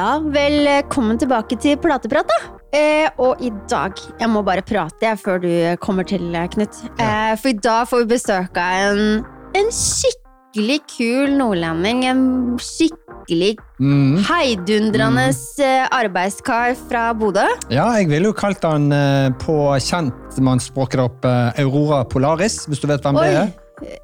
Ja, 0.00 0.14
velkommen 0.32 1.18
tilbake 1.20 1.58
til 1.60 1.76
Plateprat, 1.82 2.28
da. 2.30 2.36
Eh, 2.72 3.08
og 3.20 3.40
i 3.42 3.50
dag 3.68 3.98
Jeg 4.20 4.28
må 4.30 4.40
bare 4.46 4.62
prate 4.64 5.02
jeg, 5.04 5.18
før 5.20 5.40
du 5.42 5.50
kommer 5.82 6.06
til, 6.08 6.22
Knut. 6.54 6.78
Eh, 6.96 7.34
for 7.36 7.50
i 7.50 7.58
dag 7.58 7.88
får 7.90 8.04
vi 8.04 8.08
besøk 8.14 8.56
av 8.62 8.94
en, 8.94 9.24
en 9.58 9.68
skikkelig 9.74 10.78
kul 10.94 11.34
nordlending. 11.36 12.04
En 12.08 12.24
skikkelig 12.62 13.56
Mm. 13.80 14.16
heidundrende 14.26 15.26
eh, 15.62 15.84
arbeidskar 15.94 16.72
fra 16.88 17.02
Bodø. 17.14 17.44
Ja, 17.70 17.84
jeg 18.00 18.08
ville 18.10 18.30
jo 18.30 18.34
kalt 18.34 18.64
han 18.66 18.88
eh, 18.92 19.28
på 19.44 19.54
kjentmannsspråket 19.84 21.02
opp 21.04 21.28
eh, 21.28 21.60
Aurora 21.62 22.00
Polaris, 22.08 22.62
hvis 22.66 22.80
du 22.82 22.88
vet 22.90 23.04
hvem 23.04 23.20
det 23.20 23.28
er. 23.44 23.52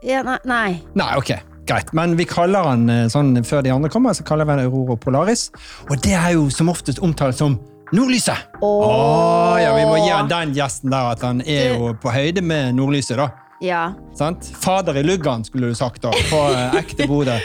Ja, 0.05 0.23
nei, 0.23 0.37
nei. 0.45 0.69
Nei, 0.95 1.09
ok, 1.19 1.33
greit. 1.69 1.93
Men 1.97 2.16
vi 2.19 2.25
kaller 2.29 2.66
han 2.70 2.88
eh, 2.91 3.06
sånn 3.12 3.34
før 3.47 3.62
de 3.66 3.73
andre 3.75 3.91
kommer, 3.93 4.15
så 4.16 4.25
kaller 4.27 4.47
vi 4.48 4.56
han 4.56 4.65
Aurora 4.66 4.97
Polaris. 5.01 5.48
Og 5.91 5.97
det 6.05 6.15
er 6.19 6.34
jo 6.37 6.47
som 6.55 6.70
oftest 6.73 6.98
omtalt 7.05 7.37
som 7.39 7.59
Nordlyset. 7.95 8.48
Åh, 8.66 9.56
ja, 9.62 9.75
vi 9.77 9.84
må 9.87 9.97
gi 10.02 10.11
han 10.11 10.27
den 10.30 10.55
gjesten 10.56 10.91
der 10.91 11.12
at 11.12 11.20
han 11.23 11.42
er 11.47 11.77
jo 11.77 11.92
på 12.02 12.11
høyde 12.11 12.42
med 12.42 12.75
Nordlyset, 12.79 13.16
da. 13.20 13.29
Ja. 13.62 13.83
Sant? 14.19 14.51
Fader 14.61 14.98
i 15.01 15.05
luggan, 15.06 15.45
skulle 15.47 15.70
du 15.70 15.75
sagt 15.79 16.02
da, 16.05 16.11
på 16.30 16.41
eh, 16.52 16.75
ekte 16.83 17.06
Bodø. 17.09 17.37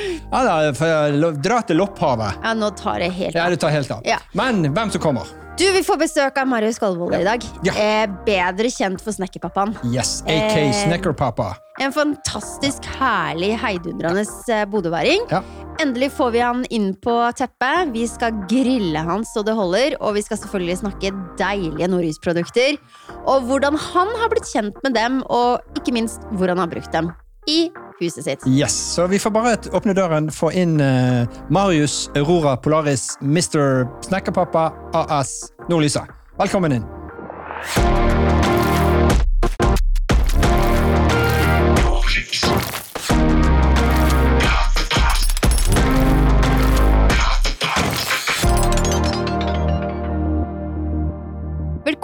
For, 0.75 1.13
lo- 1.15 1.31
dra 1.39 1.61
til 1.67 1.77
Lopphavet. 1.79 2.41
ja, 2.43 2.53
nå 2.57 2.71
tar 2.79 2.99
jeg 3.05 3.13
helt 3.19 3.35
av. 3.35 3.39
Ja, 3.45 3.49
du 3.53 3.55
tar 3.61 3.69
helt 3.77 3.91
av. 3.95 4.01
Ja. 4.07 4.17
Men 4.35 4.65
hvem 4.73 4.91
som 4.91 5.01
kommer? 5.03 5.29
Du, 5.59 5.65
vi 5.75 5.81
får 5.85 5.97
besøk 6.01 6.37
av 6.41 6.47
Marius 6.49 6.77
Skolvold 6.79 7.13
i 7.19 7.25
dag. 7.25 7.43
Ja. 7.67 7.73
Eh, 7.77 8.05
bedre 8.25 8.69
kjent 8.71 9.01
for 9.03 9.13
Snekkerpappaen. 9.13 9.75
Yes, 9.93 10.21
AK 10.25 10.55
Eh. 10.57 10.71
Snekkerpappa. 10.73 11.51
En 11.81 11.93
fantastisk 11.93 12.85
herlig 12.97 13.51
heidundrende 13.61 14.23
eh, 14.49 14.63
bodøværing. 14.71 15.27
Ja. 15.29 15.43
Endelig 15.83 16.11
får 16.15 16.31
vi 16.33 16.41
han 16.41 16.63
inn 16.73 16.93
på 17.03 17.13
teppet. 17.37 17.91
Vi 17.93 18.07
skal 18.09 18.33
grille 18.49 19.03
han 19.05 19.25
så 19.27 19.43
det 19.45 19.53
holder, 19.57 19.97
og 19.99 20.15
vi 20.17 20.23
skal 20.25 20.39
selvfølgelig 20.41 20.79
snakke 20.81 21.13
deilige 21.37 21.89
Norhusprodukter. 21.93 22.79
Og 23.25 23.45
hvordan 23.49 23.77
han 23.91 24.15
har 24.21 24.33
blitt 24.33 24.49
kjent 24.49 24.77
med 24.85 24.97
dem, 24.97 25.21
og 25.29 25.61
ikke 25.77 25.93
minst 25.93 26.25
hvor 26.31 26.49
han 26.49 26.61
har 26.63 26.71
brukt 26.71 26.91
dem 26.95 27.11
i 27.49 27.69
huset 28.01 28.25
sitt. 28.25 28.47
Yes, 28.49 28.75
så 28.95 29.07
vi 29.07 29.19
får 29.21 29.33
bare 29.35 29.57
åpne 29.77 29.95
døren, 29.97 30.31
få 30.33 30.51
inn 30.57 30.79
uh, 30.81 31.27
Marius 31.53 32.09
Aurora 32.17 32.57
Polaris, 32.57 33.15
Mr. 33.21 33.85
Snekkerpappa 34.07 34.71
AS 34.93 35.51
Nordlysa. 35.69 36.07
Velkommen 36.41 36.79
inn. 36.79 36.87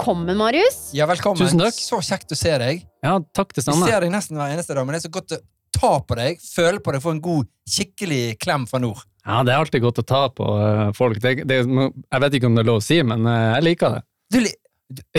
Velkommen, 0.08 0.36
Marius. 0.36 0.90
Ja, 0.92 1.06
velkommen. 1.06 1.40
Tusen 1.42 1.60
takk. 1.60 1.76
Så 1.76 1.98
kjekt 2.04 2.32
å 2.32 2.36
se 2.38 2.54
deg. 2.60 2.82
Ja, 3.04 3.18
takk 3.36 3.50
det 3.56 3.64
samme. 3.66 3.84
Vi 3.84 3.92
ser 3.92 4.04
deg 4.04 4.12
nesten 4.14 4.38
hver 4.38 4.54
eneste 4.54 4.76
dag, 4.76 4.86
men 4.86 4.96
det 4.96 5.02
er 5.02 5.04
så 5.08 5.10
godt 5.12 5.34
å 5.36 5.38
ta 5.74 5.98
på 6.04 6.18
deg, 6.18 6.40
føle 6.42 6.82
på 6.82 6.94
deg, 6.94 7.04
få 7.04 7.14
en 7.16 7.24
god, 7.24 7.48
skikkelig 7.68 8.22
klem 8.42 8.66
fra 8.70 8.80
nord. 8.82 9.04
Ja, 9.28 9.42
det 9.44 9.52
er 9.52 9.60
alltid 9.60 9.84
godt 9.84 10.00
å 10.00 10.06
ta 10.08 10.22
på 10.32 10.46
eh, 10.62 10.86
folk. 10.96 11.20
Det, 11.20 11.42
det, 11.48 11.60
jeg 11.60 12.22
vet 12.24 12.38
ikke 12.38 12.48
om 12.48 12.56
det 12.56 12.64
er 12.64 12.70
lov 12.70 12.80
å 12.80 12.84
si, 12.84 13.00
men 13.04 13.28
eh, 13.28 13.50
jeg 13.58 13.66
liker 13.66 13.98
det. 13.98 14.02
Du, 14.32 14.38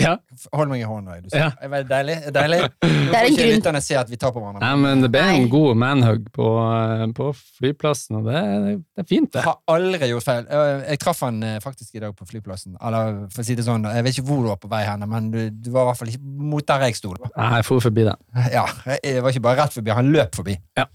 Ja, 0.00 0.16
hold 0.56 0.66
meg 0.72 0.80
i 0.82 0.86
hånda. 0.88 1.20
Du. 1.22 1.28
Ja. 1.36 1.50
Det 1.60 1.68
er 1.78 1.84
deilig. 1.86 2.14
deilig. 2.34 2.58
Nå 2.60 2.70
Det 2.82 2.88
er 2.90 3.12
får 3.12 3.26
en 3.28 3.36
grunn. 3.36 3.50
lytterne 3.52 3.80
se 3.86 3.94
at 4.00 4.08
vi 4.10 4.16
tar 4.18 4.32
på 4.34 4.40
hverandre. 4.42 4.62
Nei, 4.64 4.72
men 4.82 5.04
det 5.04 5.10
ble 5.14 5.22
en 5.36 5.46
god 5.52 5.76
manhug 5.78 6.24
på, 6.34 6.46
eh, 6.64 7.04
på 7.14 7.28
flyplassen, 7.60 8.18
og 8.18 8.26
det, 8.26 8.40
det 8.74 9.04
er 9.04 9.08
fint, 9.12 9.30
det. 9.36 9.44
Har 9.46 9.60
aldri 9.70 10.08
gjort 10.10 10.26
feil. 10.26 10.48
Eh, 10.50 10.82
Jeg 10.90 10.98
traff 11.04 11.20
han 11.26 11.38
eh, 11.46 11.60
faktisk 11.62 11.94
i 11.94 12.02
dag 12.02 12.16
på 12.18 12.26
flyplassen. 12.26 12.74
Eller 12.82 13.20
for 13.30 13.44
å 13.44 13.46
si 13.46 13.54
det 13.60 13.66
sånn, 13.68 13.86
jeg 13.86 14.06
vet 14.08 14.18
ikke 14.18 14.26
hvor 14.32 14.42
du 14.42 14.50
var 14.50 14.58
på 14.64 14.72
vei 14.74 14.82
hen, 14.88 15.06
men 15.14 15.30
du, 15.30 15.38
du 15.54 15.70
var 15.74 15.86
i 15.86 15.90
hvert 15.92 16.00
fall 16.02 16.10
ikke 16.16 16.24
mot 16.50 16.66
der 16.72 16.86
jeg 16.88 16.98
sto. 16.98 17.14
Nei, 17.36 17.52
Jeg 17.60 17.68
for 17.70 17.86
forbi 17.86 18.08
den. 18.10 18.18
Ja, 18.58 18.66
jeg 19.04 19.22
var 19.22 19.30
ikke 19.36 19.46
bare 19.46 19.62
rett 19.62 19.78
forbi, 19.78 19.94
han 19.94 20.10
løp 20.14 20.34
forbi. 20.40 20.58
Ja. 20.80 20.88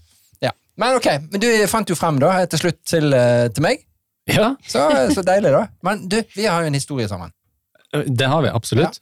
Ja. 0.44 0.52
Men 0.76 0.98
ok, 1.00 1.08
men 1.32 1.40
du 1.40 1.48
fant 1.72 1.88
jo 1.88 1.96
frem 1.96 2.20
da, 2.20 2.34
til 2.52 2.60
slutt 2.66 2.82
til, 2.84 3.08
til 3.56 3.64
meg. 3.64 3.80
Ja, 4.28 4.56
Så, 4.66 4.82
så 5.14 5.22
deilig, 5.22 5.52
da. 5.54 5.64
Men 5.86 6.00
du, 6.10 6.16
vi 6.34 6.44
har 6.50 6.60
jo 6.64 6.66
en 6.68 6.74
historie 6.76 7.06
sammen. 7.08 7.30
Det 8.04 8.28
har 8.28 8.42
vi 8.44 8.52
absolutt. 8.52 9.00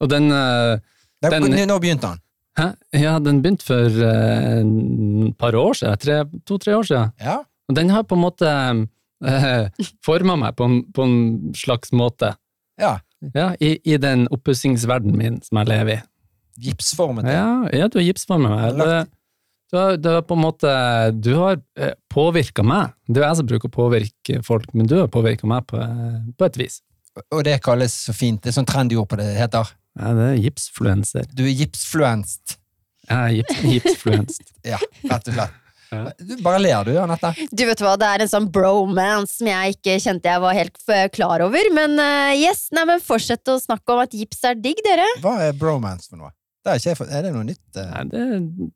Og 0.00 0.08
den, 0.08 0.30
eh, 0.32 0.78
Den- 1.22 1.68
Nå 1.68 1.78
begynte 1.78 2.06
han. 2.06 2.20
hæ? 2.56 2.74
Ja, 2.96 3.18
den 3.18 3.42
begynte 3.42 3.64
for 3.64 3.84
uh, 3.84 5.26
et 5.28 5.36
par 5.38 5.52
år 5.52 5.74
siden. 5.74 6.40
To-tre 6.46 6.76
år 6.76 6.82
siden. 6.88 7.12
Ja. 7.20 7.42
Og 7.68 7.76
den 7.76 7.90
har 7.90 8.02
på 8.02 8.16
en 8.16 8.24
måte 8.24 8.48
uh, 9.28 9.68
forma 10.02 10.36
meg 10.36 10.56
på 10.56 10.64
en, 10.64 10.84
på 10.92 11.04
en 11.04 11.52
slags 11.54 11.92
måte. 11.92 12.34
ja. 12.80 12.98
Ja, 13.34 13.50
i, 13.60 13.74
I 13.84 13.98
den 14.00 14.26
oppussingsverdenen 14.32 15.16
min 15.16 15.34
som 15.44 15.58
jeg 15.60 15.68
lever 15.68 15.92
i. 15.92 16.00
Gipsformet. 16.64 17.28
Ja, 17.28 17.68
ja 17.72 17.88
du 17.92 17.98
har 18.00 18.06
gipsformet 18.06 18.52
meg. 18.54 18.78
Det, 18.78 18.94
du, 19.70 19.76
har, 19.76 19.98
du 20.00 20.08
har 20.08 20.22
på 20.24 20.38
en 20.38 20.42
måte 20.42 20.70
Du 21.20 21.34
har 21.36 21.60
eh, 21.76 21.92
påvirka 22.12 22.64
meg. 22.66 22.94
Det 23.08 23.20
er 23.20 23.28
jeg 23.28 23.40
som 23.42 23.50
bruker 23.50 23.68
å 23.70 23.74
påvirke 23.74 24.40
folk, 24.46 24.72
men 24.72 24.88
du 24.88 24.96
har 25.02 25.10
påvirka 25.12 25.48
meg 25.50 25.68
på, 25.68 25.80
eh, 25.84 26.16
på 26.32 26.48
et 26.48 26.58
vis. 26.62 26.80
Og 27.34 27.44
det 27.46 27.58
kalles 27.64 27.94
så 28.06 28.14
fint. 28.16 28.42
Det 28.42 28.52
er 28.52 28.58
sånn 28.60 28.68
trendy 28.68 28.98
ord 29.00 29.10
på 29.10 29.18
det 29.20 29.28
heter. 29.36 29.72
Ja, 29.98 30.12
det 30.16 30.26
er 30.28 30.42
gipsfluenser. 30.44 31.26
Du 31.34 31.44
er 31.44 31.54
gipsfluenst. 31.58 32.56
Jeg 33.10 33.16
er 33.16 33.32
gips, 33.40 33.64
gipsfluenst. 33.72 34.52
Ja, 34.72 34.78
rett 35.10 35.30
og 35.30 35.34
slett. 35.34 35.56
Ja. 35.90 36.04
Du 36.22 36.36
bare 36.44 36.60
ler 36.62 36.86
du, 36.86 36.92
Anette. 37.02 37.32
Du 37.50 37.64
vet 37.66 37.80
hva, 37.82 37.96
Det 37.98 38.06
er 38.06 38.22
en 38.22 38.30
sånn 38.30 38.46
bromance 38.54 39.40
som 39.40 39.48
jeg 39.50 39.74
ikke 39.74 39.96
kjente 39.98 40.30
jeg 40.30 40.42
var 40.44 40.54
helt 40.54 40.78
klar 41.16 41.42
over. 41.42 41.70
Men 41.74 41.96
uh, 41.98 42.30
yes, 42.38 42.68
nei, 42.76 42.84
men 42.92 43.02
fortsett 43.02 43.50
å 43.50 43.58
snakke 43.58 43.96
om 43.96 44.04
at 44.04 44.14
gips 44.14 44.44
er 44.46 44.60
digg, 44.60 44.78
dere. 44.86 45.08
Hva 45.24 45.40
er 45.48 45.56
bromance 45.58 46.06
for 46.12 46.20
noe? 46.20 46.30
Det 46.62 46.76
er, 46.76 46.92
ikke, 46.92 47.08
er 47.08 47.26
det 47.26 47.34
noe 47.34 47.48
nytt? 47.48 47.64
Uh... 47.74 47.82
Nei, 47.88 48.04
det, 48.12 48.24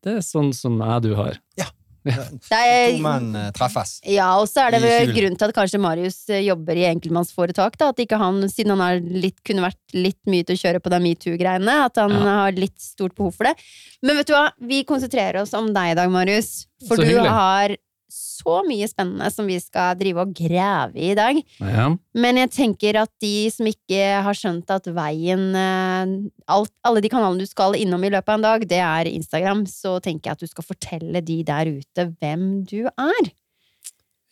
det 0.02 0.16
er 0.18 0.26
sånn 0.26 0.50
som 0.56 0.80
jeg 0.82 1.06
du 1.06 1.12
har. 1.20 1.38
Det 1.54 1.68
To 2.04 2.98
menn 3.04 3.30
eh, 3.38 3.50
treffes. 3.56 3.94
ja, 4.04 4.26
og 4.40 4.48
så 4.50 4.66
er 4.66 4.74
det 4.76 4.80
vel 4.84 5.12
grunnen 5.16 5.38
til 5.40 5.48
at 5.48 5.54
kanskje 5.56 5.80
Marius 5.80 6.18
eh, 6.28 6.42
jobber 6.44 6.76
i 6.76 6.84
enkeltmannsforetak. 6.90 7.78
da, 7.80 7.88
At 7.94 8.02
ikke 8.04 8.18
han, 8.20 8.42
siden 8.52 8.76
han 8.76 9.08
litt, 9.08 9.38
kunne 9.46 9.64
vært 9.64 9.96
litt 9.96 10.20
mye 10.28 10.44
til 10.44 10.58
å 10.58 10.62
kjøre 10.64 10.82
på 10.84 10.92
de 10.92 11.00
metoo-greiene, 11.06 11.78
at 11.86 11.96
han 12.02 12.10
Ja. 12.12 12.24
har 12.44 12.52
litt 12.52 12.76
stort 12.80 13.14
behov 13.16 13.34
for 13.38 13.44
det. 13.48 13.54
Men 14.02 14.16
vet 14.20 14.26
du 14.28 14.34
hva, 14.36 14.50
vi 14.60 14.82
konsentrerer 14.84 15.40
oss 15.42 15.54
om 15.56 15.72
deg 15.72 15.92
i 15.92 15.98
dag, 15.98 16.10
Marius. 16.12 16.66
For 16.86 16.96
Så 16.96 17.02
du 17.02 17.08
hyggelig. 17.08 17.30
har 17.30 17.76
så 18.10 18.60
mye 18.66 18.86
spennende 18.90 19.30
som 19.32 19.48
vi 19.48 19.56
skal 19.62 19.96
drive 19.98 20.22
og 20.22 20.34
grave 20.36 21.00
i 21.00 21.14
i 21.14 21.18
dag. 21.18 21.40
Ja. 21.62 21.88
Men 22.18 22.40
jeg 22.42 22.52
tenker 22.54 22.98
at 23.00 23.12
de 23.22 23.48
som 23.52 23.68
ikke 23.70 24.02
har 24.26 24.38
skjønt 24.38 24.70
at 24.74 24.88
veien 24.94 25.50
eh, 25.58 26.14
alt, 26.50 26.72
Alle 26.84 27.02
de 27.04 27.10
kanalene 27.12 27.44
du 27.44 27.48
skal 27.48 27.76
innom 27.78 28.04
i 28.04 28.12
løpet 28.12 28.28
av 28.28 28.38
en 28.38 28.46
dag, 28.46 28.66
det 28.68 28.80
er 28.82 29.10
Instagram, 29.10 29.64
så 29.70 29.96
tenker 30.04 30.30
jeg 30.30 30.38
at 30.38 30.44
du 30.44 30.50
skal 30.50 30.68
fortelle 30.68 31.24
de 31.24 31.40
der 31.46 31.70
ute 31.78 32.08
hvem 32.18 32.64
du 32.68 32.84
er. 32.88 33.34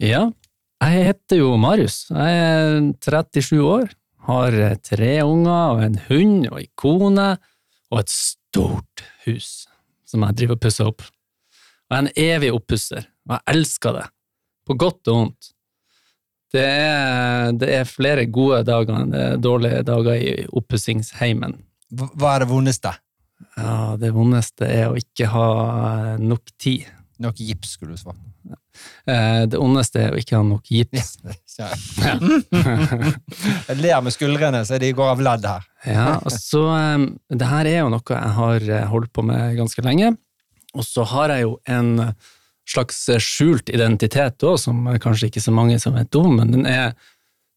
ja. 0.03 0.31
Jeg 0.83 1.05
heter 1.07 1.39
jo 1.39 1.53
Marius. 1.63 2.09
Jeg 2.11 2.39
er 2.43 2.81
37 2.99 3.61
år. 3.63 3.93
Har 4.27 4.57
tre 4.83 5.13
unger 5.23 5.77
og 5.77 5.83
en 5.85 5.99
hund 6.09 6.49
og 6.51 6.57
ei 6.59 6.67
kone 6.75 7.29
og 7.93 8.01
et 8.01 8.11
stort 8.11 9.05
hus 9.23 9.69
som 10.03 10.25
jeg 10.27 10.41
driver 10.41 10.59
og 10.59 10.63
pusser 10.65 10.91
opp. 10.91 11.05
Og 11.93 11.99
jeg 11.99 12.01
er 12.01 12.07
en 12.07 12.23
evig 12.25 12.49
oppusser, 12.57 13.05
og 13.29 13.35
jeg 13.37 13.45
elsker 13.53 13.99
det. 13.99 14.07
På 14.65 14.77
godt 14.81 15.11
og 15.13 15.19
vondt. 15.19 15.51
Det 16.53 16.63
er, 16.65 17.51
det 17.57 17.69
er 17.69 17.89
flere 17.89 18.25
gode 18.33 18.63
dager 18.65 18.97
enn 18.97 19.13
det 19.13 19.21
er 19.27 19.39
dårlige 19.45 19.83
dager 19.89 20.17
i 20.17 20.33
oppussingsheimen. 20.57 21.59
Hva 21.93 22.35
er 22.39 22.45
det 22.45 22.49
vondeste? 22.49 22.95
Ja, 23.59 23.77
det 24.01 24.13
vondeste 24.17 24.69
er 24.73 24.89
å 24.89 24.97
ikke 24.97 25.29
ha 25.33 25.47
nok 26.21 26.53
tid. 26.61 26.89
Nok 27.21 27.41
gips, 27.45 27.77
skulle 27.77 27.93
du 27.97 28.01
svart. 28.01 28.21
Eh, 29.05 29.45
Det 29.53 29.61
ondeste 29.61 30.01
er 30.01 30.17
å 30.17 30.21
ikke 30.21 30.39
ha 30.39 30.43
nok 30.49 30.65
gips. 30.73 31.19
Ja. 31.61 31.69
Jeg 33.69 33.77
ler 33.83 34.01
med 34.01 34.15
skuldrene, 34.17 34.65
så 34.65 34.81
de 34.81 34.93
går 34.97 35.13
av 35.13 35.23
ledd 35.29 35.45
her. 35.49 35.67
Ja, 35.85 36.09
så 36.33 36.65
Det 37.29 37.49
her 37.53 37.69
er 37.69 37.79
jo 37.83 37.93
noe 37.93 38.17
jeg 38.17 38.37
har 38.39 38.69
eh, 38.79 38.87
holdt 38.89 39.13
på 39.13 39.25
med 39.29 39.57
ganske 39.61 39.85
lenge. 39.85 40.15
Og 40.77 40.87
så 40.87 41.05
har 41.13 41.35
jeg 41.35 41.47
jo 41.47 41.57
en 41.71 42.13
slags 42.69 43.01
skjult 43.21 43.73
identitet 43.73 44.45
òg, 44.47 44.59
som 44.61 44.87
kanskje 45.03 45.29
ikke 45.29 45.43
så 45.45 45.55
mange 45.55 45.79
som 45.83 45.97
vet 45.99 46.15
om, 46.19 46.37
men 46.39 46.55
den 46.55 46.69
er, 46.69 46.95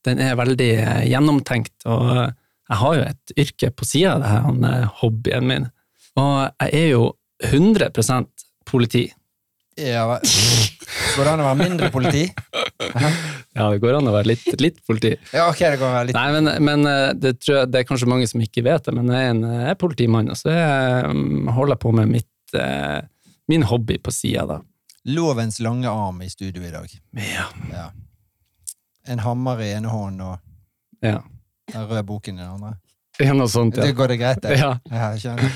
den 0.08 0.22
er 0.24 0.38
veldig 0.40 0.72
eh, 0.82 1.04
gjennomtenkt. 1.12 1.76
Og 1.86 2.10
eh, 2.16 2.34
jeg 2.72 2.82
har 2.82 2.98
jo 2.98 3.06
et 3.06 3.36
yrke 3.46 3.72
på 3.78 3.88
sida 3.88 4.16
av 4.16 4.24
det 4.24 4.32
her, 4.32 4.48
han 4.48 4.66
er 4.72 4.90
hobbyen 5.02 5.48
min. 5.52 5.70
Og 6.20 6.34
jeg 6.66 6.82
er 6.82 6.90
jo 6.96 7.06
100% 7.46 8.48
politi. 8.66 9.06
Ja, 9.76 10.06
Går 11.16 11.28
det 11.28 11.32
an 11.34 11.42
å 11.44 11.48
være 11.50 11.62
mindre 11.64 11.92
politi? 11.94 12.28
Ja, 13.56 13.70
det 13.72 13.80
går 13.80 13.96
an 13.96 14.10
å 14.10 14.12
være 14.12 14.34
litt, 14.34 14.48
litt 14.60 14.82
politi. 14.84 15.14
Ja, 15.32 15.46
ok, 15.48 15.62
det 15.62 15.78
går 15.80 15.88
an 15.88 15.94
å 15.94 15.96
være 15.96 16.08
litt 16.10 16.18
Nei, 16.18 16.26
men, 16.36 16.50
men 16.68 16.90
eh, 16.92 17.14
det, 17.16 17.38
tror 17.40 17.62
jeg, 17.62 17.70
det 17.72 17.80
er 17.80 17.86
kanskje 17.88 18.10
mange 18.12 18.28
som 18.28 18.42
ikke 18.44 18.66
vet 18.66 18.90
det, 18.90 18.94
men 18.98 19.08
jeg 19.14 19.30
er, 19.30 19.32
en, 19.32 19.46
jeg 19.48 19.70
er 19.72 19.78
politimann, 19.80 20.32
og 20.34 20.40
så 20.40 20.52
jeg, 20.52 21.14
mm, 21.16 21.54
holder 21.56 21.78
jeg 21.78 21.82
på 21.86 21.94
med 21.96 22.12
mitt, 22.18 22.28
eh, 22.54 23.02
min 23.48 23.64
hobby 23.64 23.98
på 23.98 24.12
sida, 24.12 24.46
da. 24.46 24.62
Lovens 25.06 25.60
lange 25.60 25.88
arm 25.90 26.22
i 26.22 26.30
studio 26.30 26.64
i 26.66 26.72
dag. 26.72 26.90
Ja. 27.14 27.46
Ja. 27.72 27.92
en 29.08 29.20
hammer 29.20 29.60
i 29.62 29.72
ene 29.76 29.88
hånden 29.88 30.22
og 30.22 30.40
Ja. 31.04 31.20
den 31.72 31.86
røde 31.88 32.04
boken 32.04 32.40
i 32.40 32.42
den 32.42 32.50
andre. 32.50 32.72
Ja, 33.20 33.34
Noe 33.34 33.48
sånt, 33.48 33.76
Det 33.76 33.96
går 33.96 34.08
det 34.08 34.18
greit, 34.20 34.42
det? 34.42 34.58
Ja. 34.60 34.80
Ja, 34.90 35.12
skjønner. 35.16 35.52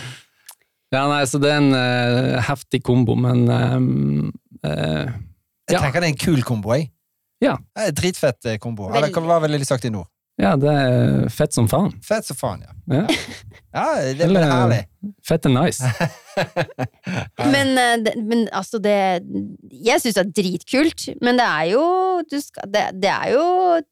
ja, 0.94 1.08
nei, 1.10 1.24
så 1.26 1.40
det 1.42 1.50
er 1.52 1.58
en 1.58 1.74
uh, 1.74 2.42
heftig 2.46 2.84
kombo, 2.84 3.16
men 3.16 3.48
ehm, 3.50 4.32
eh, 4.64 5.10
Jeg 5.70 5.74
Ja. 5.76 5.80
tenker 5.82 6.02
det 6.02 6.08
er 6.10 6.14
en 6.14 6.18
kul 6.18 6.42
kombo, 6.44 6.74
jeg. 6.74 6.92
Ja. 7.42 7.58
Dritfett 7.92 8.60
kombo. 8.60 8.88
Eller 8.94 9.10
hva 9.14 9.40
ville 9.42 9.58
de 9.58 9.66
sagt 9.66 9.86
i 9.86 9.90
nord? 9.90 10.08
Ja, 10.40 10.54
det 10.60 10.72
er 10.72 11.30
fett 11.34 11.54
som 11.56 11.68
faen. 11.68 11.92
Fett 12.06 12.26
som 12.30 12.38
faen, 12.40 12.62
ja. 12.64 12.76
Ja. 12.90 13.04
Ja, 13.70 13.84
det 14.02 14.24
er 14.24 14.30
Eller- 14.30 14.48
herlig. 14.50 14.80
Fett 15.24 15.46
er 15.46 15.52
nice. 15.54 15.86
Men, 17.54 17.70
eh, 17.78 18.16
men 18.20 18.42
altså, 18.56 18.80
det 18.84 18.94
Jeg 19.72 20.02
syns 20.02 20.16
det 20.18 20.22
er 20.24 20.32
dritkult, 20.40 21.06
men 21.24 21.40
det 21.40 21.46
er 21.46 21.66
jo 21.74 21.84
du 22.30 22.36
skal, 22.44 22.68
det, 22.72 22.84
det 23.04 23.12
er 23.12 23.32
jo 23.34 23.44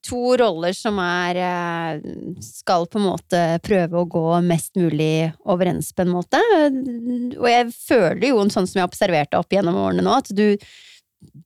to 0.05 0.21
roller 0.39 0.75
som 0.75 0.99
er 1.03 1.39
eh, 1.39 2.01
Skal 2.43 2.87
på 2.91 2.99
en 3.01 3.07
måte 3.07 3.41
prøve 3.65 4.01
å 4.01 4.07
gå 4.09 4.25
mest 4.47 4.75
mulig 4.79 5.29
overens, 5.47 5.91
på 5.95 6.03
en 6.05 6.13
måte. 6.15 6.41
Og 7.37 7.47
jeg 7.51 7.69
føler 7.75 8.27
jo, 8.31 8.41
sånn 8.51 8.67
som 8.67 8.79
jeg 8.79 8.85
har 8.85 8.91
observert 8.91 9.31
deg 9.31 9.39
opp 9.43 9.55
gjennom 9.55 9.79
årene 9.83 10.05
nå, 10.07 10.17
at 10.23 10.31
du, 10.35 10.47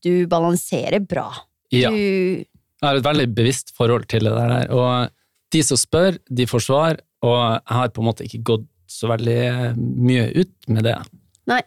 du 0.05 0.13
balanserer 0.31 1.01
bra. 1.03 1.27
Ja. 1.71 1.89
Du 1.93 2.43
Jeg 2.81 2.87
har 2.89 2.97
et 2.97 3.05
veldig 3.05 3.27
bevisst 3.37 3.73
forhold 3.77 4.07
til 4.09 4.25
det 4.25 4.33
der. 4.33 4.71
Og 4.73 5.11
de 5.53 5.61
som 5.63 5.77
spør, 5.77 6.17
de 6.33 6.47
får 6.49 6.63
svar, 6.65 7.01
og 7.21 7.37
jeg 7.37 7.75
har 7.77 7.91
på 7.93 8.01
en 8.01 8.07
måte 8.09 8.25
ikke 8.25 8.41
gått 8.53 8.67
så 8.91 9.07
veldig 9.11 9.75
mye 9.77 10.25
ut 10.41 10.51
med 10.73 10.83
det. 10.89 10.95
Nei. 11.47 11.61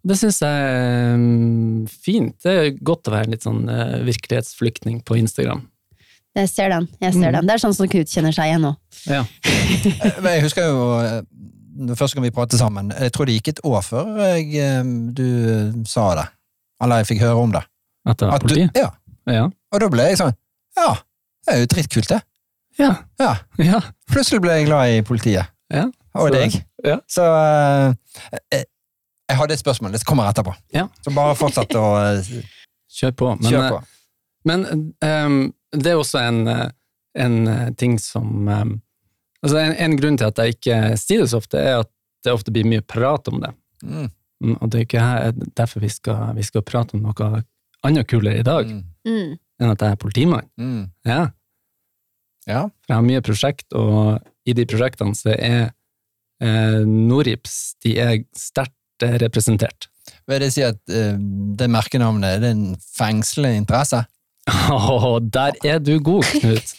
Det 0.00 0.16
syns 0.16 0.38
jeg 0.40 0.64
er 0.64 1.16
mm, 1.20 1.86
fint. 1.92 2.34
Det 2.42 2.52
er 2.56 2.70
godt 2.80 3.08
å 3.10 3.12
være 3.12 3.30
litt 3.34 3.44
sånn 3.44 3.66
eh, 3.68 3.98
virkelighetsflyktning 4.08 5.02
på 5.04 5.18
Instagram. 5.20 5.66
Jeg 6.38 6.48
ser 6.48 6.70
den. 6.72 6.86
jeg 7.02 7.12
ser 7.12 7.26
Mm. 7.28 7.34
den. 7.36 7.46
Det 7.50 7.54
er 7.56 7.62
sånn 7.64 7.74
som 7.74 7.88
Knut 7.90 8.08
kjenner 8.08 8.32
seg 8.32 8.48
igjen 8.50 8.62
nå. 8.64 8.70
Ja. 9.10 9.24
Eh, 9.44 10.20
jeg 10.24 10.44
husker 10.46 10.68
jo 10.70 10.84
eh, 11.04 11.94
første 11.98 12.16
gang 12.16 12.26
vi 12.26 12.32
pratet 12.34 12.60
sammen, 12.60 12.90
jeg 12.96 13.12
tror 13.12 13.28
det 13.28 13.36
gikk 13.38 13.48
et 13.54 13.60
år 13.66 13.82
før 13.84 14.08
jeg, 14.24 14.46
eh, 14.56 14.82
du 15.16 15.84
sa 15.90 16.10
det. 16.18 16.26
Eller 16.80 17.02
jeg 17.02 17.10
fikk 17.12 17.24
høre 17.26 17.42
om 17.44 17.52
det. 17.54 17.62
At 18.08 18.16
det 18.22 18.30
var 18.30 18.40
At 18.40 18.48
du, 18.48 18.56
ja. 18.80 18.88
Ja. 19.28 19.44
Og 19.72 19.80
da 19.82 19.88
ble 19.92 20.06
jeg 20.10 20.18
sånn 20.20 20.32
Ja, 20.78 20.94
det 21.46 21.54
er 21.54 21.58
jo 21.64 21.66
dritkult, 21.74 22.08
det. 22.08 22.20
Ja. 22.78 22.92
Ja. 23.20 23.34
ja. 23.58 23.80
Plutselig 24.10 24.40
ble 24.44 24.54
jeg 24.58 24.66
glad 24.70 24.88
i 24.94 25.02
politiet. 25.02 25.50
Ja. 25.72 25.84
Og 26.14 26.28
Så- 26.28 26.34
deg. 26.34 26.56
Ja. 26.84 26.96
Så 27.10 27.22
eh, 27.26 27.92
eh, 28.56 28.64
jeg 29.30 29.36
hadde 29.38 29.52
et 29.54 29.60
spørsmål. 29.62 29.92
Det 29.92 30.04
kommer 30.08 30.30
etterpå. 30.30 30.54
Ja. 30.74 30.88
Så 31.04 31.12
bare 31.14 31.34
fortsett 31.38 31.74
å 31.78 31.84
eh, 32.00 32.30
Kjør 32.90 33.12
på. 33.14 33.28
Men, 33.40 33.50
kjøre 33.52 33.68
på. 33.70 33.80
Men 34.48 34.64
um, 35.04 35.36
det 35.76 35.92
er 35.92 35.98
også 36.00 36.18
en, 36.26 36.40
en 37.14 37.36
ting 37.78 37.98
som 38.02 38.48
um, 38.48 38.72
altså 39.44 39.60
en, 39.60 39.74
en 39.78 39.94
grunn 40.00 40.16
til 40.18 40.26
at 40.26 40.40
jeg 40.42 40.56
ikke 40.56 40.78
sier 40.98 41.22
det 41.22 41.28
så 41.30 41.38
ofte, 41.38 41.60
er 41.60 41.84
at 41.84 41.90
det 42.24 42.32
ofte 42.34 42.50
blir 42.52 42.66
mye 42.66 42.82
prat 42.82 43.28
om 43.30 43.38
det. 43.44 43.52
Mm. 43.84 44.08
Mm, 44.42 44.56
Og 44.60 44.70
det 44.72 44.80
er 44.80 44.86
ikke 44.88 45.52
derfor 45.60 45.80
vi 45.84 45.88
skal, 45.92 46.32
vi 46.34 46.42
skal 46.48 46.64
prate 46.66 46.96
om 46.98 47.04
noe 47.06 47.30
annet 47.86 48.08
kulere 48.10 48.40
i 48.42 48.46
dag 48.46 48.66
Mm. 48.66 48.82
Mm. 49.08 49.36
enn 49.60 49.70
at 49.74 49.80
jeg 49.84 49.94
er 49.96 50.00
politimann. 50.00 50.48
Mm. 50.60 50.90
Ja, 51.08 51.20
Ja. 52.48 52.62
for 52.68 52.88
jeg 52.88 52.96
har 52.96 53.06
mye 53.06 53.20
prosjekt, 53.24 53.66
og 53.76 54.20
i 54.48 54.54
de 54.56 54.64
prosjektene 54.66 55.14
så 55.16 55.34
er 55.36 55.70
eh, 56.40 56.80
Norips 56.88 57.76
de 57.84 57.94
er 58.00 58.18
sterkt 58.36 59.04
eh, 59.04 59.18
representert. 59.22 59.88
Vil 60.28 60.40
det 60.42 60.52
si 60.54 60.62
at 60.66 60.78
eh, 60.88 61.14
det 61.60 61.68
merkenavnet 61.70 62.40
det 62.42 62.48
er 62.50 62.56
en 62.56 62.76
fengslende 62.96 63.60
interesse? 63.60 64.02
Åh, 64.50 65.18
der 65.30 65.56
er 65.64 65.78
du 65.84 65.98
god, 66.00 66.24
Knut! 66.40 66.76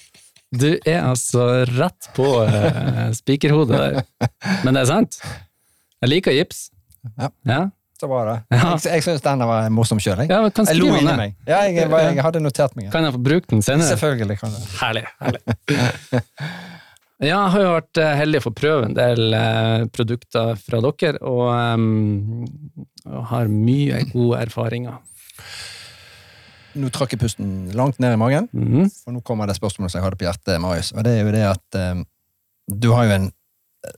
Du 0.51 0.67
er 0.83 1.05
altså 1.07 1.45
rett 1.69 2.09
på 2.17 2.25
eh, 2.43 3.11
spikerhodet 3.15 3.77
der. 3.77 4.01
Men 4.65 4.73
det 4.75 4.81
er 4.81 4.89
sant. 4.89 5.21
Jeg 6.01 6.09
liker 6.11 6.35
gips. 6.35 6.65
Ja. 7.15 7.29
Ja, 7.47 7.61
Så 8.01 8.07
bra, 8.09 8.21
det. 8.25 8.35
Ja. 8.57 8.71
Jeg, 8.81 8.95
jeg 8.97 9.03
syns 9.05 9.21
den 9.21 9.43
var 9.45 9.67
morsom 9.69 9.99
sjøl. 10.01 10.23
Jeg. 10.23 10.31
ja 10.33 10.41
kan 10.49 10.65
jeg 10.71 10.79
lo 10.81 10.87
inni 10.97 11.13
meg. 11.19 11.35
Ja, 11.45 11.59
jeg, 11.69 11.75
jeg, 11.83 11.91
jeg 12.17 12.23
hadde 12.25 12.41
notert 12.41 12.73
meg. 12.79 12.87
Kan 12.93 13.05
jeg 13.05 13.13
få 13.13 13.21
bruke 13.29 13.51
den 13.51 13.61
senere? 13.61 13.91
Selvfølgelig 13.93 14.39
kan 14.41 14.55
jeg. 14.57 14.69
Herlig. 14.81 15.05
herlig. 15.21 15.41
Ja, 17.21 17.35
jeg 17.45 17.51
har 17.53 17.61
jo 17.61 17.73
vært 17.75 17.99
eh, 18.01 18.11
heldig 18.17 18.39
å 18.39 18.43
få 18.47 18.51
prøve 18.57 18.85
en 18.87 18.95
del 18.97 19.35
eh, 19.37 19.83
produkter 19.93 20.55
fra 20.57 20.79
dere, 20.81 21.19
og, 21.21 21.51
um, 21.53 22.47
og 23.05 23.27
har 23.29 23.51
mye 23.53 23.99
gode 24.09 24.39
erfaringer. 24.41 24.95
Nå 26.81 26.89
trakk 26.95 27.13
jeg 27.13 27.21
pusten 27.21 27.51
langt 27.77 27.99
ned 28.01 28.15
i 28.15 28.17
magen, 28.17 28.47
Mhm. 28.57 28.89
for 29.03 29.13
nå 29.13 29.21
kommer 29.27 29.45
det 29.45 29.57
spørsmålet 29.59 29.91
som 29.93 29.99
jeg 30.01 30.07
hadde 30.07 30.17
på 30.17 30.25
hjertet, 30.25 30.57
Marius. 30.65 30.89
Og 30.97 31.03
det 31.05 31.13
er 31.13 31.21
jo 31.27 31.35
det 31.35 31.45
at 31.51 31.79
um, 31.91 32.01
du 32.73 32.89
har 32.95 33.05
jo 33.05 33.15
en 33.19 33.29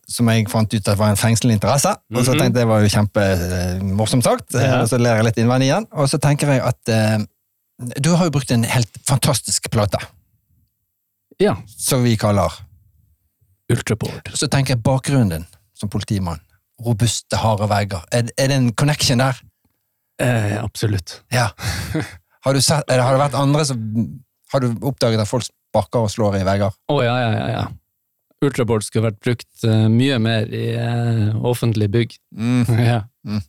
som 0.07 0.30
jeg 0.31 0.47
fant 0.51 0.74
ut 0.74 0.88
at 0.88 0.97
var 0.97 1.09
en 1.12 1.19
fengslende 1.19 1.57
interesse. 1.57 1.91
Og 2.15 2.24
så 2.24 2.31
Mhm. 2.33 2.39
tenkte 2.39 2.59
jeg 2.59 2.63
det 2.63 2.68
var 2.68 2.81
jo 2.81 2.91
kjempemorsomt 2.94 4.24
sagt, 4.24 4.53
Ja. 4.53 4.81
og 4.81 4.88
så 4.91 4.97
ler 5.00 5.15
jeg 5.19 5.25
litt 5.25 5.38
innvendig 5.44 5.68
igjen. 5.71 5.88
Og 5.91 6.07
så 6.09 6.19
tenker 6.24 6.47
jeg 6.53 6.62
at 6.63 6.89
eh, 6.89 7.18
du 8.00 8.15
har 8.15 8.25
jo 8.30 8.31
brukt 8.31 8.51
en 8.51 8.63
helt 8.63 8.97
fantastisk 9.07 9.69
plate, 9.71 9.97
Ja. 11.39 11.56
som 11.68 12.03
vi 12.03 12.15
kaller 12.18 12.51
Ultraboard. 13.71 14.30
Så 14.35 14.47
tenker 14.51 14.75
jeg 14.75 14.83
bakgrunnen 14.83 15.30
din 15.30 15.45
som 15.74 15.89
politimann. 15.89 16.39
Robuste, 16.83 17.38
harde 17.39 17.68
vegger. 17.69 18.03
Er, 18.12 18.27
er 18.38 18.47
det 18.51 18.56
en 18.57 18.71
connection 18.74 19.18
der? 19.21 19.39
Eh, 20.21 20.57
absolutt. 20.63 21.21
Ja. 21.31 21.50
Har, 22.45 22.53
du 22.53 22.59
sett, 22.62 22.83
det, 22.89 22.97
har 23.00 23.13
det 23.15 23.21
vært 23.21 23.38
andre 23.39 23.63
som 23.65 23.80
Har 24.51 24.59
du 24.59 24.74
oppdaget 24.85 25.21
at 25.24 25.27
folk 25.30 25.45
sparker 25.47 26.03
og 26.03 26.09
slår 26.12 26.35
i 26.41 26.44
vegger? 26.44 26.74
Å 26.91 26.97
ja, 27.06 27.13
ja, 27.21 27.30
ja. 27.31 27.45
ja. 27.53 27.62
Ultraboard 28.48 28.86
skulle 28.86 29.10
vært 29.10 29.22
brukt 29.24 29.66
eh, 29.68 29.86
mye 29.92 30.18
mer 30.22 30.50
i 30.54 30.66
uh, 30.78 31.36
offentlige 31.50 31.92
bygg. 31.94 32.18
ja. 32.92 33.04
Mm. 33.24 33.42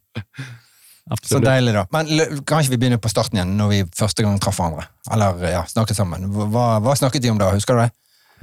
Så 1.21 1.41
deilig, 1.45 1.75
da. 1.77 1.85
Men 1.93 2.09
kan 2.49 2.63
ikke 2.63 2.73
vi 2.73 2.81
begynne 2.81 3.01
på 3.03 3.11
starten 3.13 3.37
igjen, 3.37 3.57
når 3.59 3.73
vi 3.73 3.83
første 3.99 4.25
gang 4.25 4.39
traff 4.41 4.57
hverandre? 4.61 4.87
Eller 5.13 5.43
ja, 5.53 5.61
snakket 5.69 5.99
sammen. 5.99 6.31
Hva, 6.33 6.79
hva 6.81 6.97
snakket 6.97 7.27
de 7.27 7.33
om 7.35 7.41
da, 7.41 7.51
husker 7.53 7.77
du 7.77 7.83
det? 7.85 7.91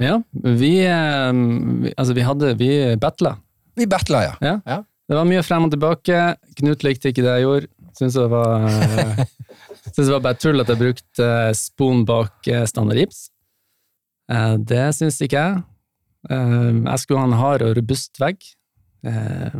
Ja, 0.02 0.20
vi, 0.32 0.76
eh, 0.86 1.90
Altså, 1.96 2.14
vi 2.16 2.24
hadde 2.26 2.54
Vi 2.60 2.70
battla. 3.02 3.36
Vi 3.78 3.88
battla, 3.90 4.22
ja. 4.28 4.34
Ja. 4.44 4.56
Ja. 4.68 4.82
Det 5.10 5.18
var 5.18 5.26
mye 5.28 5.42
frem 5.44 5.66
og 5.66 5.72
tilbake. 5.74 6.20
Knut 6.60 6.84
likte 6.86 7.10
ikke 7.10 7.24
det 7.24 7.34
jeg 7.36 7.46
gjorde. 7.46 7.68
Syns 7.98 8.16
det 8.16 8.28
var 8.32 8.64
eh, 8.68 9.24
det 9.96 10.06
var 10.08 10.22
bare 10.24 10.38
tull 10.40 10.62
at 10.62 10.70
jeg 10.72 10.80
brukte 10.80 11.26
eh, 11.26 11.52
spon 11.58 12.06
bak 12.08 12.48
eh, 12.48 12.64
standard 12.70 13.02
gips. 13.02 13.26
Eh, 14.32 14.54
Det 14.62 14.86
syns 14.96 15.20
ikke 15.24 15.42
jeg. 15.42 15.62
Eh, 16.30 16.70
Jeg 16.84 16.98
skulle 17.02 17.20
ha 17.22 17.26
en 17.30 17.38
hard 17.40 17.62
og 17.66 17.76
robust 17.78 18.20
vegg. 18.22 18.44
Eh, 19.04 19.56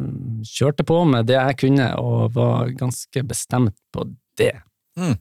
Kjørte 0.46 0.84
på 0.86 1.00
med 1.08 1.26
det 1.26 1.38
jeg 1.38 1.58
kunne, 1.64 1.88
og 1.98 2.32
var 2.36 2.70
ganske 2.78 3.24
bestemt 3.26 3.74
på 3.94 4.06
det. 4.38 4.54
Mm. 4.98 5.16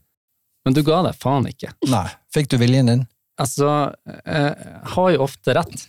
Men 0.65 0.75
du 0.77 0.83
ga 0.85 0.99
deg 1.07 1.15
faen 1.17 1.47
ikke. 1.49 1.71
Nei. 1.89 2.05
Fikk 2.33 2.51
du 2.53 2.57
viljen 2.61 2.89
din? 2.91 3.07
Altså, 3.41 3.71
eh, 4.05 4.51
jeg 4.53 4.91
har 4.93 5.11
jo 5.15 5.23
ofte 5.25 5.55
rett. 5.57 5.87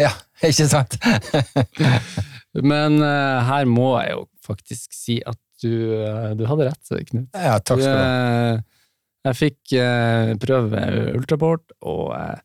Ja, 0.00 0.10
ikke 0.42 0.64
sant? 0.70 0.96
Men 2.72 3.00
eh, 3.02 3.40
her 3.48 3.66
må 3.68 3.90
jeg 4.00 4.14
jo 4.14 4.24
faktisk 4.46 4.94
si 4.96 5.18
at 5.26 5.38
du, 5.62 5.70
eh, 6.00 6.30
du 6.38 6.44
hadde 6.48 6.70
rett, 6.70 6.94
Knut. 7.10 7.28
Ja, 7.36 7.58
takk 7.60 7.82
skal 7.82 7.84
du 7.84 8.00
ha. 8.00 8.54
Eh, 8.54 8.62
Jeg 9.24 9.36
fikk 9.38 9.72
eh, 9.80 10.32
prøve 10.42 10.80
ultraport, 11.16 11.72
og 11.88 12.10
eh, 12.16 12.40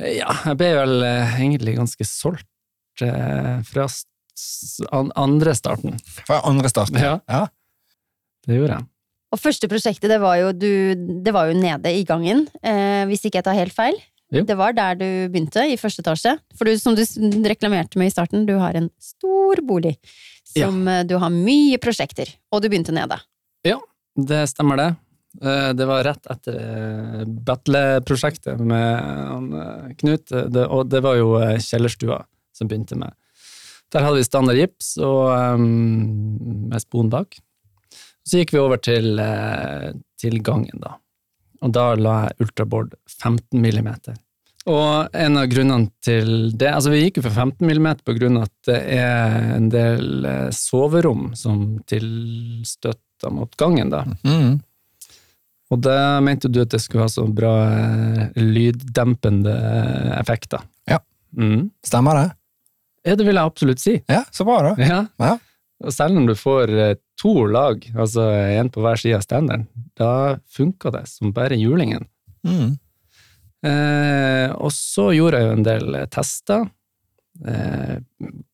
ja, 0.00 0.32
jeg 0.50 0.56
ble 0.60 0.70
vel 0.80 1.02
eh, 1.06 1.36
egentlig 1.40 1.76
ganske 1.78 2.06
solgt 2.08 2.48
eh, 3.04 3.60
fra 3.68 3.84
s- 3.90 4.06
s- 4.34 4.80
an 4.94 5.12
andre 5.18 5.54
starten. 5.54 5.98
Fra 6.26 6.40
andre 6.48 6.70
starten. 6.72 6.98
Ja. 7.02 7.18
ja. 7.30 7.44
Det 8.46 8.58
gjorde 8.58 8.78
jeg. 8.80 8.88
Og 9.34 9.40
første 9.42 9.66
prosjektet, 9.70 10.10
det 10.12 10.20
var 10.22 10.36
jo, 10.38 10.50
du, 10.54 10.70
det 11.24 11.32
var 11.34 11.48
jo 11.50 11.56
nede 11.58 11.90
i 11.90 12.04
gangen, 12.06 12.44
eh, 12.62 13.02
hvis 13.10 13.24
ikke 13.26 13.40
jeg 13.40 13.46
tar 13.48 13.56
helt 13.58 13.74
feil. 13.74 13.96
Jo. 14.34 14.42
Det 14.46 14.54
var 14.58 14.72
der 14.74 14.94
du 14.98 15.06
begynte, 15.30 15.62
i 15.70 15.76
første 15.78 16.02
etasje. 16.02 16.36
For 16.58 16.66
du, 16.66 16.74
som 16.80 16.94
du 16.96 17.02
reklamerte 17.46 17.98
med 18.00 18.10
i 18.10 18.14
starten, 18.14 18.46
du 18.48 18.54
har 18.58 18.74
en 18.78 18.88
stor 19.02 19.60
bolig 19.66 19.94
som 20.54 20.84
ja. 20.86 21.02
du 21.06 21.16
har 21.22 21.30
mye 21.34 21.78
prosjekter, 21.82 22.30
og 22.54 22.62
du 22.62 22.68
begynte 22.70 22.94
nede. 22.94 23.18
Ja, 23.66 23.78
Det 24.14 24.44
stemmer, 24.50 24.78
det. 24.78 24.88
Eh, 25.42 25.72
Det 25.72 25.86
var 25.86 26.04
rett 26.04 26.26
etter 26.30 26.56
eh, 26.60 27.24
Battle-prosjektet 27.26 28.60
med 28.60 29.54
eh, 29.58 29.94
Knut, 29.98 30.32
og 30.32 30.90
det 30.90 31.02
var 31.04 31.18
jo 31.18 31.36
kjellerstua 31.58 32.22
som 32.54 32.70
begynte 32.70 32.98
med. 32.98 33.14
Der 33.92 34.06
hadde 34.06 34.20
vi 34.20 34.26
standard 34.26 34.58
gips 34.58 34.94
og 35.02 35.60
med 35.60 36.82
spon 36.82 37.10
bak. 37.12 37.36
Så 38.26 38.40
gikk 38.40 38.54
vi 38.54 38.58
over 38.62 38.80
til, 38.82 39.20
til 40.18 40.38
gangen, 40.42 40.80
da. 40.82 40.96
Og 41.62 41.74
da 41.76 41.84
la 41.94 42.14
jeg 42.24 42.46
ultraboard 42.46 42.94
15 43.10 43.60
millimeter. 43.62 44.16
Og 44.70 45.12
en 45.12 45.38
av 45.38 45.50
grunnene 45.52 45.92
til 46.02 46.54
det 46.56 46.70
Altså, 46.72 46.90
vi 46.94 47.02
gikk 47.04 47.20
jo 47.20 47.26
for 47.26 47.36
15 47.44 47.68
millimeter 47.68 48.06
på 48.06 48.16
grunn 48.16 48.40
av 48.40 48.48
at 48.48 48.70
det 48.70 48.80
er 48.96 49.50
en 49.58 49.68
del 49.70 50.28
soverom 50.56 51.34
som 51.38 51.66
tilstøtter 51.90 53.34
mot 53.34 53.54
gangen, 53.60 53.92
da. 53.94 54.06
Mm. 54.24 54.62
Og 55.74 55.80
da 55.82 56.20
mente 56.22 56.50
du 56.52 56.60
at 56.62 56.70
det 56.70 56.78
skulle 56.84 57.08
ha 57.08 57.10
så 57.10 57.24
bra 57.26 57.54
eh, 57.66 58.38
lyddempende 58.38 59.54
effekter. 60.20 60.62
Ja. 60.90 61.00
Mm. 61.34 61.72
Stemmer 61.84 62.20
det? 62.20 62.28
Ja, 63.04 63.16
det 63.18 63.26
vil 63.26 63.34
jeg 63.36 63.50
absolutt 63.50 63.82
si. 63.82 63.96
Ja, 64.08 64.22
så 64.32 64.46
bra, 64.46 64.60
da. 64.70 64.74
Ja. 64.78 65.00
Ja. 65.18 65.90
Selv 65.92 66.20
om 66.20 66.28
du 66.28 66.36
får 66.38 66.70
eh, 66.78 66.94
to 67.20 67.34
lag, 67.50 67.82
altså 67.98 68.28
en 68.30 68.70
på 68.72 68.84
hver 68.84 69.00
side 69.00 69.18
av 69.18 69.26
standeren, 69.26 69.66
da 69.98 70.38
funka 70.54 70.94
det 70.94 71.04
som 71.10 71.34
bare 71.34 71.58
julingen. 71.58 72.06
Mm. 72.46 72.78
Eh, 73.64 74.48
og 74.54 74.72
så 74.76 75.10
gjorde 75.16 75.40
jeg 75.40 75.48
jo 75.48 75.58
en 75.58 75.66
del 75.66 75.98
eh, 75.98 76.08
tester. 76.12 76.66
Eh, 77.42 77.96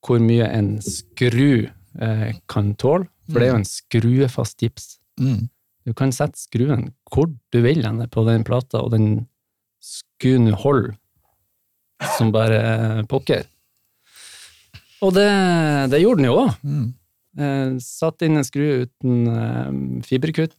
hvor 0.01 0.23
mye 0.25 0.47
en 0.57 0.77
skru 0.81 1.69
eh, 2.01 2.29
kan 2.49 2.75
tåle. 2.81 3.11
For 3.29 3.39
det 3.39 3.47
er 3.47 3.53
jo 3.53 3.61
en 3.61 3.69
skruefast 3.69 4.65
gips. 4.65 4.95
Mm. 5.21 5.51
Du 5.89 5.95
kan 5.97 6.13
sette 6.13 6.39
skruen 6.39 6.91
hvor 7.11 7.31
du 7.31 7.61
vil 7.65 7.85
henne 7.87 8.07
på 8.13 8.25
den 8.29 8.45
plata, 8.47 8.83
og 8.85 8.93
den 8.95 9.27
skulle 9.81 10.51
nå 10.51 10.59
holde 10.61 10.95
som 12.17 12.33
bare 12.33 13.05
pokker. 13.11 13.45
Og 15.01 15.15
det, 15.17 15.29
det 15.93 16.01
gjorde 16.03 16.21
den 16.21 16.29
jo 16.29 16.39
òg. 16.43 16.57
Mm. 16.65 16.89
Eh, 17.41 17.77
satt 17.85 18.25
inn 18.27 18.41
en 18.41 18.47
skru 18.47 18.67
uten 18.85 19.21
eh, 19.31 19.71
fiberkutt, 20.05 20.57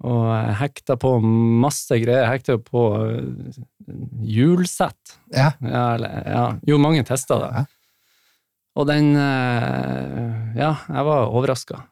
og 0.00 0.22
jeg 0.32 0.56
hekta 0.62 0.96
på 1.00 1.16
masse 1.20 1.98
greier. 2.00 2.28
Hekta 2.30 2.56
på 2.62 2.84
eh, 3.04 3.58
hjulsett. 4.24 5.18
Ja. 5.34 5.50
Ja, 5.60 5.84
ja, 6.00 6.46
Jo, 6.68 6.80
mange 6.80 7.04
testa 7.08 7.40
det. 7.42 7.66
Og 8.78 8.86
den 8.88 9.12
eh, 9.18 10.56
Ja, 10.56 10.72
jeg 10.88 11.08
var 11.10 11.28
overraska. 11.28 11.84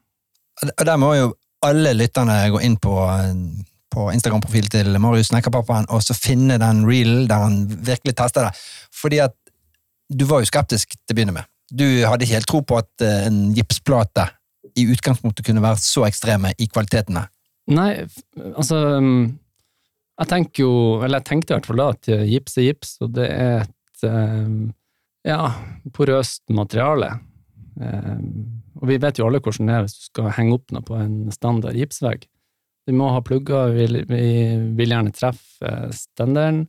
Der 0.79 0.97
må 0.99 1.13
jo 1.19 1.35
alle 1.67 1.95
lytterne 1.97 2.37
gå 2.53 2.61
inn 2.65 2.77
på, 2.81 2.95
på 3.91 4.09
Instagram-profilen 4.15 4.73
til 4.73 4.99
Marius 5.03 5.33
Snekkerpappaen 5.33 5.89
og 5.95 6.05
så 6.05 6.17
finne 6.17 6.59
den 6.61 6.85
reelen 6.87 7.27
der 7.31 7.45
han 7.47 7.63
virkelig 7.69 8.15
tester 8.19 8.49
det. 8.49 8.65
Fordi 8.95 9.23
at 9.27 9.37
du 10.09 10.25
var 10.29 10.43
jo 10.43 10.49
skeptisk 10.49 10.95
til 10.95 11.15
å 11.15 11.19
begynne 11.19 11.37
med. 11.37 11.49
Du 11.69 11.85
hadde 11.85 12.25
ikke 12.25 12.39
helt 12.39 12.49
tro 12.49 12.63
på 12.65 12.79
at 12.81 13.05
eh, 13.05 13.27
en 13.29 13.51
gipsplate 13.57 14.25
i 14.79 14.87
utgangspunktet 14.89 15.45
kunne 15.45 15.65
være 15.65 15.81
så 15.83 16.07
ekstreme 16.07 16.55
i 16.57 16.69
kvalitetene. 16.71 17.27
Nei, 17.69 17.91
altså 18.55 18.79
um, 18.97 19.27
Jeg 20.19 20.31
tenker 20.31 20.63
jo, 20.63 20.73
eller 21.05 21.21
jeg 21.21 21.29
tenkte 21.29 21.53
i 21.53 21.57
hvert 21.59 21.69
fall 21.69 21.83
da, 21.83 21.89
at 21.93 22.09
gips 22.31 22.57
er 22.59 22.65
gips, 22.71 22.95
og 23.05 23.13
det 23.19 23.27
er 23.29 23.67
et 23.67 24.07
ja, 25.29 25.43
porøst 25.95 26.43
materiale. 26.55 27.13
Og 28.79 28.89
vi 28.91 28.99
vet 29.03 29.19
jo 29.19 29.27
alle 29.27 29.41
hvordan 29.43 29.69
det 29.69 29.77
er 29.77 29.85
hvis 29.87 29.97
du 29.97 30.09
skal 30.09 30.35
henge 30.37 30.57
opp 30.59 30.75
noe 30.75 30.87
på 30.87 30.97
en 30.99 31.15
standard 31.35 31.79
gipsvegg. 31.79 32.27
Vi 32.89 32.97
må 32.97 33.11
ha 33.13 33.21
plugger, 33.21 33.75
vi, 33.77 33.87
vi 34.09 34.25
vil 34.79 34.95
gjerne 34.95 35.13
treffe 35.13 35.69
eh, 35.69 35.89
standarden. 35.93 36.67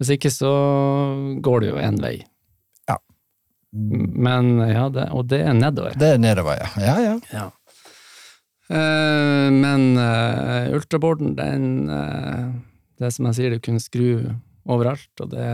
Hvis 0.00 0.10
ikke 0.16 0.32
så 0.34 0.52
går 1.44 1.62
det 1.62 1.70
jo 1.70 1.80
én 1.80 2.00
vei. 2.02 2.16
Ja. 2.90 2.98
Men 3.72 4.58
ja, 4.68 4.88
det, 4.92 5.06
og 5.14 5.28
det 5.30 5.44
er 5.46 5.54
nedover. 5.56 5.94
Det 5.98 6.16
er 6.16 6.20
nedover, 6.20 6.58
ja. 6.58 6.70
Ja, 6.82 6.96
ja. 7.04 7.14
Ja. 7.32 7.46
Uh, 8.64 9.52
men 9.52 9.92
uh, 10.00 10.72
ultraboarden, 10.72 11.34
den 11.36 11.64
uh, 11.92 12.54
Det 12.96 13.04
er 13.04 13.12
som 13.12 13.26
jeg 13.28 13.36
sier, 13.36 13.52
du 13.52 13.60
kunne 13.60 13.82
skru 13.82 14.06
overalt, 14.64 15.10
og 15.20 15.34
det, 15.34 15.48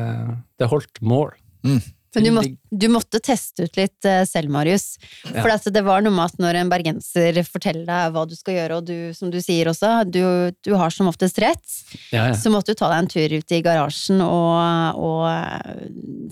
det 0.61 0.69
holdt 0.71 1.00
mål. 1.02 1.33
Mm. 1.67 1.81
Men 2.14 2.25
du, 2.25 2.31
må, 2.35 2.43
du 2.71 2.87
måtte 2.90 3.21
teste 3.23 3.69
ut 3.69 3.76
litt 3.79 4.07
eh, 4.09 4.23
selv, 4.26 4.50
Marius. 4.50 4.97
Ja. 5.29 5.45
For 5.45 5.52
at 5.55 5.69
det 5.71 5.83
var 5.87 6.02
noe 6.02 6.14
med 6.14 6.33
at 6.33 6.40
når 6.43 6.59
en 6.59 6.73
bergenser 6.73 7.38
forteller 7.47 7.87
deg 7.87 8.17
hva 8.17 8.25
du 8.26 8.35
skal 8.35 8.57
gjøre, 8.57 8.81
og 8.81 8.88
du, 8.88 8.97
som 9.14 9.31
du 9.31 9.38
sier 9.43 9.71
også, 9.71 9.93
du, 10.11 10.23
du 10.67 10.73
har 10.81 10.90
som 10.95 11.11
oftest 11.11 11.38
rett, 11.43 11.76
Ja, 12.11 12.31
ja. 12.31 12.35
så 12.35 12.50
måtte 12.50 12.75
du 12.75 12.81
ta 12.81 12.90
deg 12.90 13.05
en 13.05 13.11
tur 13.11 13.37
ut 13.38 13.55
i 13.55 13.62
garasjen 13.62 14.23
og, 14.25 14.99
og 14.99 15.25
eh, 15.31 15.85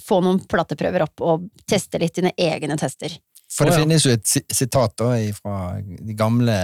få 0.03 0.21
noen 0.25 0.43
plateprøver 0.51 1.07
opp 1.07 1.23
og 1.23 1.47
teste 1.69 2.03
litt 2.03 2.19
dine 2.19 2.35
egne 2.35 2.79
tester. 2.81 3.15
For 3.49 3.71
det 3.71 3.79
finnes 3.79 4.05
jo 4.05 4.13
et 4.13 4.29
sitat 4.29 4.99
da, 5.01 5.15
fra 5.39 5.79
de 5.81 6.17
gamle 6.17 6.57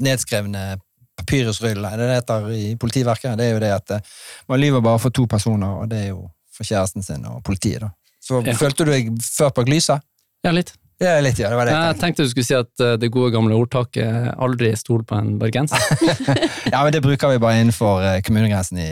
nedskrevne 0.00 0.78
papyrusrullene, 1.20 1.90
er 1.90 2.00
det 2.00 2.08
det 2.08 2.18
heter 2.20 2.50
i 2.54 2.66
politiverket. 2.80 3.36
Det 3.38 3.48
er 3.48 3.56
jo 3.56 3.62
det 3.62 3.72
at 3.74 3.96
eh, 3.96 4.12
man 4.48 4.62
lyver 4.62 4.84
bare 4.84 5.02
for 5.02 5.14
to 5.14 5.26
personer, 5.30 5.82
og 5.82 5.90
det 5.90 6.04
er 6.06 6.12
jo 6.14 6.28
for 6.54 6.68
kjæresten 6.68 7.04
sin 7.04 7.26
og 7.28 7.42
politiet. 7.44 7.84
da. 7.84 7.90
Så 8.30 8.40
Ja. 8.46 8.54
følte 8.54 8.86
du 8.86 8.92
deg 8.94 9.10
før 9.26 9.50
bak 9.60 9.66
lyset? 9.72 10.00
ja, 10.46 10.52
litt. 10.54 10.72
Ja, 11.00 11.14
litt, 11.24 11.38
ja. 11.40 11.48
Det 11.48 11.56
var 11.56 11.64
det 11.64 11.72
jeg 11.72 11.84
Jeg 11.94 11.96
tenkte. 12.00 12.24
du 12.26 12.28
skulle 12.28 12.44
si 12.44 12.54
at 12.54 12.80
eh, 12.84 12.96
det 13.00 13.08
gode 13.10 13.30
gamle 13.32 13.56
ordtaket 13.56 14.34
'aldri 14.36 14.74
stol 14.76 15.00
på 15.02 15.16
en 15.16 15.38
bergenser'. 15.40 15.80
Ja, 16.72 16.82
men 16.84 16.92
det 16.92 17.00
bruker 17.02 17.28
vi 17.32 17.38
bare 17.40 17.56
innenfor 17.62 18.02
eh, 18.04 18.20
kommunegrensen 18.20 18.78
i 18.78 18.88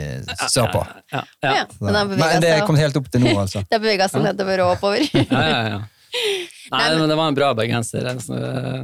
sørpå. 0.49 0.81
Ja, 1.13 1.21
ja, 1.43 1.53
Ja, 1.61 1.65
den 1.79 2.17
Men 2.17 2.41
det 2.41 2.65
kom 2.65 2.75
helt 2.81 2.97
opp 2.97 3.11
til 3.13 3.21
nå, 3.21 3.35
altså. 3.37 3.61
Det 3.69 3.77
har 3.77 3.83
bevega 3.85 4.09
seg 4.09 4.23
nedover 4.25 4.59
og 4.65 4.71
oppover. 4.77 5.05
ja, 5.13 5.43
ja, 5.53 5.61
ja. 5.69 5.79
Nei, 6.73 6.89
men- 6.89 6.99
men 6.99 7.09
det 7.09 7.17
var 7.17 7.27
en 7.29 7.35
bra 7.37 7.53
bergenser. 7.53 8.09
altså, 8.09 8.33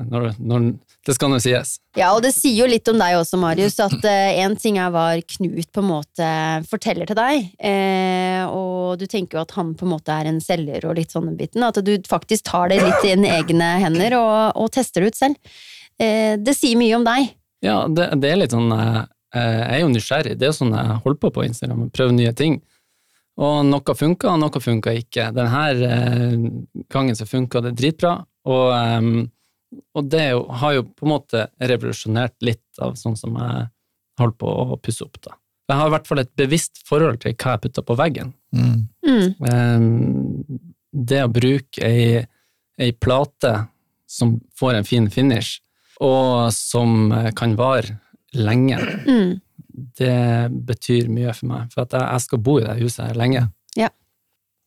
Når, 0.05 0.35
når, 0.39 0.73
det 1.05 1.15
skal 1.15 1.29
nå 1.31 1.37
sies. 1.43 1.75
Ja, 1.97 2.09
og 2.15 2.23
det 2.25 2.31
sier 2.35 2.63
jo 2.63 2.69
litt 2.69 2.87
om 2.89 2.97
deg 2.99 3.19
også, 3.19 3.37
Marius, 3.39 3.77
at 3.83 4.03
én 4.05 4.55
ting 4.59 4.79
er 4.81 4.89
hva 4.93 5.05
Knut 5.35 5.69
på 5.71 5.83
en 5.83 5.89
måte 5.89 6.29
forteller 6.69 7.09
til 7.09 7.19
deg, 7.19 7.47
eh, 7.59 8.41
og 8.49 8.97
du 8.99 9.05
tenker 9.09 9.37
jo 9.37 9.43
at 9.45 9.53
han 9.57 9.73
på 9.77 9.85
en 9.85 9.93
måte 9.93 10.13
er 10.13 10.29
en 10.29 10.41
selger 10.43 10.87
og 10.89 10.97
litt 10.99 11.13
sånne 11.13 11.35
biten, 11.37 11.63
at 11.65 11.79
du 11.85 11.93
faktisk 12.09 12.49
tar 12.49 12.73
det 12.73 12.81
litt 12.83 13.05
i 13.05 13.13
dine 13.13 13.31
egne 13.37 13.71
hender 13.83 14.17
og, 14.19 14.35
og 14.59 14.71
tester 14.75 15.05
det 15.05 15.13
ut 15.13 15.19
selv. 15.19 15.57
Eh, 16.01 16.35
det 16.41 16.55
sier 16.57 16.79
mye 16.79 16.97
om 16.97 17.05
deg. 17.07 17.33
Ja, 17.65 17.83
det, 17.87 18.11
det 18.21 18.31
er 18.31 18.39
litt 18.41 18.53
sånn 18.53 18.71
eh, 18.75 19.03
Jeg 19.35 19.77
er 19.77 19.83
jo 19.83 19.91
nysgjerrig. 19.93 20.37
Det 20.39 20.49
er 20.49 20.55
sånn 20.55 20.75
jeg 20.75 20.97
holder 21.05 21.21
på 21.21 21.31
på 21.37 21.45
Instagram, 21.47 21.87
prøver 21.95 22.17
nye 22.17 22.33
ting. 22.37 22.59
Og 23.35 23.65
noe 23.67 23.95
funka, 23.99 24.31
og 24.31 24.39
noe 24.39 24.61
funka 24.63 24.93
ikke. 24.95 25.29
Denne 25.35 25.63
eh, 25.89 26.35
gangen 26.91 27.17
så 27.17 27.27
funka 27.27 27.63
det 27.65 27.75
dritbra, 27.79 28.17
og, 28.47 28.67
eh, 28.75 29.09
og 29.95 30.09
det 30.11 30.25
jo, 30.31 30.43
har 30.61 30.73
jo 30.77 30.83
på 30.87 31.05
en 31.07 31.11
måte 31.13 31.47
revolusjonert 31.59 32.35
litt 32.45 32.81
av 32.81 32.95
sånn 32.99 33.17
som 33.19 33.35
jeg 33.39 33.65
holder 34.19 34.37
på 34.39 34.53
å 34.75 34.77
pusse 34.81 35.03
opp. 35.05 35.19
da. 35.25 35.35
Jeg 35.69 35.79
har 35.79 35.87
i 35.89 35.93
hvert 35.95 36.07
fall 36.07 36.21
et 36.21 36.33
bevisst 36.37 36.81
forhold 36.87 37.19
til 37.23 37.33
hva 37.33 37.55
jeg 37.55 37.63
putter 37.65 37.85
på 37.87 37.97
veggen. 37.99 38.33
Mm. 38.55 38.87
Mm. 39.07 39.29
Eh, 39.49 40.59
det 40.95 41.23
å 41.25 41.31
bruke 41.31 41.83
ei, 41.83 42.21
ei 42.79 42.91
plate 42.93 43.53
som 44.07 44.37
får 44.59 44.77
en 44.79 44.87
fin 44.87 45.09
finish, 45.11 45.59
og 46.03 46.51
som 46.53 47.09
kan 47.35 47.55
vare 47.59 47.97
lenge, 48.35 48.77
Mm. 49.07 49.41
det 49.97 50.51
betyr 50.67 51.09
mye 51.11 51.33
for 51.35 51.47
meg. 51.47 51.71
For 51.73 51.81
at 51.83 51.91
jeg, 51.95 52.01
jeg 52.03 52.21
skal 52.21 52.39
bo 52.39 52.57
i 52.59 52.63
det 52.63 52.77
huset 52.81 53.07
her 53.07 53.15
lenge. 53.19 53.45
Ja. 53.75 53.89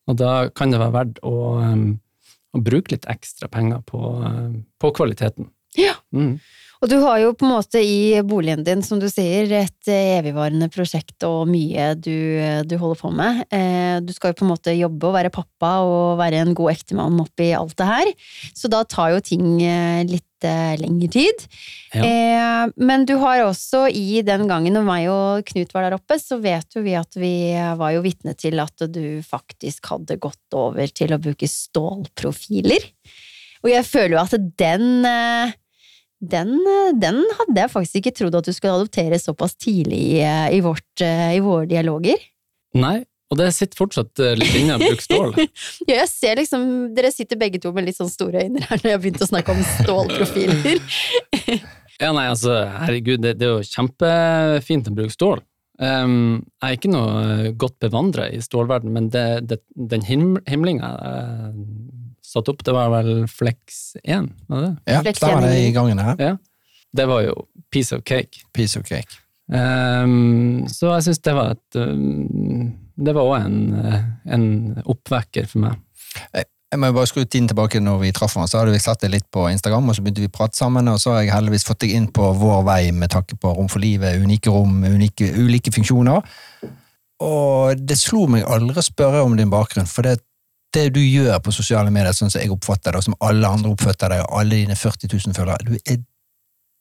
Og 0.09 0.17
da 0.17 0.49
kan 0.49 0.69
det 0.73 0.79
være 0.81 0.93
verdt 0.93 1.19
å, 1.25 1.33
um, 1.63 1.99
å 2.55 2.63
bruke 2.65 2.95
litt 2.95 3.05
ekstra 3.11 3.49
penger 3.51 3.83
på, 3.87 3.99
um, 4.23 4.63
på 4.81 4.91
kvaliteten. 4.97 5.51
Ja. 5.77 5.93
Mm. 6.15 6.39
Og 6.79 6.87
du 6.87 6.95
har 7.03 7.17
jo 7.19 7.33
på 7.35 7.43
en 7.43 7.51
måte 7.51 7.81
i 7.83 8.21
boligen 8.23 8.63
din, 8.63 8.79
som 8.85 9.01
du 9.01 9.09
sier, 9.11 9.51
et 9.51 9.89
evigvarende 9.91 10.69
prosjekt 10.71 11.25
og 11.27 11.49
mye 11.51 11.89
du, 11.99 12.39
du 12.63 12.77
holder 12.79 13.01
på 13.01 13.11
med. 13.11 13.41
Eh, 13.51 13.99
Du 13.99 14.13
skal 14.15 14.31
jo 14.31 14.39
på 14.39 14.45
en 14.47 14.53
måte 14.53 14.71
jobbe 14.77 15.09
og 15.09 15.17
være 15.17 15.33
pappa 15.33 15.73
og 15.83 16.21
være 16.21 16.39
en 16.39 16.55
god 16.55 16.71
ektemann 16.77 17.19
oppi 17.19 17.51
alt 17.57 17.75
det 17.75 17.89
her. 17.89 18.13
Så 18.55 18.71
da 18.71 18.85
tar 18.87 19.11
jo 19.11 19.19
ting 19.19 19.59
eh, 19.59 20.05
litt 20.39 20.47
eh, 20.47 20.79
lengre 20.79 21.09
tid. 21.11 21.45
Ja. 21.93 22.03
Eh, 22.03 22.71
Men 22.75 23.05
du 23.05 23.15
har 23.17 23.43
også 23.43 23.89
i 23.91 24.21
den 24.21 24.47
gangen 24.47 24.73
når 24.73 24.83
meg 24.85 25.09
og 25.09 25.45
Knut 25.45 25.73
var 25.73 25.83
der 25.87 25.97
oppe, 25.97 26.19
så 26.19 26.39
vet 26.39 26.75
jo 26.75 26.81
vi 26.81 26.95
at 26.95 27.15
vi 27.15 27.53
var 27.77 27.93
jo 27.93 28.01
vitne 28.01 28.35
til 28.35 28.59
at 28.59 28.75
du 28.87 29.21
faktisk 29.23 29.85
hadde 29.89 30.17
gått 30.19 30.53
over 30.53 30.87
til 30.87 31.13
å 31.13 31.19
bruke 31.19 31.47
stålprofiler. 31.47 32.83
Og 33.63 33.71
jeg 33.71 33.85
føler 33.85 34.15
jo 34.15 34.23
at 34.23 34.37
den 34.57 35.05
eh, 35.05 35.51
den, 36.19 36.49
eh, 36.67 36.91
den 36.99 37.21
hadde 37.37 37.61
jeg 37.61 37.71
faktisk 37.71 38.01
ikke 38.01 38.11
trodd 38.17 38.35
at 38.35 38.47
du 38.47 38.51
skulle 38.51 38.75
adoptere 38.75 39.19
såpass 39.19 39.55
tidlig 39.55 39.99
i, 40.17 40.17
eh, 40.19 40.49
i, 40.51 40.59
vårt, 40.59 40.99
eh, 40.99 41.37
i 41.37 41.39
våre 41.39 41.63
dialoger. 41.65 42.19
Nei, 42.75 43.05
og 43.29 43.37
det 43.37 43.49
sitter 43.53 43.77
fortsatt 43.77 44.21
eh, 44.23 44.35
litt 44.39 44.55
inne 44.57 44.77
å 44.77 44.81
bruke 44.81 45.05
stål. 45.05 45.35
Ja, 45.89 45.99
jeg 46.01 46.09
ser 46.11 46.39
liksom, 46.41 46.63
Dere 46.97 47.11
sitter 47.13 47.39
begge 47.39 47.61
to 47.61 47.71
med 47.75 47.85
litt 47.87 47.97
sånn 47.97 48.11
store 48.11 48.45
øyne 48.45 48.63
her 48.65 48.81
når 48.81 48.93
jeg 48.93 49.01
begynte 49.03 49.25
å 49.25 49.31
snakke 49.31 49.55
om 49.55 49.61
stålprofiler. 49.79 50.81
Ja, 51.99 52.13
nei, 52.15 52.29
altså, 52.31 52.53
herregud, 52.85 53.19
det, 53.25 53.33
det 53.41 53.43
er 53.43 53.57
jo 53.57 53.63
kjempefint 53.67 54.85
å 54.87 54.93
bruke 54.95 55.11
stål. 55.11 55.41
Um, 55.83 56.45
jeg 56.61 56.69
er 56.69 56.77
ikke 56.77 56.91
noe 56.93 57.23
eh, 57.33 57.49
godt 57.59 57.75
bevandra 57.83 58.29
i 58.31 58.39
stålverden, 58.43 58.93
men 58.95 59.09
det, 59.11 59.23
det, 59.51 59.57
den 59.75 60.05
him 60.07 60.29
himlinga 60.47 60.93
jeg 60.95 61.65
satte 62.29 62.53
opp, 62.53 62.63
det 62.63 62.75
var 62.75 62.91
vel 62.93 63.25
Flex 63.27 63.97
1, 64.03 64.29
var 64.47 64.63
det? 64.63 64.71
Ja, 64.91 65.01
Flex 65.03 65.19
der 65.23 65.35
var 65.35 65.47
det 65.47 65.57
i 65.59 65.71
gangen 65.75 65.99
her. 66.03 66.19
Ja. 66.23 66.35
Det 66.95 67.05
var 67.09 67.23
jo 67.25 67.35
piece 67.71 67.95
of 67.95 68.03
cake. 68.07 68.45
Piece 68.55 68.79
of 68.79 68.87
cake. 68.87 69.19
Um, 69.49 70.67
så 70.69 70.93
jeg 70.93 71.07
syns 71.07 71.23
det 71.25 71.35
var 71.35 71.55
et 71.55 71.79
um, 71.81 72.69
Det 72.99 73.15
var 73.15 73.27
òg 73.27 73.45
en, 73.45 73.59
eh, 73.79 74.07
en 74.35 74.47
oppvekker 74.83 75.47
for 75.47 75.63
meg. 75.63 75.77
Jeg 76.69 76.77
må 76.77 76.91
jo 76.91 76.97
bare 76.99 77.09
skru 77.09 77.23
tiden 77.23 77.47
tilbake 77.49 77.79
når 77.81 78.01
vi 78.03 78.11
traff 78.13 78.35
hverandre. 78.35 78.51
Så 78.51 78.59
hadde 78.59 78.73
vi 78.75 78.81
satt 78.83 79.01
det 79.01 79.09
litt 79.09 79.25
på 79.33 79.47
Instagram, 79.49 79.89
og 79.89 79.95
så 79.97 80.03
begynte 80.05 80.21
vi 80.21 80.29
å 80.29 80.35
prate 80.35 80.59
sammen, 80.59 80.89
og 80.91 80.99
så 81.01 81.15
har 81.15 81.23
jeg 81.23 81.33
heldigvis 81.33 81.65
fått 81.65 81.81
deg 81.81 81.95
inn 81.97 82.09
på 82.13 82.27
vår 82.37 82.61
vei 82.67 82.81
med 82.93 83.09
tanke 83.09 83.39
på 83.41 83.55
Rom 83.57 83.69
for 83.71 83.81
livet, 83.81 84.19
unike 84.21 84.53
rom, 84.53 84.83
unike, 84.85 85.31
ulike 85.39 85.73
funksjoner. 85.73 86.21
Og 87.25 87.81
det 87.81 87.97
slo 87.97 88.27
meg 88.31 88.45
aldri 88.45 88.77
å 88.77 88.85
spørre 88.85 89.23
om 89.25 89.33
din 89.39 89.49
bakgrunn, 89.49 89.89
for 89.89 90.05
det, 90.05 90.19
det 90.75 90.85
du 90.93 91.01
gjør 91.01 91.41
på 91.43 91.55
sosiale 91.55 91.89
medier, 91.91 92.13
sånn 92.13 92.29
som 92.29 92.43
jeg 92.43 92.53
oppfatter 92.53 92.93
det, 92.93 93.01
og 93.01 93.07
som 93.07 93.17
alle 93.25 93.49
andre 93.49 93.73
oppfatter 93.73 94.13
deg, 94.13 94.21
og 94.27 94.37
alle 94.43 94.61
dine 94.61 94.77
40 94.77 95.09
000 95.15 95.37
følgere, 95.39 95.65
du 95.65 95.73
er 95.81 96.03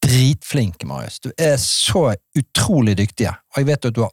dritflink, 0.04 0.84
Marius. 0.86 1.18
Du 1.24 1.32
er 1.32 1.56
så 1.62 2.10
utrolig 2.38 2.98
dyktig, 3.00 3.32
og 3.32 3.62
jeg 3.62 3.70
vet 3.72 3.88
at 3.88 3.96
du 3.96 4.04
har 4.04 4.12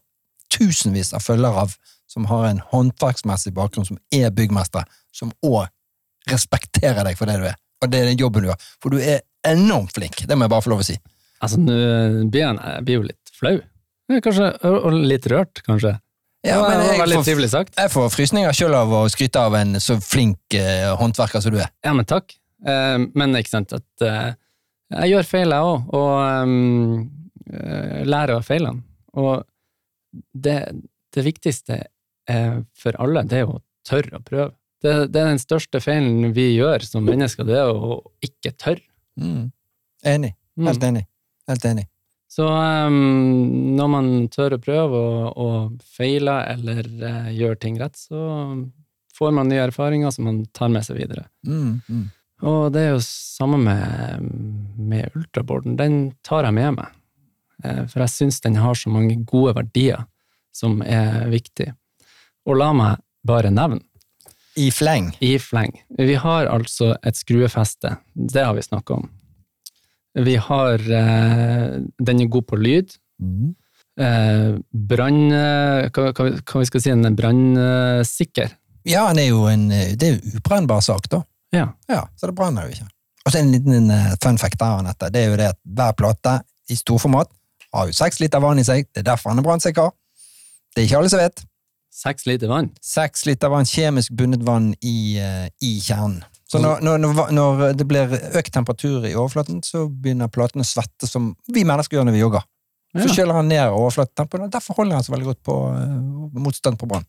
tusenvis 0.55 1.11
av 1.13 1.25
følgere 1.25 1.67
av 1.67 1.75
som 2.15 2.27
har 2.31 2.47
en 2.47 2.61
håndverksmessig 2.71 3.51
bakgrunn, 3.55 3.87
som 3.87 3.99
er 4.15 4.31
byggmester, 4.35 4.87
som 5.11 5.33
òg 5.43 5.67
respekterer 6.31 7.03
deg 7.05 7.19
for 7.19 7.29
det 7.29 7.37
du 7.41 7.49
er. 7.51 7.57
Og 7.83 7.91
det 7.91 7.99
er 8.01 8.09
den 8.09 8.21
jobben 8.21 8.45
du 8.45 8.49
gjør. 8.49 8.69
For 8.81 8.95
du 8.95 9.01
er 9.03 9.19
enormt 9.45 9.91
flink, 9.93 10.23
det 10.23 10.37
må 10.37 10.47
jeg 10.47 10.53
bare 10.55 10.65
få 10.65 10.71
lov 10.73 10.85
å 10.85 10.87
si. 10.87 10.95
Altså, 11.43 11.59
nå 11.61 11.75
blir 12.31 12.45
jeg, 12.47 12.95
jo 12.95 13.03
litt 13.05 13.35
flau. 13.35 13.57
Kanskje, 14.23 14.47
og 14.69 14.95
litt 14.95 15.27
rørt, 15.29 15.61
kanskje. 15.65 15.97
Ja, 16.45 16.59
men 16.61 16.79
jeg 16.85 17.19
får- 17.25 17.49
sagt. 17.49 17.75
Jeg 17.77 17.91
får 17.91 18.09
frysninger 18.13 18.53
sjøl 18.53 18.75
av 18.77 18.91
å 18.93 19.03
skryte 19.09 19.41
av 19.41 19.55
en 19.57 19.79
så 19.81 19.97
flink 20.01 20.53
eh, 20.53 20.91
håndverker 20.95 21.41
som 21.41 21.51
du 21.55 21.59
er. 21.59 21.71
Ja, 21.83 21.93
men 21.97 22.05
takk. 22.05 22.35
Eh, 22.65 22.97
men 23.17 23.33
ikke 23.39 23.49
sant 23.57 23.73
at 23.73 24.05
eh, 24.05 24.35
jeg 24.93 25.15
gjør 25.15 25.25
feil, 25.25 25.49
jeg 25.49 25.65
òg, 25.65 25.87
og 25.97 26.45
um, 26.45 27.09
lærer 28.05 28.35
av 28.37 28.45
feilene. 28.45 28.83
Og 29.17 29.41
det, 30.31 30.59
det 31.15 31.23
viktigste 31.25 31.79
eh, 32.31 32.61
for 32.77 32.97
alle, 33.01 33.25
det 33.27 33.39
er 33.39 33.43
jo 33.45 33.57
å 33.57 33.63
tørre 33.87 34.19
å 34.19 34.23
prøve. 34.25 34.51
Det, 34.83 34.93
det 35.13 35.21
er 35.21 35.31
den 35.31 35.41
største 35.41 35.81
feilen 35.81 36.33
vi 36.35 36.51
gjør 36.53 36.85
som 36.85 37.05
mennesker, 37.07 37.47
det 37.47 37.57
er 37.57 37.71
å 37.73 37.99
ikke 38.25 38.53
tørre. 38.61 38.85
Mm. 39.19 39.51
Enig. 40.05 40.33
Mm. 40.59 40.69
Helt 40.69 40.87
enig. 40.89 41.05
Helt 41.49 41.67
enig. 41.69 41.85
Så 42.35 42.45
um, 42.49 43.75
når 43.77 43.89
man 43.93 44.09
tør 44.33 44.57
å 44.57 44.61
prøve 44.61 44.99
og, 44.99 45.37
og 45.39 45.85
feiler 45.95 46.49
eller 46.55 46.89
uh, 46.99 47.29
gjør 47.31 47.55
ting 47.61 47.79
rett, 47.79 47.95
så 47.95 48.19
får 49.15 49.31
man 49.37 49.49
nye 49.49 49.63
erfaringer 49.69 50.11
som 50.11 50.27
man 50.27 50.43
tar 50.53 50.73
med 50.73 50.83
seg 50.85 50.99
videre. 50.99 51.27
Mm. 51.47 51.79
Mm. 51.87 52.05
Og 52.43 52.67
det 52.75 52.81
er 52.83 52.93
jo 52.93 53.03
samme 53.05 53.57
med, 53.61 54.25
med 54.75 55.15
ultraboarden. 55.15 55.77
Den 55.79 55.99
tar 56.25 56.47
jeg 56.47 56.57
med 56.57 56.75
meg. 56.81 56.97
Eh, 57.63 57.85
For 57.87 58.03
jeg 58.03 58.11
syns 58.11 58.41
den 58.43 58.59
har 58.59 58.75
så 58.75 58.91
mange 58.91 59.15
gode 59.27 59.55
verdier 59.55 60.03
som 60.55 60.81
er 60.83 61.29
viktig. 61.31 61.71
Og 62.45 62.57
la 62.59 62.71
meg 62.77 62.99
bare 63.25 63.49
nevne, 63.53 63.81
I 64.55 64.69
fleng. 64.71 65.11
i 65.19 65.35
fleng, 65.41 65.71
vi 65.97 66.13
har 66.21 66.45
altså 66.47 66.93
et 67.03 67.17
skruefeste. 67.17 67.95
Det 68.15 68.43
har 68.45 68.53
vi 68.55 68.61
snakka 68.61 68.93
om. 69.01 69.09
Vi 70.15 70.35
har 70.39 70.79
eh, 70.79 71.81
Den 71.99 72.21
er 72.21 72.29
god 72.31 72.45
på 72.47 72.55
lyd. 72.55 72.93
Mm. 73.19 73.55
Eh, 73.99 74.53
brann... 74.71 75.31
eh, 75.31 75.89
Hva, 75.91 76.11
hva, 76.15 76.29
hva 76.39 76.61
vi 76.61 76.67
skal 76.69 76.81
si? 76.83 76.91
Er 76.93 77.17
brannsikker. 77.17 78.53
Ja, 78.87 79.07
han 79.09 79.19
er 79.19 79.27
jo 79.31 79.45
en 79.51 79.65
eh, 79.71 79.95
Det 79.99 80.07
er 80.07 80.15
jo 80.19 80.37
ubrennbar 80.39 80.81
sak, 80.85 81.09
da. 81.11 81.23
Ja. 81.55 81.67
Ja, 81.89 82.05
Så 82.15 82.27
det 82.29 82.35
brenner 82.37 82.67
jo 82.69 82.75
ikke. 82.77 82.87
Og 83.25 83.33
så 83.33 83.41
en 83.41 83.51
liten 83.51 83.89
eh, 83.91 84.13
fun 84.23 84.37
fact 84.37 84.59
der, 84.61 84.79
Anette. 84.83 85.09
Det 85.11 85.23
er 85.25 85.29
jo 85.33 85.39
det 85.41 85.49
at 85.55 85.59
hver 85.65 85.95
plate 85.99 86.37
i 86.71 86.77
storformat 86.79 87.27
har 87.75 87.89
jo 87.89 87.95
seks 87.97 88.21
liter 88.23 88.39
vann 88.43 88.59
i 88.61 88.63
seg. 88.67 88.87
Det 88.93 89.01
er 89.03 89.09
derfor 89.11 89.33
han 89.33 89.41
er 89.41 89.47
brannsikker. 89.47 89.91
Det 90.75 90.83
er 90.83 90.87
ikke 90.87 90.99
alle 91.01 91.11
som 91.11 91.19
vet. 91.23 91.43
Seks 91.95 92.25
liter 92.27 92.49
vann. 92.51 92.71
Seks 92.83 93.23
liter 93.27 93.51
vann, 93.53 93.67
kjemisk 93.67 94.11
bundet 94.19 94.43
vann 94.43 94.73
i, 94.83 95.15
eh, 95.21 95.45
i 95.63 95.77
kjernen. 95.79 96.23
Så 96.45 96.59
når, 96.61 96.83
når, 96.83 97.31
når, 97.33 97.63
det 97.79 97.87
blir 97.89 98.11
økt 98.37 98.51
temperatur 98.53 99.07
i 99.07 99.15
overflaten, 99.15 99.63
så 99.65 99.87
begynner 99.89 100.29
platen 100.31 100.61
å 100.61 100.67
svette 100.67 101.07
som 101.09 101.31
vi 101.49 101.63
mennesker 101.65 101.97
gjør 101.97 102.09
når 102.09 102.17
vi 102.17 102.21
jogger. 102.21 102.45
Så 102.95 103.07
Ja. 103.09 103.15
kjøler 103.17 103.39
han 103.39 103.49
ned 103.51 103.73
overflatetemperaturen, 103.75 104.45
og 104.45 104.53
derfor 104.53 104.77
holder 104.77 104.95
han 104.99 105.03
så 105.07 105.15
veldig 105.15 105.29
godt 105.31 105.41
på 105.43 105.55
eh, 105.71 106.39
motstand 106.45 106.79
på 106.79 106.87
brann. 106.91 107.07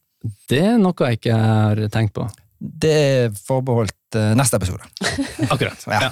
Det 0.49 0.62
er 0.72 0.79
noe 0.79 1.11
jeg 1.11 1.20
ikke 1.20 1.37
har 1.37 1.83
tenkt 1.94 2.14
på. 2.16 2.27
Det 2.59 2.94
er 2.94 3.37
forbeholdt 3.37 4.18
eh, 4.18 4.33
neste 4.38 4.59
episode. 4.59 4.87
Akkurat. 5.53 5.83
Ja. 5.90 6.11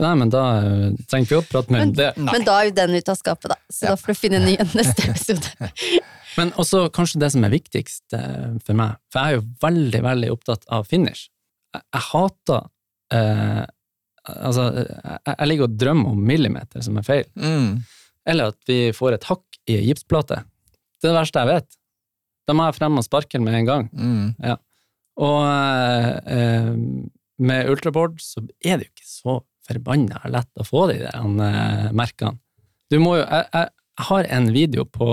Nei, 0.00 0.14
men 0.16 0.30
da 0.32 0.42
eh, 0.62 0.94
trenger 1.10 1.26
vi 1.28 1.34
ikke 1.34 1.40
å 1.42 1.48
prate 1.50 1.72
mer 1.74 1.82
om 1.84 1.90
det. 1.98 2.06
Nei. 2.16 2.32
Men 2.32 2.44
da 2.46 2.54
er 2.62 2.70
jo 2.70 2.74
den 2.78 2.94
ute 2.96 3.12
av 3.12 3.18
skapet, 3.20 3.50
da. 3.52 3.56
Så 3.68 3.84
Ja. 3.84 3.90
da 3.92 3.96
får 4.00 4.14
du 4.14 4.20
finne 4.22 4.38
en 4.40 4.46
ny 4.48 4.54
en 4.62 4.70
neste 4.78 5.04
episode. 5.10 5.70
Men 6.38 6.48
også 6.56 6.86
kanskje 6.96 7.20
det 7.20 7.28
som 7.34 7.44
er 7.44 7.52
viktigst 7.52 8.14
eh, 8.16 8.54
for 8.64 8.72
meg, 8.78 8.94
for 9.12 9.20
jeg 9.20 9.34
er 9.34 9.36
jo 9.36 9.42
veldig, 9.60 10.00
veldig 10.06 10.30
opptatt 10.32 10.64
av 10.72 10.86
finish. 10.88 11.26
Jeg, 11.76 11.82
jeg 11.92 12.04
hater 12.08 12.62
eh, 13.12 13.62
Altså, 14.22 14.64
jeg, 14.78 15.18
jeg 15.34 15.48
ligger 15.50 15.66
og 15.66 15.72
drømmer 15.82 16.12
om 16.14 16.20
millimeter 16.30 16.80
som 16.86 16.96
er 17.00 17.02
feil, 17.02 17.24
Mm. 17.34 17.80
eller 18.30 18.52
at 18.52 18.58
vi 18.70 18.76
får 18.94 19.16
et 19.16 19.24
hakk 19.26 19.58
i 19.66 19.74
ei 19.80 19.86
gipsplate. 19.88 20.36
Det 21.02 21.08
er 21.08 21.12
det 21.12 21.16
verste 21.18 21.42
jeg 21.42 21.50
vet. 21.50 21.76
Da 22.46 22.54
må 22.54 22.68
jeg 22.68 22.76
frem 22.78 23.00
og 23.00 23.04
sparke 23.04 23.34
den 23.34 23.44
med 23.48 23.56
en 23.58 23.66
gang. 23.66 23.88
Mm. 23.90 24.54
Og 25.26 25.40
eh, 25.42 26.36
eh, 26.38 26.70
med 27.42 27.68
ultraboard 27.74 28.20
så 28.22 28.44
er 28.64 28.78
det 28.78 28.86
jo 28.86 28.92
ikke 28.94 29.10
så 29.10 29.36
forbanna 29.72 30.22
lett 30.30 30.60
å 30.60 30.66
få 30.66 30.86
de 30.90 30.98
der 31.02 31.20
uh, 31.20 31.92
merkene. 31.96 32.38
Du 32.92 32.98
må 33.00 33.16
jo 33.18 33.24
Jeg, 33.24 33.46
jeg, 33.52 33.70
har 34.02 34.28
en 34.34 34.48
video 34.52 34.84
på, 34.88 35.08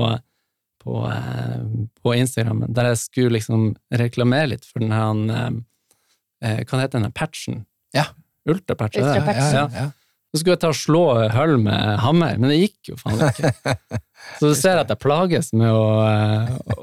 på, 0.83 0.99
uh, 1.07 1.63
på 1.99 2.15
Instagram 2.15 2.65
der 2.67 2.93
jeg 2.93 3.01
skulle 3.03 3.37
liksom 3.37 3.73
reklamere 3.91 4.53
litt 4.55 4.67
for 4.67 4.83
den 4.83 4.95
her 4.95 5.23
eh, 5.35 6.59
uh, 6.59 6.61
Hva 6.63 6.83
heter 6.83 7.03
den 7.03 7.15
patchen? 7.15 7.63
Ja. 7.95 8.09
Ultrapatch? 8.49 8.99
Ultrapatch. 8.99 9.39
Ja, 9.39 9.53
Ja. 9.53 9.65
ja, 9.67 9.85
ja. 9.85 9.89
Så 10.29 10.43
skulle 10.43 10.53
jeg 10.53 10.61
ta 10.61 10.69
og 10.69 10.77
slå 10.77 11.03
hull 11.33 11.55
med 11.57 11.95
hammer, 12.03 12.35
men 12.37 12.51
det 12.51 12.59
gikk 12.59 12.91
jo 12.91 12.97
faen 12.99 13.17
ikke. 13.31 13.49
Så 14.37 14.51
du 14.51 14.53
ser 14.57 14.77
at 14.77 14.91
jeg 14.93 15.01
plages 15.01 15.49
med 15.57 15.73
å, 15.73 15.87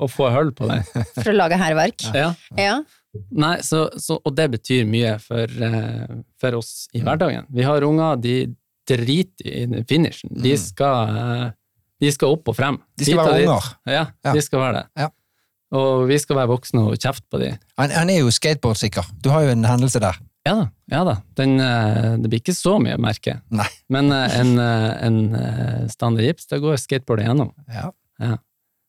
å 0.03 0.09
få 0.11 0.33
hull 0.35 0.51
på 0.57 0.67
den. 0.67 0.83
For 1.21 1.31
å 1.31 1.37
lage 1.37 1.59
hærverk. 1.61 2.09
Ja. 2.11 2.33
Ja. 2.59 2.81
Nei, 3.31 3.57
så, 3.67 3.87
så, 4.01 4.19
og 4.25 4.35
det 4.37 4.49
betyr 4.57 4.87
mye 4.89 5.17
for, 5.23 5.45
eh, 5.47 6.17
for 6.41 6.57
oss 6.59 6.89
i 6.97 7.01
hverdagen. 7.05 7.47
Vi 7.53 7.63
har 7.67 7.85
unger, 7.87 8.17
de 8.23 8.37
driter 8.87 9.47
i 9.51 9.83
finishen. 9.89 10.31
De 10.35 10.53
Mm. 10.55 10.59
skal, 10.63 11.17
eh, 11.17 11.51
de 12.01 12.11
skal 12.13 12.37
opp 12.37 12.49
og 12.49 12.57
frem. 12.57 12.79
De 12.97 13.05
skal 13.05 13.19
Hit 13.19 13.27
være 13.33 13.47
unger. 13.49 13.69
Ja, 13.87 14.07
Ja. 14.25 14.33
de 14.33 14.41
skal 14.43 14.61
være 14.61 14.73
det. 14.81 14.87
Ja. 14.97 15.09
Og 15.73 16.07
vi 16.09 16.19
skal 16.23 16.37
være 16.37 16.49
voksne 16.53 16.85
og 16.87 16.95
kjefte 16.99 17.27
på 17.33 17.41
dem. 17.43 17.59
Han, 17.79 17.91
han 17.91 18.11
er 18.11 18.21
jo 18.21 18.31
skateboardsikker. 18.31 19.05
Du 19.21 19.31
har 19.31 19.43
jo 19.43 19.49
en 19.57 19.65
hendelse 19.67 19.99
der. 20.01 20.17
Ja 20.47 20.55
da, 20.55 20.67
ja 20.93 21.01
da. 21.05 21.15
Den, 21.35 21.59
eh, 21.59 22.17
det 22.23 22.31
blir 22.31 22.39
ikke 22.41 22.55
så 22.55 22.77
mye 22.79 22.95
merke. 23.03 23.41
Nei. 23.51 23.67
Men 23.91 24.13
en, 24.13 24.59
en 24.61 25.89
standard 25.91 26.23
gips, 26.23 26.47
da 26.47 26.61
går 26.63 26.79
skateboard 26.79 27.25
igjennom. 27.25 27.51
Ja. 27.69 27.91
Ja. 28.21 28.37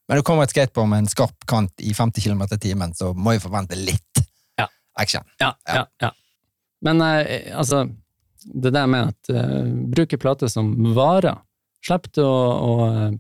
Men 0.08 0.20
det 0.22 0.24
kommer 0.24 0.44
et 0.46 0.54
skateboard 0.54 0.88
med 0.88 1.00
en 1.00 1.10
skarp 1.12 1.34
kant 1.50 1.74
i 1.84 1.90
50 1.98 2.22
km 2.24 2.44
i 2.54 2.58
timen, 2.62 2.94
så 2.96 3.10
må 3.18 3.34
jeg 3.34 3.42
forvente 3.44 3.76
litt. 3.76 4.07
Action. 4.98 5.24
Ja, 5.42 5.54
Ja. 5.68 5.76
ja, 5.82 5.86
ja. 6.08 6.12
Men 6.86 7.02
eh, 7.02 7.48
altså, 7.58 7.88
det 8.48 8.72
der 8.76 8.88
med 8.88 9.14
at 9.16 9.32
uh, 9.34 9.66
bruke 9.92 10.18
plate 10.22 10.50
som 10.50 10.70
varer, 10.96 11.40
slipp 11.84 12.12
det 12.14 12.24
å, 12.24 12.36
å 12.70 12.74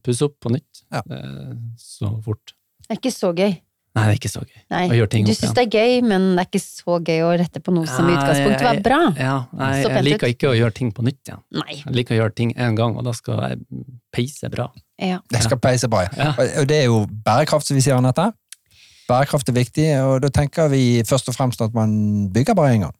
pusse 0.05 0.27
opp 0.27 0.37
på 0.43 0.51
nytt 0.53 0.83
Ja. 0.93 1.01
eh, 1.09 1.55
så 1.81 2.11
fort. 2.23 2.53
Det 2.85 2.93
er 2.95 2.99
ikke 3.01 3.11
så 3.15 3.31
gøy. 3.35 3.57
Nei, 3.97 4.03
det 4.05 4.13
er 4.13 4.19
ikke 4.19 4.29
så 4.29 4.41
gøy. 4.45 4.59
Nei. 4.69 4.83
Å 4.91 4.95
gjøre 4.99 5.09
ting 5.09 5.25
Du 5.25 5.31
syns 5.33 5.55
det 5.57 5.63
er 5.65 5.71
gøy, 5.73 5.93
men 6.05 6.25
det 6.37 6.43
er 6.43 6.49
ikke 6.51 6.61
så 6.61 6.97
gøy 7.01 7.21
å 7.25 7.31
rette 7.41 7.61
på 7.65 7.73
noe 7.73 7.89
som 7.89 8.05
i 8.05 8.13
utgangspunktet 8.13 8.65
var 8.67 8.81
bra. 8.85 8.99
Ja, 9.17 9.37
nei, 9.57 9.71
jeg 9.81 10.03
liker 10.05 10.33
ikke 10.35 10.51
å 10.51 10.55
gjøre 10.57 10.75
ting 10.77 10.91
på 10.93 11.05
nytt 11.07 11.21
igjen. 11.25 11.41
Nei. 11.57 11.79
Jeg 11.79 11.95
liker 11.97 12.13
å 12.13 12.19
gjøre 12.19 12.35
ting 12.37 12.51
én 12.53 12.77
gang, 12.77 12.93
og 12.99 13.07
da 13.09 13.13
skal 13.17 13.41
jeg 13.47 13.87
peise 14.13 14.51
bra. 14.53 14.67
Ja. 15.01 15.17
Det 15.33 15.41
skal 15.47 15.57
peise 15.63 15.89
bra. 15.89 16.03
Ja. 16.13 16.35
Og 16.61 16.69
det 16.69 16.77
er 16.83 16.91
jo 16.91 16.99
bærekraft 17.09 17.65
som 17.71 17.79
vi 17.79 17.81
sier, 17.87 17.97
Anette. 17.97 18.29
Bærekraft 19.07 19.47
er 19.49 19.55
viktig, 19.55 19.85
og 20.03 20.21
da 20.25 20.29
tenker 20.35 20.67
vi 20.71 21.01
først 21.07 21.29
og 21.31 21.35
fremst 21.37 21.61
at 21.63 21.75
man 21.75 21.91
bygger 22.33 22.55
bare 22.57 22.73
én 22.75 22.81
gang. 22.87 22.95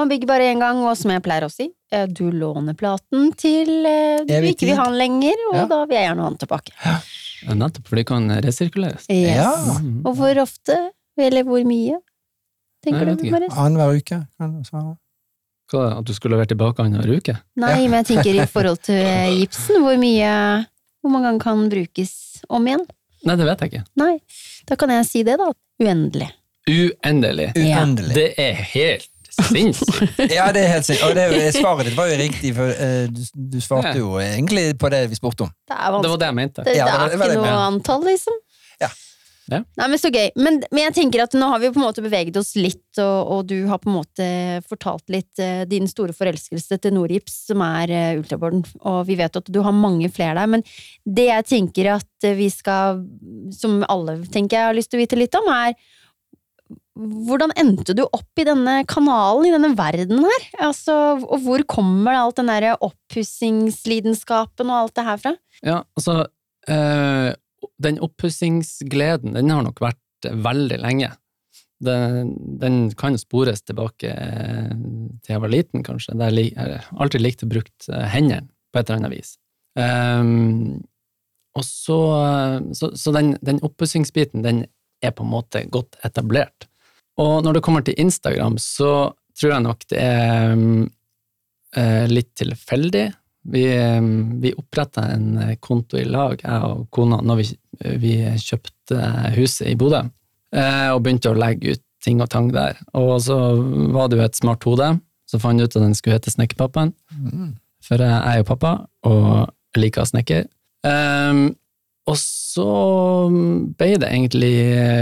Man 0.00 0.08
bygger 0.08 0.26
bare 0.30 0.46
én 0.48 0.62
gang, 0.62 0.78
og 0.88 0.94
som 0.96 1.10
jeg 1.12 1.20
pleier 1.24 1.44
å 1.44 1.50
si, 1.52 1.66
eh, 1.92 2.06
du 2.08 2.30
låner 2.32 2.72
platen 2.78 3.26
til 3.36 3.84
eh, 3.84 4.22
du 4.24 4.32
Evig 4.32 4.54
ikke 4.54 4.70
vil 4.70 4.78
ha 4.80 4.86
den 4.88 4.96
lenger, 4.96 5.42
og 5.50 5.58
Ja. 5.58 5.66
da 5.68 5.80
vil 5.84 5.96
jeg 5.98 6.06
gjerne 6.08 6.24
ha 6.24 6.30
den 6.30 6.38
tilbake. 6.40 6.72
Ja, 7.42 7.54
Nettopp, 7.58 7.88
for 7.90 7.96
de 8.00 8.04
kan 8.08 8.30
resirkuleres. 8.40 9.04
Yes. 9.10 9.36
Ja. 9.36 9.52
Og 10.08 10.16
hvor 10.16 10.40
ofte, 10.40 10.78
eller 11.18 11.44
hvor 11.44 11.60
mye, 11.68 11.98
tenker 12.86 13.04
Nei, 13.10 13.14
du. 13.20 13.30
Marius? 13.30 13.52
Annenhver 13.58 13.98
uke. 14.00 14.22
Hva, 15.72 15.98
at 15.98 16.04
du 16.08 16.12
skulle 16.16 16.36
levert 16.36 16.48
tilbake 16.52 16.80
annenhver 16.84 17.18
uke? 17.18 17.36
Nei, 17.60 17.88
men 17.88 18.00
jeg 18.00 18.14
tenker 18.16 18.40
i 18.40 18.46
forhold 18.48 18.80
til 18.88 18.96
eh, 18.96 19.28
gipsen, 19.42 19.82
hvor 19.84 19.96
mye 20.00 20.32
Hvor 21.02 21.10
mange 21.10 21.26
ganger 21.32 21.42
kan 21.42 21.68
brukes 21.68 22.12
om 22.48 22.66
igjen? 22.70 22.84
Nei, 23.24 23.36
det 23.38 23.46
vet 23.46 23.60
jeg 23.64 23.72
ikke. 23.72 23.84
Nei, 24.02 24.12
da 24.68 24.76
kan 24.80 24.90
jeg 24.96 25.06
si 25.08 25.22
det, 25.26 25.36
da. 25.40 25.50
Uendelig. 25.82 26.28
Uendelig. 26.70 27.48
Uendelig. 27.58 28.14
Det 28.16 28.28
er 28.38 28.54
helt 28.74 29.08
sinnssykt. 29.32 30.18
Ja, 30.36 30.48
det 30.54 30.62
er 30.66 30.72
helt 30.74 30.86
sinnssykt. 30.86 31.06
Og 31.08 31.14
det, 31.16 31.54
svaret 31.56 31.88
ditt 31.88 31.96
var 31.98 32.10
jo 32.10 32.18
riktig, 32.20 32.52
for 32.56 32.68
uh, 32.74 33.06
du, 33.10 33.22
du 33.54 33.58
svarte 33.64 33.94
jo 33.98 34.16
egentlig 34.22 34.66
på 34.78 34.90
det 34.92 35.04
vi 35.12 35.18
spurte 35.18 35.46
om. 35.48 35.52
Det 35.68 35.78
er 35.78 35.96
Det 36.02 36.10
var 36.12 36.20
det 36.24 36.28
jeg 36.32 36.38
mente. 36.40 36.64
Det, 36.66 36.72
det, 36.72 36.78
Ja, 36.80 36.86
det 37.08 37.18
var- 37.18 37.26
er 37.28 37.36
ikke 37.36 37.46
noe 37.46 37.64
antall, 37.70 38.04
liksom. 38.10 38.38
Ja. 38.82 38.90
Nei, 39.50 39.86
men 39.88 39.98
Så 39.98 40.12
gøy. 40.12 40.30
Men, 40.38 40.60
men 40.70 40.84
jeg 40.86 40.94
tenker 41.00 41.24
at 41.24 41.34
nå 41.36 41.48
har 41.50 41.62
vi 41.62 41.72
på 41.72 41.80
en 41.80 41.86
måte 41.86 42.04
beveget 42.04 42.36
oss 42.38 42.52
litt, 42.58 42.84
og, 43.02 43.32
og 43.34 43.48
du 43.50 43.56
har 43.68 43.80
på 43.82 43.90
en 43.90 43.98
måte 43.98 44.26
fortalt 44.68 45.10
litt 45.12 45.42
uh, 45.42 45.64
din 45.68 45.88
store 45.90 46.14
forelskelse 46.16 46.78
til 46.82 46.94
Nordgips, 46.94 47.40
som 47.50 47.64
er 47.66 47.92
uh, 47.92 48.20
ultraborden. 48.20 48.62
og 48.80 49.02
vi 49.08 49.18
vet 49.18 49.40
at 49.40 49.50
du 49.50 49.60
har 49.64 49.74
mange 49.76 50.10
flere 50.12 50.38
der. 50.38 50.52
Men 50.56 50.66
det 51.04 51.26
jeg 51.30 51.48
tenker 51.50 51.94
at 51.96 52.30
vi 52.38 52.46
skal, 52.52 53.02
som 53.56 53.82
alle 53.90 54.20
tenker 54.30 54.58
jeg 54.58 54.70
har 54.70 54.78
lyst 54.78 54.92
til 54.92 55.00
å 55.00 55.04
vite 55.04 55.18
litt 55.18 55.36
om, 55.38 55.50
er 55.50 55.74
hvordan 56.94 57.54
endte 57.56 57.94
du 57.96 58.02
opp 58.04 58.40
i 58.40 58.44
denne 58.46 58.82
kanalen, 58.88 59.46
i 59.48 59.54
denne 59.54 59.72
verden 59.78 60.26
her? 60.26 60.44
Altså, 60.68 60.96
og 61.24 61.44
hvor 61.44 61.64
kommer 61.68 62.18
alt 62.18 62.38
den 62.40 62.50
derre 62.52 62.76
oppussingslidenskapen 62.84 64.70
og 64.70 64.78
alt 64.78 64.96
det 64.98 65.06
her 65.06 65.22
fra? 65.22 65.32
Ja, 65.64 65.78
altså 65.96 66.18
eh, 66.68 67.32
Den 67.82 68.00
oppussingsgleden, 68.02 69.36
den 69.36 69.50
har 69.52 69.64
nok 69.66 69.82
vært 69.82 70.30
veldig 70.30 70.78
lenge. 70.82 71.12
Den, 71.82 72.34
den 72.62 72.76
kan 72.98 73.18
spores 73.18 73.64
tilbake 73.66 74.12
eh, 74.12 74.72
til 75.22 75.34
jeg 75.34 75.42
var 75.42 75.50
liten, 75.50 75.82
kanskje. 75.86 76.14
Der 76.18 76.34
jeg 76.38 76.54
har 76.56 76.86
alltid 76.94 77.24
likt 77.24 77.42
å 77.42 77.50
bruke 77.50 78.02
hendene 78.12 78.48
på 78.72 78.80
et 78.80 78.88
eller 78.88 79.02
annet 79.02 79.14
vis. 79.16 79.34
Um, 79.76 80.82
og 81.58 81.64
så, 81.66 81.98
så, 82.76 82.92
så 82.96 83.12
den, 83.12 83.34
den 83.44 83.60
oppussingsbiten, 83.64 84.44
den 84.44 84.64
er 85.04 85.12
på 85.16 85.26
en 85.26 85.32
måte 85.32 85.64
godt 85.72 85.98
etablert. 86.06 86.68
Og 87.20 87.42
når 87.44 87.58
det 87.58 87.64
kommer 87.66 87.84
til 87.84 87.98
Instagram, 88.00 88.56
så 88.62 89.12
tror 89.36 89.56
jeg 89.56 89.64
nok 89.66 89.84
det 89.92 90.00
er 90.00 90.54
um, 90.56 90.86
litt 92.12 92.32
tilfeldig. 92.40 93.10
Vi, 93.42 93.64
eh, 93.74 94.00
vi 94.42 94.52
oppretta 94.54 95.08
en 95.10 95.56
konto 95.60 95.98
i 95.98 96.04
lag, 96.06 96.38
jeg 96.42 96.66
og 96.68 96.84
kona, 96.94 97.20
når 97.26 97.40
vi, 97.40 97.46
vi 98.02 98.12
kjøpte 98.38 98.98
huset 99.36 99.72
i 99.72 99.78
Bodø, 99.78 100.04
eh, 100.54 100.90
og 100.92 101.02
begynte 101.02 101.32
å 101.32 101.38
legge 101.38 101.74
ut 101.74 101.84
ting 102.02 102.22
og 102.22 102.30
tang 102.30 102.52
der. 102.54 102.78
Og 102.98 103.16
så 103.22 103.38
var 103.94 104.10
det 104.10 104.18
jo 104.18 104.26
et 104.26 104.38
smart 104.38 104.66
hode, 104.66 104.92
så 105.26 105.40
fant 105.42 105.62
ut 105.62 105.70
at 105.70 105.82
den 105.82 105.94
skulle 105.98 106.18
hete 106.18 106.32
Snekkerpappaen. 106.34 106.94
Mm. 107.14 107.52
For 107.82 108.02
jeg 108.02 108.14
er 108.14 108.40
jo 108.40 108.48
pappa, 108.50 108.76
og 109.08 109.50
liker 109.78 110.06
snekker. 110.06 110.46
Um, 110.86 111.52
og 112.10 112.18
så 112.18 112.68
ble 113.78 113.94
det 114.02 114.10
egentlig 114.10 114.54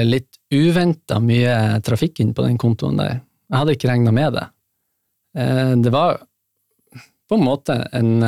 litt 0.07 0.40
uventa 0.53 1.20
mye 1.22 1.81
trafikk 1.87 2.20
inn 2.20 2.35
på 2.37 2.44
den 2.44 2.59
kontoen 2.61 3.00
der. 3.00 3.20
Jeg 3.50 3.57
hadde 3.57 3.76
ikke 3.76 3.90
regna 3.90 4.12
med 4.14 4.37
det. 4.37 4.46
Eh, 5.40 5.72
det 5.81 5.92
var 5.94 6.20
på 7.30 7.38
en 7.38 7.46
måte 7.46 7.76
en, 7.96 8.24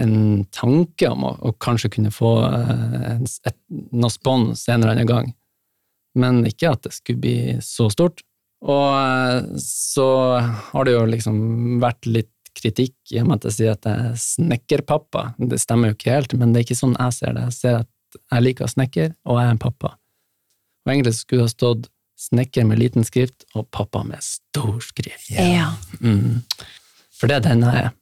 en 0.00 0.16
tanke 0.56 1.10
om 1.12 1.26
å, 1.28 1.34
å 1.44 1.52
kanskje 1.60 1.92
kunne 1.96 2.12
få 2.14 2.32
en, 2.48 3.26
et, 3.28 3.58
noe 3.70 4.12
spons 4.12 4.64
en 4.68 4.80
eller 4.80 4.94
annen 4.96 5.10
gang, 5.10 5.30
men 6.18 6.42
ikke 6.48 6.72
at 6.72 6.86
det 6.86 6.94
skulle 6.96 7.22
bli 7.22 7.38
så 7.64 7.90
stort. 7.92 8.24
Og 8.60 8.88
eh, 8.96 9.60
så 9.62 10.08
har 10.40 10.86
det 10.86 10.96
jo 10.96 11.06
liksom 11.08 11.38
vært 11.82 12.08
litt 12.08 12.34
kritikk 12.56 13.14
i 13.14 13.20
og 13.22 13.30
med 13.30 13.38
at 13.38 13.48
jeg 13.48 13.56
sier 13.56 13.76
at 13.76 13.86
jeg 13.86 14.10
er 14.10 14.18
snekkerpappa. 14.20 15.30
Det 15.38 15.60
stemmer 15.62 15.90
jo 15.90 15.96
ikke 15.96 16.16
helt, 16.16 16.34
men 16.36 16.52
det 16.52 16.60
er 16.60 16.68
ikke 16.68 16.80
sånn 16.82 16.98
jeg 16.98 17.16
ser 17.16 17.36
det. 17.36 17.46
Jeg 17.48 17.56
ser 17.56 17.80
at 17.84 18.20
jeg 18.20 18.44
liker 18.44 18.66
å 18.66 18.72
snekker, 18.72 19.14
og 19.28 19.38
jeg 19.38 19.46
er 19.46 19.54
en 19.54 19.62
pappa. 19.62 19.94
Og 20.84 20.92
egentlig 20.92 21.14
skulle 21.20 21.44
det 21.44 21.50
ha 21.50 21.54
stått 21.54 21.90
snekker 22.20 22.66
med 22.68 22.80
liten 22.82 23.06
skrift 23.06 23.46
og 23.56 23.68
pappa 23.72 24.02
med 24.04 24.20
stor 24.24 24.80
skrift. 24.84 25.30
Ja. 25.32 25.70
Mm. 26.00 26.42
For 27.20 27.30
det 27.30 27.40
er 27.40 27.46
den 27.50 27.66
jeg 27.66 27.84
er. 27.84 27.92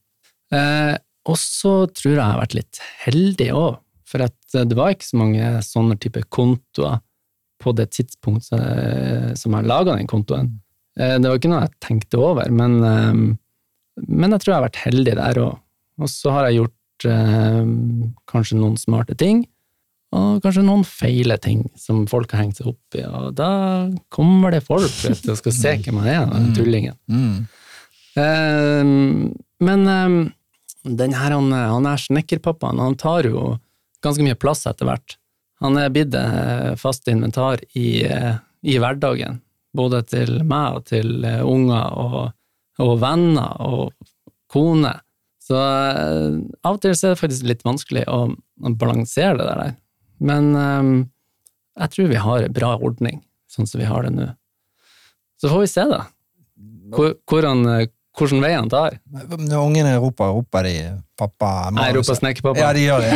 Eh, 0.55 0.95
og 1.29 1.37
så 1.41 1.75
tror 1.91 2.13
jeg 2.13 2.21
jeg 2.21 2.25
har 2.25 2.41
vært 2.41 2.57
litt 2.57 2.81
heldig 3.03 3.51
òg, 3.59 3.83
for 4.09 4.25
at 4.25 4.57
det 4.71 4.79
var 4.79 4.95
ikke 4.95 5.11
så 5.11 5.19
mange 5.21 5.51
sånne 5.67 5.99
type 6.01 6.23
kontoer 6.33 7.03
på 7.59 7.75
det 7.77 7.91
tidspunkt 7.97 8.47
som 8.47 9.57
jeg 9.59 9.69
laga 9.69 9.99
den 9.99 10.09
kontoen. 10.09 10.55
Eh, 10.99 11.19
det 11.19 11.27
var 11.27 11.37
ikke 11.41 11.51
noe 11.53 11.67
jeg 11.67 11.77
tenkte 11.85 12.23
over, 12.23 12.49
men 12.55 12.79
eh, 12.87 13.21
men 14.07 14.35
jeg 14.35 14.43
tror 14.43 14.53
jeg 14.53 14.59
har 14.59 14.67
vært 14.69 14.83
heldig 14.85 15.15
der 15.19 15.41
òg. 15.43 15.55
Og 15.99 16.11
så 16.13 16.35
har 16.35 16.49
jeg 16.49 16.61
gjort 16.61 17.07
eh, 17.11 17.63
kanskje 18.31 18.59
noen 18.61 18.77
smarte 18.81 19.17
ting, 19.19 19.43
og 20.15 20.39
kanskje 20.45 20.65
noen 20.65 20.87
feile 20.89 21.37
ting 21.43 21.67
som 21.77 22.07
folk 22.09 22.31
har 22.33 22.45
hengt 22.45 22.61
seg 22.61 22.71
opp 22.71 22.97
i, 22.97 23.03
og 23.05 23.35
da 23.37 23.51
kommer 24.15 24.55
det 24.55 24.63
folk 24.65 24.89
vet 25.03 25.27
og 25.29 25.41
skal 25.41 25.57
se 25.57 25.75
hvem 25.85 25.99
jeg 26.07 26.15
er, 26.15 26.29
den 26.33 26.53
tullingen. 26.57 26.97
Mm. 27.11 27.49
Eh, 28.19 28.83
men 29.69 29.87
eh, 29.95 30.19
den 30.89 31.17
her, 31.17 31.35
han, 31.37 31.53
han 31.53 31.89
er 31.91 32.03
snekkerpappaen, 32.03 32.83
han 32.83 32.99
tar 32.99 33.29
jo 33.29 33.57
ganske 34.05 34.25
mye 34.25 34.39
plass 34.39 34.67
etter 34.71 34.89
hvert. 34.89 35.19
Han 35.63 35.79
er 35.81 35.91
blitt 35.95 36.15
eh, 36.15 36.75
fast 36.79 37.09
inventar 37.11 37.63
i, 37.75 38.05
eh, 38.07 38.35
i 38.63 38.79
hverdagen, 38.79 39.41
både 39.77 40.05
til 40.07 40.41
meg 40.47 40.79
og 40.79 40.91
til 40.91 41.25
eh, 41.27 41.43
unger 41.47 41.97
og 41.99 42.19
og 42.83 42.99
venner 43.03 43.59
og 43.65 43.93
kone. 44.53 44.95
Så 45.43 45.59
av 45.59 46.77
og 46.77 46.81
til 46.83 46.93
er 46.93 47.15
det 47.15 47.21
faktisk 47.21 47.49
litt 47.49 47.65
vanskelig 47.67 48.05
å, 48.11 48.21
å 48.31 48.75
balansere 48.79 49.39
det 49.41 49.49
der. 49.49 49.77
Men 50.19 50.51
um, 50.55 50.93
jeg 51.79 51.95
tror 51.95 52.11
vi 52.13 52.23
har 52.23 52.45
en 52.45 52.55
bra 52.55 52.75
ordning, 52.77 53.23
sånn 53.51 53.69
som 53.71 53.81
vi 53.81 53.89
har 53.89 54.05
det 54.05 54.13
nå. 54.15 54.29
Så 55.39 55.51
får 55.51 55.63
vi 55.63 55.71
se, 55.71 55.87
da. 55.89 56.03
Hvor, 56.95 57.15
hvordan, 57.31 57.65
hvordan 58.19 58.43
vei 58.45 58.53
han 58.55 58.71
tar. 58.73 58.99
Når 59.39 59.59
ungene 59.63 59.97
roper, 60.03 60.33
roper 60.37 60.67
de 60.69 60.75
'pappa'? 61.19 61.71
Nei, 61.75 61.89
roper 61.97 62.19
snekkerpappa. 62.19 62.61
Ja, 62.61 62.73
de 62.77 62.85
gjør 62.85 63.01
det. 63.07 63.11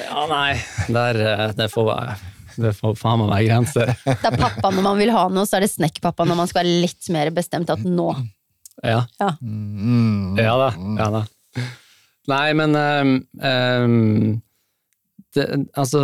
Ja, 0.00 0.26
nei, 0.34 0.52
der, 0.88 1.22
det 1.58 1.70
får 1.72 1.88
være 1.90 2.18
det 2.60 2.72
får 2.76 2.96
faen 2.98 3.22
meg 3.22 3.30
være 3.30 3.46
grenser. 3.46 3.92
Det 4.04 4.26
er 4.26 4.36
pappa 4.40 4.70
når 4.74 4.84
man 4.84 4.98
vil 5.00 5.12
ha 5.14 5.22
noe, 5.32 5.46
så 5.48 5.56
er 5.58 5.64
det 5.64 5.70
snekkpappa 5.72 6.26
når 6.28 6.38
man 6.42 6.50
skal 6.50 6.64
være 6.64 6.80
litt 6.84 7.08
mer 7.14 7.30
bestemt 7.34 7.70
at 7.72 7.84
nå. 7.86 8.10
Ja. 8.84 9.04
Ja, 9.20 9.34
Mm. 9.40 10.36
Ja 10.40 10.54
da. 10.58 10.68
Ja 10.98 11.08
da. 11.14 11.22
Nei, 12.30 12.52
men 12.56 12.76
um, 12.76 13.14
um, 13.40 14.42
det, 15.36 15.46
altså, 15.78 16.00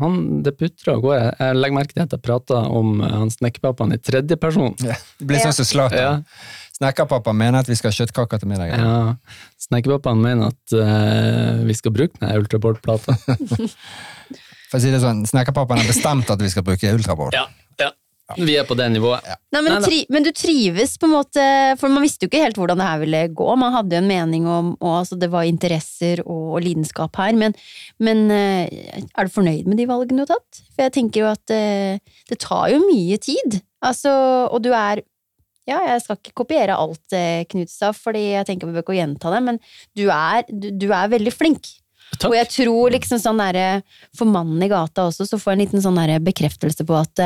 han, 0.00 0.16
det 0.44 0.52
putrer 0.60 0.98
og 0.98 1.06
går. 1.06 1.14
Jeg, 1.16 1.36
jeg 1.40 1.60
legger 1.60 1.76
merke 1.78 1.94
til 1.96 2.04
at 2.04 2.16
jeg 2.16 2.24
prater 2.24 2.66
om 2.80 2.98
uh, 3.00 3.06
han 3.22 3.32
snekkerpappaen 3.32 3.94
i 3.96 4.00
tredje 4.04 4.36
person. 4.40 4.74
Ja, 4.84 4.98
det 5.20 5.28
blir 5.30 5.40
sånn 5.40 5.56
som 5.56 5.68
Zlatan. 5.68 6.00
Ja. 6.00 6.66
Snekkerpappaen 6.76 7.40
mener 7.40 7.64
at 7.64 7.70
vi 7.70 7.76
skal 7.76 7.92
ha 7.92 7.96
kjøttkaker 8.02 8.42
til 8.42 8.52
middag. 8.52 8.74
Ja. 8.74 9.40
Snekkerpappaen 9.64 10.20
mener 10.24 10.52
at 10.52 10.76
uh, 10.76 11.64
vi 11.64 11.76
skal 11.78 11.96
bruke 11.96 12.20
den 12.20 12.36
ultraboard-plata. 12.36 13.16
For 14.70 14.78
å 14.78 14.82
si 14.84 14.92
det 14.92 15.00
sånn, 15.02 15.24
Snekkerpappaen 15.26 15.82
har 15.82 15.88
bestemt 15.90 16.30
at 16.30 16.44
vi 16.44 16.52
skal 16.52 16.64
bruke 16.66 16.92
ultraboard. 16.94 17.36
Ja, 17.36 17.48
ja. 17.80 17.90
Vi 18.38 18.54
er 18.58 18.66
på 18.68 18.76
det 18.78 18.86
nivået. 18.94 19.26
Nei, 19.50 19.62
men, 19.64 19.72
Nei, 19.74 19.80
tri 19.84 19.98
men 20.12 20.26
du 20.26 20.30
trives 20.36 20.96
på 21.00 21.08
en 21.08 21.14
måte 21.16 21.44
For 21.80 21.92
man 21.92 22.04
visste 22.04 22.26
jo 22.26 22.30
ikke 22.30 22.42
helt 22.44 22.58
hvordan 22.60 22.80
det 22.80 22.88
her 22.88 23.02
ville 23.02 23.22
gå. 23.40 23.48
Man 23.58 23.74
hadde 23.74 23.96
jo 23.96 24.02
en 24.02 24.10
mening 24.10 24.48
om 24.50 24.72
og 24.78 24.92
altså, 25.00 25.18
det 25.20 25.30
var 25.32 25.48
interesser 25.48 26.22
og, 26.24 26.56
og 26.56 26.64
lidenskap 26.64 27.18
her. 27.20 27.34
Men, 27.38 27.56
men 28.02 28.26
eh, 28.34 29.02
er 29.10 29.26
du 29.26 29.34
fornøyd 29.34 29.68
med 29.68 29.80
de 29.80 29.88
valgene 29.90 30.22
du 30.22 30.26
har 30.26 30.38
tatt? 30.38 30.62
For 30.74 30.86
jeg 30.86 30.96
tenker 30.96 31.24
jo 31.24 31.30
at 31.30 31.54
eh, 31.54 32.16
det 32.30 32.40
tar 32.42 32.70
jo 32.74 32.82
mye 32.84 33.18
tid. 33.22 33.60
Altså, 33.84 34.12
og 34.50 34.62
du 34.64 34.70
er 34.76 35.04
ja, 35.68 35.78
jeg 35.92 36.02
skal 36.02 36.18
ikke 36.18 36.38
kopiere 36.40 36.78
alt 36.78 37.14
eh, 37.14 37.44
Knut 37.50 37.70
sa, 37.70 37.92
fordi 37.94 38.30
jeg 38.32 38.48
tenker 38.48 38.66
vi 38.66 38.74
bør 38.74 38.86
ikke 38.86 38.96
gjenta 38.96 39.30
det, 39.34 39.42
men 39.46 39.60
du 39.98 40.08
er, 40.10 40.42
du, 40.48 40.70
du 40.74 40.88
er 40.88 41.12
veldig 41.12 41.34
flink. 41.34 41.68
Takk. 42.16 42.30
Og 42.32 42.34
jeg 42.34 42.48
tror 42.50 42.90
liksom 42.90 43.20
sånn 43.22 43.38
derre 43.38 43.84
For 44.18 44.26
mannen 44.26 44.64
i 44.66 44.70
gata 44.70 45.04
også, 45.06 45.28
så 45.28 45.38
får 45.38 45.52
jeg 45.52 45.58
en 45.58 45.62
liten 45.62 45.84
sånn 45.84 46.00
bekreftelse 46.26 46.86
på 46.88 46.96
at 46.98 47.22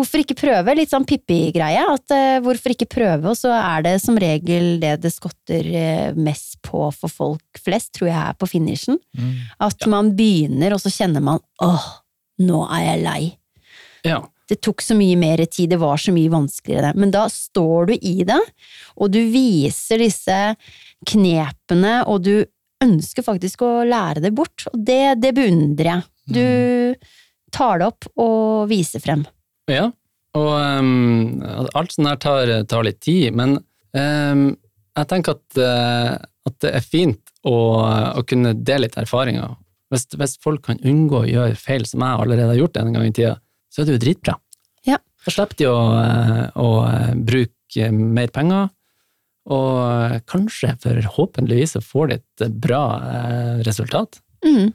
hvorfor 0.00 0.22
ikke 0.22 0.38
prøve? 0.38 0.74
Litt 0.76 0.92
sånn 0.92 1.06
Pippi-greie. 1.08 1.84
At 1.94 2.14
uh, 2.14 2.40
hvorfor 2.44 2.74
ikke 2.74 2.88
prøve? 2.90 3.30
Og 3.30 3.38
så 3.38 3.52
er 3.54 3.86
det 3.86 3.94
som 4.02 4.18
regel 4.20 4.78
det 4.82 4.96
det 5.04 5.12
skotter 5.14 5.66
uh, 5.70 6.18
mest 6.18 6.58
på 6.66 6.88
for 6.96 7.12
folk 7.12 7.62
flest, 7.62 7.92
tror 7.96 8.10
jeg 8.10 8.18
er 8.18 8.36
på 8.40 8.48
finishen. 8.50 9.00
Mm. 9.16 9.32
At 9.68 9.88
man 9.90 10.14
begynner, 10.18 10.76
og 10.76 10.82
så 10.82 10.92
kjenner 10.92 11.24
man 11.24 11.42
åh, 11.64 11.88
nå 12.44 12.64
er 12.68 12.86
jeg 12.88 13.02
lei. 13.06 13.22
Ja. 14.08 14.20
Det 14.50 14.58
tok 14.66 14.82
så 14.82 14.96
mye 14.98 15.14
mer 15.14 15.44
tid, 15.46 15.70
det 15.70 15.78
var 15.78 16.00
så 16.00 16.10
mye 16.14 16.30
vanskeligere. 16.32 16.90
Men 16.98 17.12
da 17.14 17.28
står 17.30 17.92
du 17.92 17.94
i 17.94 18.16
det, 18.26 18.40
og 18.98 19.12
du 19.14 19.20
viser 19.30 20.02
disse 20.02 20.38
knepene, 21.06 22.00
og 22.10 22.24
du 22.26 22.34
ønsker 22.82 23.22
faktisk 23.22 23.62
å 23.62 23.84
lære 23.86 24.24
det 24.24 24.32
bort. 24.34 24.66
Og 24.72 24.80
det, 24.88 25.20
det 25.22 25.34
beundrer 25.36 25.92
jeg. 25.92 26.08
Du 26.30 27.54
tar 27.54 27.78
det 27.78 27.90
opp 27.92 28.08
og 28.18 28.66
viser 28.70 29.02
frem. 29.02 29.22
Ja, 29.70 29.86
og 30.38 30.50
um, 30.54 31.40
alt 31.74 31.94
sånt 31.94 32.08
her 32.10 32.18
tar, 32.22 32.52
tar 32.70 32.84
litt 32.86 33.00
tid, 33.02 33.34
men 33.34 33.56
um, 33.96 34.44
jeg 34.98 35.08
tenker 35.10 35.38
at, 35.38 35.58
uh, 35.58 36.18
at 36.46 36.58
det 36.62 36.74
er 36.78 36.86
fint 36.86 37.32
å, 37.46 37.54
å 38.14 38.22
kunne 38.28 38.54
dele 38.54 38.86
litt 38.86 38.98
erfaringer. 39.00 39.56
Hvis, 39.90 40.06
hvis 40.14 40.36
folk 40.42 40.62
kan 40.68 40.82
unngå 40.86 41.24
å 41.24 41.28
gjøre 41.28 41.58
feil 41.58 41.86
som 41.88 42.04
jeg 42.06 42.22
allerede 42.22 42.52
har 42.52 42.60
gjort 42.60 42.78
en 42.78 42.92
gang 42.94 43.08
i 43.08 43.14
tida, 43.16 43.36
så 43.70 43.82
er 43.82 43.88
det 43.88 43.96
jo 43.96 44.02
dritbra. 44.04 44.36
Ja. 44.86 45.00
Da 45.24 45.34
slipper 45.34 45.58
de 45.58 45.70
å, 45.70 45.80
uh, 45.98 46.44
å 46.62 46.68
uh, 46.86 47.10
bruke 47.16 47.90
mer 47.94 48.30
penger, 48.34 48.70
og 49.50 50.20
kanskje 50.30 50.76
forhåpentligvis 50.84 51.74
så 51.74 51.82
får 51.82 52.10
de 52.10 52.18
et 52.20 52.58
bra 52.62 52.82
resultat. 53.66 54.20
Mm. 54.44 54.68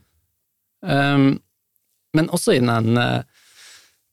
Um, 0.83 1.27
men 2.17 2.31
også 2.33 2.57
i 2.57 2.63
den, 2.63 2.97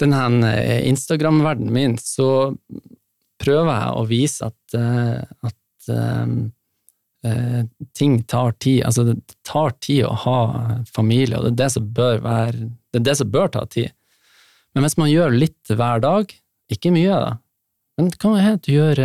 den 0.03 0.15
her 0.17 0.35
eh, 0.51 0.83
Instagram-verdenen 0.91 1.73
min, 1.75 1.97
så 1.99 2.53
prøver 3.43 3.71
jeg 3.73 3.95
å 3.99 4.05
vise 4.11 4.49
at, 4.51 4.77
eh, 4.79 5.49
at 5.49 5.93
eh, 5.95 7.63
ting 7.99 8.19
tar 8.31 8.55
tid. 8.63 8.83
Altså, 8.89 9.07
det 9.09 9.17
tar 9.47 9.75
tid 9.83 10.05
å 10.09 10.15
ha 10.25 10.39
familie, 10.91 11.39
og 11.39 11.47
det 11.47 11.55
er 11.55 11.61
det 11.65 11.71
som 11.77 11.89
bør 11.95 12.23
være 12.25 12.71
Det 12.93 13.01
er 13.01 13.07
det 13.09 13.17
som 13.23 13.31
bør 13.33 13.49
ta 13.55 13.65
tid. 13.73 13.93
Men 14.75 14.85
hvis 14.85 14.99
man 15.01 15.09
gjør 15.09 15.33
litt 15.33 15.71
hver 15.73 16.03
dag, 16.05 16.35
ikke 16.73 16.93
mye, 16.93 17.17
da, 17.17 17.33
men 17.97 18.11
det 18.11 18.19
kan 18.21 18.37
at 18.37 18.65
du 18.65 18.73
gjør 18.75 19.01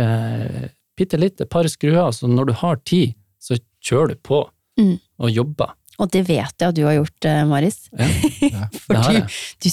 bitte 0.98 1.16
litt, 1.20 1.40
et 1.40 1.48
par 1.48 1.64
skruer, 1.68 2.10
så 2.12 2.28
når 2.28 2.50
du 2.50 2.54
har 2.60 2.80
tid, 2.88 3.14
så 3.40 3.56
kjører 3.84 4.12
du 4.12 4.22
på 4.28 4.42
Mm. 4.78 4.98
og 5.18 5.30
jobber. 5.34 5.74
Og 5.98 6.06
det 6.14 6.20
vet 6.28 6.54
jeg 6.62 6.68
at 6.68 6.76
du 6.76 6.84
har 6.86 6.94
gjort, 6.94 7.26
eh, 7.26 7.40
Maris. 7.50 7.78
Ja, 7.98 8.68
For 8.84 8.94
det 8.94 9.00
har 9.02 9.16
du, 9.18 9.38
du, 9.64 9.70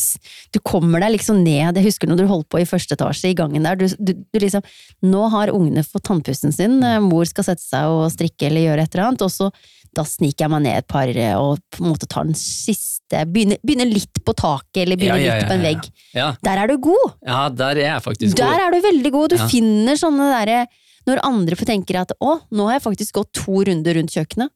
du 0.55 0.59
kommer 0.65 1.03
deg 1.05 1.13
liksom 1.19 1.43
ned. 1.45 1.77
Jeg 1.77 1.85
husker 1.85 2.09
når 2.09 2.23
du 2.23 2.25
holdt 2.31 2.49
på 2.49 2.61
i 2.63 2.65
første 2.65 2.97
etasje 2.97 3.29
i 3.29 3.38
gangen 3.38 3.67
der. 3.67 3.77
Du, 3.77 3.85
du, 3.93 4.39
liksom 4.41 4.65
Nå 5.05 5.27
har 5.35 5.53
ungene 5.53 5.83
fått 5.85 6.07
tannpussen 6.09 6.51
sin, 6.55 6.79
eh, 6.83 6.97
mor 7.03 7.27
skal 7.29 7.45
sette 7.51 7.61
seg 7.61 7.93
og 7.93 8.07
strikke 8.15 8.47
eller 8.49 8.65
gjøre 8.71 8.88
et 8.88 8.95
eller 8.97 9.11
annet, 9.11 9.25
og 9.27 9.33
så 9.35 9.51
da 9.95 10.03
sniker 10.03 10.43
jeg 10.43 10.51
meg 10.51 10.63
ned 10.65 10.79
et 10.81 10.88
par 10.91 11.07
eh, 11.07 11.35
og 11.39 11.61
på 11.71 11.83
en 11.85 11.91
måte 11.93 12.09
tar 12.11 12.25
den 12.27 12.35
siste 12.35 12.91
Begynner, 13.31 13.59
begynner 13.63 13.85
litt 13.88 14.17
på 14.25 14.33
taket, 14.35 14.81
eller 14.81 14.97
begynner 14.97 15.21
Ja, 15.21 15.27
ja, 15.29 15.35
litt 15.38 15.51
på 15.51 15.53
en 15.55 15.61
ja, 15.61 15.69
ja. 15.69 15.75
vegg. 15.77 16.01
Ja, 16.17 16.25
Der 16.43 16.61
er 16.63 16.71
du 16.73 16.79
god! 16.83 17.13
ja, 17.21 17.43
der 17.53 17.77
er 17.77 17.85
jeg 17.93 18.01
faktisk 18.03 18.33
god. 18.33 18.41
Der 18.41 18.63
er 18.65 18.73
du 18.73 18.79
veldig 18.89 19.11
god. 19.13 19.29
Du 19.29 19.38
Ja. 19.38 19.45
finner 19.51 19.99
sånne 20.01 20.25
derre 20.33 20.57
Når 21.05 21.21
andre 21.23 21.55
tenker 21.55 21.99
at 22.01 22.11
'å, 22.19 22.39
nå 22.51 22.65
har 22.67 22.79
jeg 22.79 22.85
faktisk 22.87 23.13
gått 23.19 23.33
to 23.33 23.63
runder 23.67 23.93
rundt 23.97 24.13
kjøkkenet', 24.15 24.49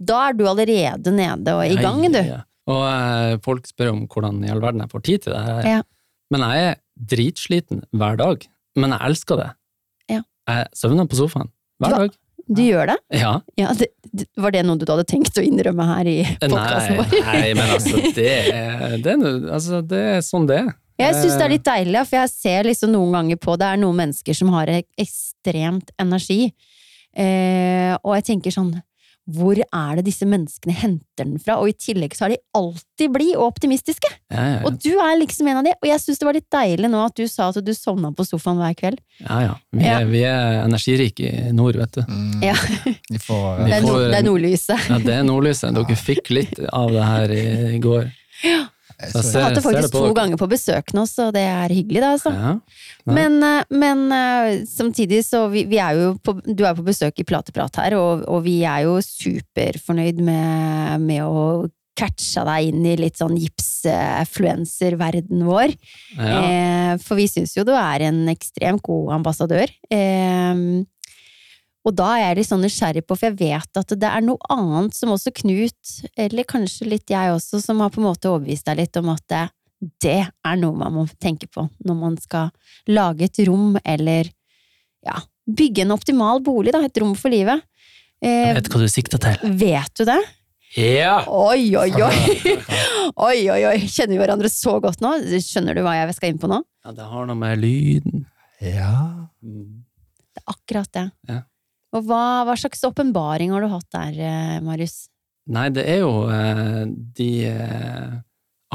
da 0.00 0.28
er 0.28 0.32
du 0.38 0.44
allerede 0.48 1.12
nede 1.12 1.54
og 1.54 1.64
i 1.66 1.76
gang, 1.76 2.02
du. 2.12 2.18
Ja. 2.24 2.42
Og 2.70 2.82
eh, 2.86 3.36
folk 3.44 3.66
spør 3.66 3.92
om 3.92 4.06
hvordan 4.08 4.44
i 4.46 4.50
all 4.52 4.60
verden 4.62 4.80
jeg 4.80 4.90
får 4.92 5.02
tid 5.02 5.22
til 5.26 5.32
det. 5.34 5.64
Ja. 5.66 5.82
Men 6.30 6.40
jeg 6.46 6.64
er 6.70 6.76
dritsliten 6.96 7.82
hver 7.92 8.16
dag. 8.20 8.46
Men 8.76 8.90
jeg 8.94 9.00
elsker 9.10 9.36
det. 9.40 9.50
Ja. 10.08 10.20
Jeg 10.48 10.66
søvner 10.78 11.08
på 11.10 11.16
sofaen 11.18 11.50
hver 11.82 11.90
Du- 11.90 11.96
dag. 12.04 12.18
Du 12.50 12.62
gjør 12.64 12.86
det? 12.90 12.96
Ja. 13.20 13.40
Ja, 13.56 13.72
det, 13.78 13.86
Var 14.36 14.50
det 14.50 14.64
noe 14.66 14.76
du 14.80 14.84
hadde 14.88 15.04
tenkt 15.06 15.36
å 15.38 15.42
innrømme 15.44 15.84
her 15.86 16.08
i 16.10 16.24
podkasten 16.40 16.96
vår? 16.98 17.12
nei, 17.28 17.52
men 17.54 17.68
altså, 17.76 18.00
det 18.16 18.26
er, 18.50 18.96
det 18.98 19.12
er, 19.12 19.52
altså, 19.54 19.82
det 19.86 20.00
er 20.16 20.20
sånn 20.26 20.48
det 20.50 20.56
er. 20.64 20.72
Jeg 21.00 21.14
syns 21.18 21.36
det 21.40 21.46
er 21.48 21.54
litt 21.56 21.64
deilig, 21.66 22.04
for 22.10 22.20
jeg 22.20 22.30
ser 22.34 22.68
liksom 22.70 22.92
noen 22.94 23.12
ganger 23.18 23.40
på 23.40 23.56
Det 23.60 23.66
er 23.72 23.80
noen 23.82 23.96
mennesker 24.04 24.36
som 24.36 24.52
har 24.54 24.70
ekstremt 24.74 25.90
energi. 26.00 26.52
Eh, 27.16 27.96
og 28.06 28.14
jeg 28.20 28.24
tenker 28.28 28.52
sånn 28.54 28.68
Hvor 29.30 29.58
er 29.58 29.96
det 29.98 30.04
disse 30.06 30.26
menneskene 30.26 30.72
henter 30.78 31.26
den 31.26 31.38
fra? 31.42 31.56
Og 31.60 31.68
i 31.70 31.74
tillegg 31.74 32.14
så 32.16 32.24
er 32.28 32.32
de 32.34 32.38
alltid 32.56 33.10
blide 33.14 33.36
og 33.38 33.48
optimistiske! 33.52 34.08
Ja, 34.32 34.44
ja, 34.56 34.60
Og 34.66 34.78
du 34.82 34.92
er 34.98 35.18
liksom 35.20 35.46
en 35.50 35.58
av 35.60 35.66
de. 35.66 35.74
Og 35.82 35.86
jeg 35.90 36.00
syns 36.02 36.18
det 36.22 36.26
var 36.26 36.34
litt 36.38 36.48
deilig 36.54 36.90
nå 36.90 37.02
at 37.04 37.14
du 37.18 37.26
sa 37.30 37.48
at 37.52 37.60
du 37.66 37.70
sovna 37.76 38.10
på 38.16 38.26
sofaen 38.26 38.58
hver 38.62 38.74
kveld. 38.78 38.98
ja. 39.22 39.40
ja. 39.44 39.54
Vi, 39.74 39.84
Ja. 39.84 39.98
er, 40.00 40.08
vi 40.10 40.22
er 40.26 40.64
energirike 40.64 41.30
i 41.50 41.52
nord, 41.54 41.78
vet 41.78 41.98
du. 42.00 42.02
Mm, 42.08 42.42
Ja. 42.48 42.54
Vi 43.10 43.18
får 43.22 43.60
er, 43.68 43.80
får- 43.86 44.08
det 44.10 44.18
er 44.22 44.26
nordlyset. 44.26 44.88
Ja, 44.90 44.98
det 44.98 45.14
er 45.20 45.22
nordlyset. 45.28 45.74
Dere 45.78 45.96
fikk 45.98 46.30
litt 46.34 46.58
av 46.72 46.90
det 46.94 47.04
her 47.12 47.30
i, 47.36 47.44
i 47.76 47.80
går. 47.86 48.10
eh, 48.44 48.66
Jeg 49.00 49.14
hadde 49.14 49.26
ser 49.26 49.54
det 49.56 49.62
faktisk 49.64 49.94
på 49.94 50.02
to 50.04 50.12
ganger 50.16 50.36
på 50.40 50.48
besøk 50.50 50.92
nå, 50.96 51.04
så 51.08 51.30
det 51.34 51.44
er 51.48 51.72
hyggelig, 51.72 52.00
da, 52.02 52.08
altså. 52.16 52.30
Ja. 52.34 52.52
ja. 53.06 53.12
Men, 53.16 53.32
eh, 53.46 53.62
men 53.82 53.98
eh, 54.14 54.64
samtidig 54.68 55.22
så 55.26 55.38
vi, 55.52 55.64
vi 55.70 55.78
er 55.82 55.92
jo 55.98 56.06
på, 56.22 56.30
Du 56.44 56.64
er 56.68 56.74
på 56.76 56.86
besøk 56.86 57.20
i 57.20 57.26
Plateprat 57.26 57.76
her, 57.82 57.92
og, 57.98 58.24
og 58.28 58.44
vi 58.46 58.56
er 58.68 58.80
jo 58.86 58.92
superfornøyd 59.04 60.18
med, 60.26 61.00
med 61.06 61.22
å 61.26 61.66
catcha 62.00 62.42
deg 62.48 62.70
inn 62.70 62.86
i 62.88 62.94
litt 63.00 63.16
sånn 63.20 63.36
gipsfluencer-verden 63.36 65.44
vår. 65.44 65.68
Ja. 66.16 66.38
Eh, 66.40 66.94
for 67.02 67.14
vi 67.20 67.26
syns 67.30 67.56
jo 67.56 67.64
du 67.68 67.74
er 67.76 68.00
en 68.08 68.20
ekstremt 68.32 68.82
god 68.86 69.12
ambassadør. 69.18 69.68
Eh, 69.92 70.54
og 71.86 71.94
da 71.96 72.08
er 72.16 72.22
jeg 72.26 72.36
litt 72.40 72.48
sånn 72.50 72.60
nysgjerrig 72.64 73.02
på, 73.08 73.16
for 73.16 73.30
jeg 73.30 73.38
vet 73.40 73.78
at 73.80 73.94
det 73.96 74.08
er 74.10 74.20
noe 74.26 74.38
annet 74.52 74.94
som 74.96 75.12
også 75.14 75.32
Knut, 75.40 75.94
eller 76.20 76.44
kanskje 76.48 76.88
litt 76.90 77.08
jeg 77.12 77.32
også, 77.32 77.60
som 77.64 77.80
har 77.80 77.92
på 77.94 78.02
en 78.02 78.08
måte 78.10 78.28
overbevist 78.28 78.66
deg 78.68 78.82
litt 78.82 78.98
om 79.00 79.08
at 79.14 79.24
det, 79.32 79.44
det 80.04 80.18
er 80.28 80.58
noe 80.60 80.76
man 80.76 80.92
må 80.98 81.06
tenke 81.22 81.48
på 81.48 81.64
når 81.86 81.96
man 82.02 82.18
skal 82.20 82.50
lage 82.90 83.24
et 83.30 83.40
rom, 83.48 83.78
eller 83.84 84.28
ja, 85.06 85.16
bygge 85.48 85.86
en 85.86 85.94
optimal 85.96 86.42
bolig, 86.44 86.74
da, 86.76 86.82
et 86.84 87.00
rom 87.00 87.14
for 87.16 87.32
livet. 87.32 87.64
Eh, 88.20 88.50
Jeg 88.50 88.58
vet 88.60 88.68
hva 88.74 88.82
du 88.84 88.88
sikter 88.92 89.22
til. 89.24 89.56
vet 89.64 89.96
du 89.96 90.04
det? 90.04 90.20
Ja! 90.76 91.22
Oi, 91.26 91.72
oi, 91.80 91.88
oi! 91.96 92.16
Oi, 93.26 93.38
oi, 93.50 93.62
oi! 93.66 93.78
Kjenner 93.90 94.14
vi 94.14 94.20
hverandre 94.20 94.46
så 94.52 94.76
godt 94.84 95.00
nå? 95.02 95.16
Skjønner 95.42 95.74
du 95.74 95.80
hva 95.82 95.96
jeg 95.96 96.12
skal 96.14 96.30
inn 96.30 96.38
på 96.38 96.46
nå? 96.52 96.60
ja! 96.84 96.92
Det 96.94 97.08
har 97.10 97.24
noe 97.26 97.34
med 97.40 97.58
lyden 97.58 98.26
Ja. 98.62 98.92
Mm. 99.42 99.80
Det 100.30 100.44
er 100.44 100.52
akkurat 100.52 100.92
det. 100.94 101.02
Ja. 101.26 101.40
Og 101.96 102.06
hva, 102.06 102.44
hva 102.46 102.54
slags 102.58 102.84
åpenbaring 102.86 103.50
har 103.54 103.64
du 103.64 103.70
hatt 103.72 103.88
der, 103.94 104.18
eh, 104.22 104.58
Marius? 104.62 105.08
Nei, 105.50 105.68
det 105.74 105.84
er 105.90 106.02
jo 106.04 106.12
eh, 106.30 106.84
de 107.18 107.30
eh, 107.50 108.16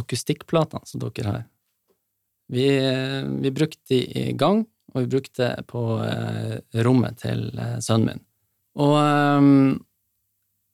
akustikkplatene 0.01 0.84
som 0.89 1.04
dere 1.04 1.30
har. 1.30 1.43
Vi, 2.51 2.65
eh, 2.67 3.23
vi 3.45 3.51
brukte 3.56 3.82
de 3.93 4.01
i 4.04 4.25
gang, 4.38 4.65
og 4.93 5.06
vi 5.06 5.12
brukte 5.15 5.47
det 5.56 5.67
på 5.71 5.82
rommet 6.86 7.19
til 7.23 7.49
sønnen 7.84 8.13
min. 8.13 8.21
Og 8.80 8.95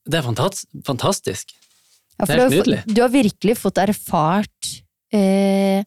det 0.09 0.19
er 0.19 0.25
fantas 0.25 0.65
fantastisk. 0.85 1.53
Ja, 2.17 2.25
Det 2.25 2.35
er 2.35 2.39
helt 2.39 2.51
du, 2.51 2.57
har, 2.57 2.65
nydelig. 2.65 2.95
du 2.95 3.01
har 3.01 3.09
virkelig 3.13 3.55
fått 3.57 3.81
erfart 3.81 4.69
eh, 5.13 5.81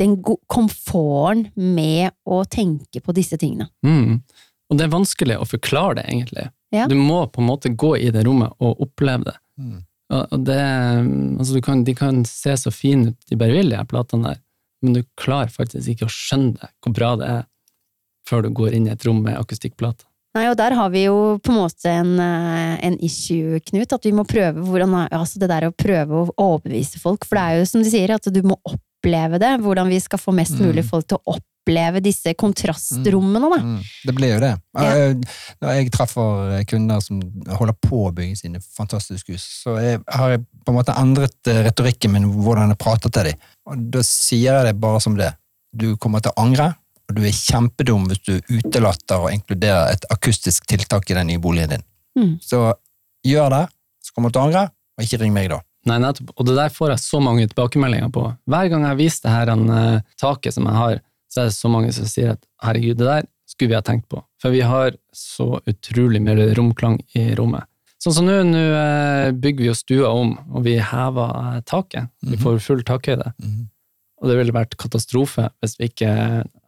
den 0.00 0.14
komforten 0.48 1.50
med 1.54 2.14
å 2.24 2.42
tenke 2.48 3.02
på 3.04 3.12
disse 3.16 3.36
tingene. 3.40 3.68
Mm. 3.84 4.22
Og 4.70 4.78
det 4.78 4.86
er 4.86 4.92
vanskelig 4.92 5.36
å 5.40 5.46
forklare 5.48 6.00
det, 6.00 6.06
egentlig. 6.12 6.48
Ja. 6.70 6.86
Du 6.86 6.94
må 6.94 7.24
på 7.26 7.42
en 7.42 7.48
måte 7.50 7.72
gå 7.74 7.96
i 7.98 8.10
det 8.14 8.22
rommet 8.26 8.54
og 8.62 8.82
oppleve 8.86 9.32
det. 9.32 9.38
Mm. 9.58 9.78
Og 10.10 10.34
og 10.34 10.44
det, 10.46 10.60
altså 11.38 11.54
du 11.54 11.60
kan, 11.62 11.84
de 11.86 11.94
kan 11.94 12.24
se 12.26 12.56
så 12.58 12.70
fine 12.74 13.12
ut 13.12 13.30
de 13.30 13.38
bare 13.38 13.54
vil, 13.54 13.70
de 13.70 13.78
her 13.78 13.86
platene 13.90 14.32
der, 14.32 14.40
men 14.82 14.96
du 14.96 15.02
klarer 15.20 15.52
faktisk 15.52 15.92
ikke 15.92 16.08
å 16.08 16.14
skjønne 16.14 16.56
det, 16.58 16.70
hvor 16.82 16.94
bra 16.96 17.10
det 17.20 17.28
er, 17.30 17.44
før 18.26 18.42
du 18.46 18.50
går 18.54 18.74
inn 18.74 18.88
i 18.88 18.94
et 18.94 19.04
rom 19.06 19.20
med 19.22 19.38
akustikkplater. 19.38 20.06
Nei, 20.34 20.46
og 20.46 20.56
der 20.58 20.76
har 20.78 20.90
vi 20.94 21.04
jo 21.08 21.38
på 21.42 21.50
en 21.50 21.58
måte 21.58 21.90
en, 21.90 22.12
eh, 22.22 22.74
en 22.86 22.96
issue, 23.02 23.58
Knut, 23.66 23.92
at 23.92 24.04
vi 24.06 24.12
må 24.14 24.22
prøve 24.26 24.62
hvordan, 24.62 24.94
altså 25.10 25.40
det 25.42 25.48
der 25.50 25.66
å 25.66 25.74
prøve 25.74 26.20
å 26.22 26.34
overbevise 26.38 27.02
folk, 27.02 27.26
for 27.26 27.38
det 27.38 27.42
er 27.42 27.58
jo 27.58 27.66
som 27.66 27.82
de 27.82 27.90
sier, 27.90 28.14
at 28.14 28.28
du 28.30 28.42
må 28.46 28.58
oppleve 28.62 29.40
det, 29.42 29.56
hvordan 29.62 29.90
vi 29.90 29.98
skal 29.98 30.22
få 30.22 30.34
mest 30.34 30.54
Mm. 30.54 30.66
mulig 30.68 30.84
folk 30.86 31.06
til 31.06 31.18
å 31.18 31.34
oppleve 31.34 31.49
disse 32.04 32.34
kontrastrommene, 32.38 33.50
da. 33.52 33.58
Mm, 33.62 33.78
det 34.06 34.14
blir 34.16 34.34
jo 34.34 34.40
det. 34.42 34.50
Ja. 34.78 34.90
Eh, 34.90 35.38
Når 35.60 35.76
jeg 35.76 35.92
treffer 35.94 36.54
eh, 36.56 36.64
kunder 36.68 37.00
som 37.04 37.20
holder 37.58 37.76
på 37.86 38.04
å 38.08 38.12
bygge 38.16 38.42
sine 38.42 38.60
fantastiske 38.60 39.34
hus, 39.34 39.46
så 39.62 39.76
jeg, 39.80 40.02
har 40.06 40.34
jeg 40.34 40.44
på 40.64 40.72
en 40.72 40.78
måte 40.78 40.96
endret 41.00 41.50
eh, 41.50 41.62
retorikken 41.66 42.14
min, 42.14 42.28
hvordan 42.44 42.74
jeg 42.74 42.80
prater 42.82 43.14
til 43.14 43.30
dem. 43.30 43.48
Og 43.70 43.86
da 43.94 44.04
sier 44.06 44.60
jeg 44.60 44.68
det 44.70 44.76
bare 44.82 45.00
som 45.02 45.16
det. 45.18 45.32
Du 45.70 45.94
kommer 46.02 46.22
til 46.24 46.34
å 46.34 46.42
angre, 46.42 46.72
og 47.10 47.16
du 47.16 47.24
er 47.26 47.34
kjempedum 47.34 48.06
hvis 48.10 48.22
du 48.26 48.36
utelater 48.50 49.22
å 49.22 49.30
inkludere 49.32 49.94
et 49.94 50.06
akustisk 50.10 50.66
tiltak 50.70 51.10
i 51.10 51.18
den 51.18 51.30
nye 51.30 51.42
boligen 51.42 51.76
din. 51.76 51.88
Mm. 52.18 52.36
Så 52.42 52.68
gjør 53.26 53.50
det, 53.54 53.64
så 54.02 54.14
kommer 54.14 54.30
du 54.30 54.36
til 54.38 54.42
å 54.42 54.46
angre, 54.48 54.68
og 54.98 55.06
ikke 55.06 55.22
ring 55.22 55.34
meg 55.34 55.50
da. 55.52 55.60
Nei, 55.88 55.96
nettopp. 56.02 56.34
Og 56.36 56.44
det 56.44 56.56
der 56.58 56.72
får 56.72 56.94
jeg 56.94 57.02
så 57.02 57.20
mange 57.24 57.46
tilbakemeldinger 57.48 58.10
på. 58.12 58.26
Hver 58.50 58.68
gang 58.72 58.84
jeg 58.84 58.98
viser 58.98 59.26
det 59.26 59.32
her 59.32 60.02
taket 60.20 60.56
som 60.56 60.68
jeg 60.68 60.76
har, 60.76 61.00
så 61.30 61.40
er 61.44 61.50
det 61.50 61.54
så 61.56 61.70
mange 61.70 61.92
som 61.94 62.08
sier 62.10 62.32
at 62.34 62.42
herregud, 62.64 62.98
det 62.98 63.06
der 63.06 63.26
skulle 63.50 63.70
vi 63.72 63.78
ha 63.78 63.82
tenkt 63.86 64.08
på. 64.10 64.20
For 64.42 64.50
vi 64.54 64.60
har 64.66 64.94
så 65.14 65.60
utrolig 65.70 66.20
mye 66.22 66.50
romklang 66.58 66.98
i 67.18 67.30
rommet. 67.38 67.66
Sånn 68.00 68.14
som 68.16 68.24
nå, 68.26 68.38
nå 68.48 68.60
eh, 68.80 69.30
bygger 69.36 69.60
vi 69.64 69.68
jo 69.68 69.74
stua 69.76 70.08
om, 70.16 70.30
og 70.54 70.62
vi 70.64 70.78
hever 70.80 71.34
eh, 71.56 71.60
taket. 71.68 72.08
Vi 72.22 72.36
Mhm. 72.36 72.42
får 72.42 72.60
full 72.64 72.82
takhøyde. 72.82 73.32
Mhm. 73.38 73.66
Og 74.22 74.28
det 74.28 74.36
ville 74.36 74.52
vært 74.52 74.76
katastrofe 74.76 75.48
hvis 75.62 75.78
vi 75.80 75.88
ikke 75.88 76.10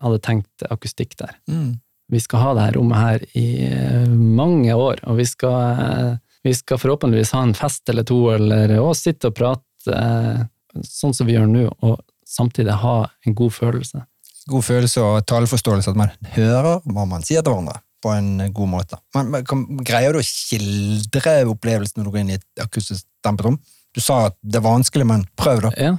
hadde 0.00 0.18
tenkt 0.24 0.62
akustikk 0.70 1.16
der. 1.20 1.34
Mm. 1.48 1.80
Vi 2.10 2.18
skal 2.20 2.40
ha 2.40 2.54
det 2.54 2.62
her 2.66 2.72
rommet 2.78 2.96
her 2.98 3.24
i 3.36 3.46
eh, 3.66 4.06
mange 4.08 4.72
år, 4.72 5.00
og 5.04 5.16
vi 5.18 5.24
skal, 5.28 6.18
vi 6.44 6.52
skal 6.56 6.78
forhåpentligvis 6.80 7.32
ha 7.36 7.42
en 7.42 7.52
fest 7.54 7.88
eller 7.88 8.04
to, 8.08 8.30
eller 8.32 8.72
og 8.80 8.94
sitte 8.96 9.28
og 9.28 9.34
prate 9.36 10.48
sånn 10.84 11.12
som 11.14 11.26
vi 11.28 11.34
gjør 11.36 11.48
nå, 11.50 11.66
og 11.84 12.00
samtidig 12.28 12.72
ha 12.82 12.96
en 13.26 13.34
god 13.36 13.52
følelse. 13.52 14.04
God 14.50 14.64
følelse 14.66 15.02
og 15.04 15.26
taleforståelse, 15.30 15.92
at 15.92 15.98
man 15.98 16.12
hører 16.34 16.80
hva 16.84 17.04
man 17.08 17.24
sier 17.26 17.42
til 17.42 17.52
hverandre 17.54 17.80
på 18.02 18.10
en 18.16 18.48
god 18.54 18.70
måte. 18.72 18.98
Men, 19.14 19.44
kan, 19.46 19.62
greier 19.86 20.14
du 20.14 20.18
å 20.18 20.26
skildre 20.26 21.36
opplevelsen 21.52 22.00
når 22.00 22.08
du 22.08 22.14
går 22.14 22.24
inn 22.24 22.32
i 22.34 22.38
et 22.40 22.64
akustisk 22.64 23.06
dempet 23.24 23.46
rom? 23.46 23.60
Du 23.94 24.00
sa 24.02 24.26
at 24.30 24.38
det 24.42 24.58
er 24.58 24.64
vanskelig, 24.66 25.06
men 25.06 25.22
prøv 25.38 25.62
da. 25.68 25.70
Ja. 25.78 25.92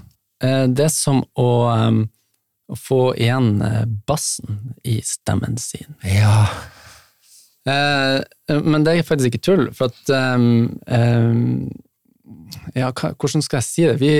Eh, 0.43 0.65
Det 0.67 0.88
er 0.89 0.91
som 0.91 1.21
å, 1.39 1.49
um, 1.71 2.01
å 2.67 2.75
få 2.79 3.01
igjen 3.15 3.62
eh, 3.63 3.84
bassen 4.08 4.75
i 4.84 4.97
stemmen 5.06 5.56
sin. 5.62 5.95
Ja. 6.03 6.47
Uh, 7.63 8.19
Men 8.60 8.84
det 8.84 8.97
er 8.97 9.06
faktisk 9.08 9.32
ikke 9.32 9.45
tull, 9.45 9.69
for 9.71 9.93
at 9.93 10.10
um, 10.36 10.73
um, 10.84 11.69
Ja, 12.75 12.89
hvordan 12.91 13.43
skal 13.45 13.62
jeg 13.62 13.67
si 13.69 13.86
det? 13.88 13.95
Vi, 14.01 14.12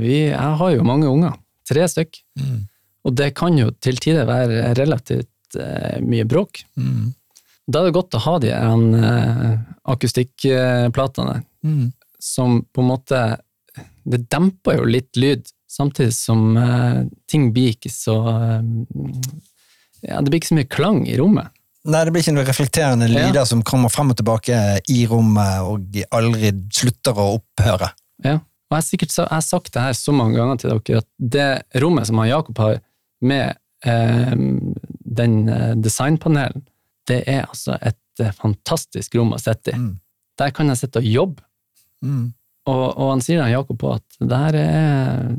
vi, 0.00 0.14
jeg 0.30 0.56
har 0.62 0.72
jo 0.72 0.86
mange 0.86 1.10
unger. 1.10 1.36
Tre 1.68 1.84
stykk. 1.90 2.22
Mm. 2.40 2.64
Og 3.06 3.14
det 3.14 3.30
kan 3.38 3.56
jo 3.58 3.70
til 3.80 3.98
tider 4.02 4.26
være 4.26 4.72
relativt 4.78 5.56
eh, 5.60 6.00
mye 6.02 6.26
bråk. 6.26 6.64
Mm. 6.76 7.12
Da 7.66 7.80
er 7.80 7.88
det 7.88 7.96
godt 7.96 8.14
å 8.18 8.22
ha 8.26 8.36
de 8.42 8.50
eh, 8.54 9.58
akustikkplatene 9.94 11.42
Mm. 11.66 11.90
som 12.20 12.60
på 12.74 12.80
en 12.82 12.86
måte 12.92 13.20
Det 14.06 14.20
demper 14.30 14.76
jo 14.78 14.84
litt 14.86 15.16
lyd, 15.18 15.48
samtidig 15.66 16.12
som 16.14 16.56
eh, 16.56 17.00
ting 17.26 17.48
blir 17.52 17.72
ikke 17.74 17.90
så 17.90 18.14
eh, 18.30 18.60
Ja, 20.06 20.20
det 20.20 20.30
blir 20.30 20.38
ikke 20.38 20.52
så 20.52 20.58
mye 20.60 20.68
klang 20.70 21.00
i 21.08 21.16
rommet. 21.18 21.48
Nei, 21.86 22.04
det 22.04 22.12
blir 22.14 22.22
ikke 22.22 22.34
noen 22.36 22.46
reflekterende 22.46 23.08
Ja. 23.10 23.26
lyder 23.26 23.44
som 23.46 23.62
kommer 23.66 23.90
frem 23.90 24.10
og 24.10 24.16
tilbake 24.20 24.60
i 24.92 25.06
rommet 25.10 25.66
og 25.66 25.98
aldri 26.14 26.52
slutter 26.70 27.18
å 27.18 27.26
opphøre. 27.40 27.90
Ja. 28.24 28.36
Og 28.36 28.74
jeg 28.74 28.78
har 28.78 28.86
sikkert 28.86 29.16
jeg 29.16 29.28
har 29.30 29.42
sagt 29.46 29.72
det 29.74 29.82
her 29.82 29.92
så 29.94 30.12
mange 30.14 30.36
ganger 30.38 30.56
til 30.58 30.70
dere, 30.70 31.02
at 31.02 31.08
det 31.18 31.82
rommet 31.82 32.06
som 32.06 32.18
han 32.18 32.28
Jakob 32.30 32.58
har 32.62 32.78
med 33.22 33.56
eh, 33.86 34.34
den 35.16 35.36
eh, 35.48 35.74
designpanelen, 35.80 36.64
det 37.08 37.22
er 37.30 37.44
altså 37.46 37.76
et 37.80 38.22
eh, 38.24 38.32
fantastisk 38.34 39.14
rom 39.16 39.32
å 39.36 39.38
sitte 39.40 39.72
i. 39.72 39.78
Mm. 39.78 39.92
Der 40.36 40.50
kan 40.52 40.68
jeg 40.72 40.82
sitte 40.84 41.02
og 41.04 41.06
jobbe, 41.12 41.42
Mm. 42.04 42.26
og, 42.68 42.82
og 43.00 43.06
han 43.14 43.22
sier 43.24 43.40
han 43.40 43.48
Jakob 43.54 43.78
på 43.80 43.88
at 43.96 44.18
det 44.20 44.36
her 44.36 44.56
er 44.60 45.30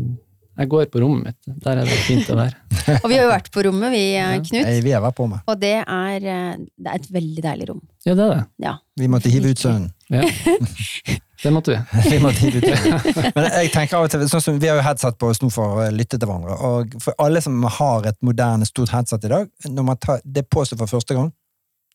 Jeg 0.57 0.69
går 0.71 0.87
på 0.89 0.99
rommet 1.03 1.27
mitt, 1.27 1.59
der 1.61 1.77
er 1.77 1.85
det 1.85 1.99
fint 2.07 2.25
å 2.33 2.37
være. 2.39 2.55
Og 3.03 3.11
vi 3.11 3.13
har 3.19 3.27
jo 3.27 3.29
vært 3.29 3.51
på 3.53 3.61
rommet, 3.67 3.91
vi, 3.93 4.01
Knut. 4.47 4.57
Ja. 4.57 4.71
Vi 4.81 4.91
har 4.95 5.03
vært 5.05 5.17
på 5.19 5.27
med. 5.29 5.43
Og 5.45 5.59
det 5.61 5.75
er, 5.83 6.15
eh, 6.25 6.55
det 6.81 6.89
er 6.89 6.97
et 6.97 7.05
veldig 7.13 7.43
deilig 7.45 7.67
rom. 7.69 7.83
Ja, 8.07 8.15
det 8.17 8.25
er 8.25 8.31
det. 8.33 8.41
Ja. 8.65 8.73
Vi 8.97 9.07
måtte 9.13 9.29
hive 9.29 9.53
ut 9.53 9.61
sønnen. 9.61 9.91
Ja. 10.09 10.25
Det 11.43 11.51
måtte 11.53 11.71
vi. 11.71 11.79
Vi 12.11 12.19
måtte 12.19 12.47
ut. 12.47 12.63
Men 13.35 13.47
jeg 13.51 13.71
tenker 13.73 13.97
av 13.99 14.07
og 14.07 14.13
til, 14.13 14.23
sånn 14.29 14.43
som 14.43 14.61
Vi 14.61 14.69
har 14.69 14.79
jo 14.79 14.85
headset 14.85 15.17
på 15.21 15.29
oss 15.31 15.41
nå 15.43 15.49
for 15.53 15.81
å 15.83 15.89
lytte 15.93 16.17
til 16.17 16.29
hverandre. 16.29 16.55
Og 16.69 16.95
for 17.03 17.17
alle 17.21 17.41
som 17.45 17.59
har 17.77 18.07
et 18.09 18.17
moderne, 18.25 18.65
stort 18.69 18.93
headset 18.93 19.27
i 19.27 19.33
dag, 19.33 19.51
når 19.69 19.87
man 19.91 19.99
tar 20.01 20.23
det 20.25 20.47
på 20.49 20.65
seg 20.65 20.81
for 20.81 20.97
første 20.97 21.17
gang, 21.17 21.29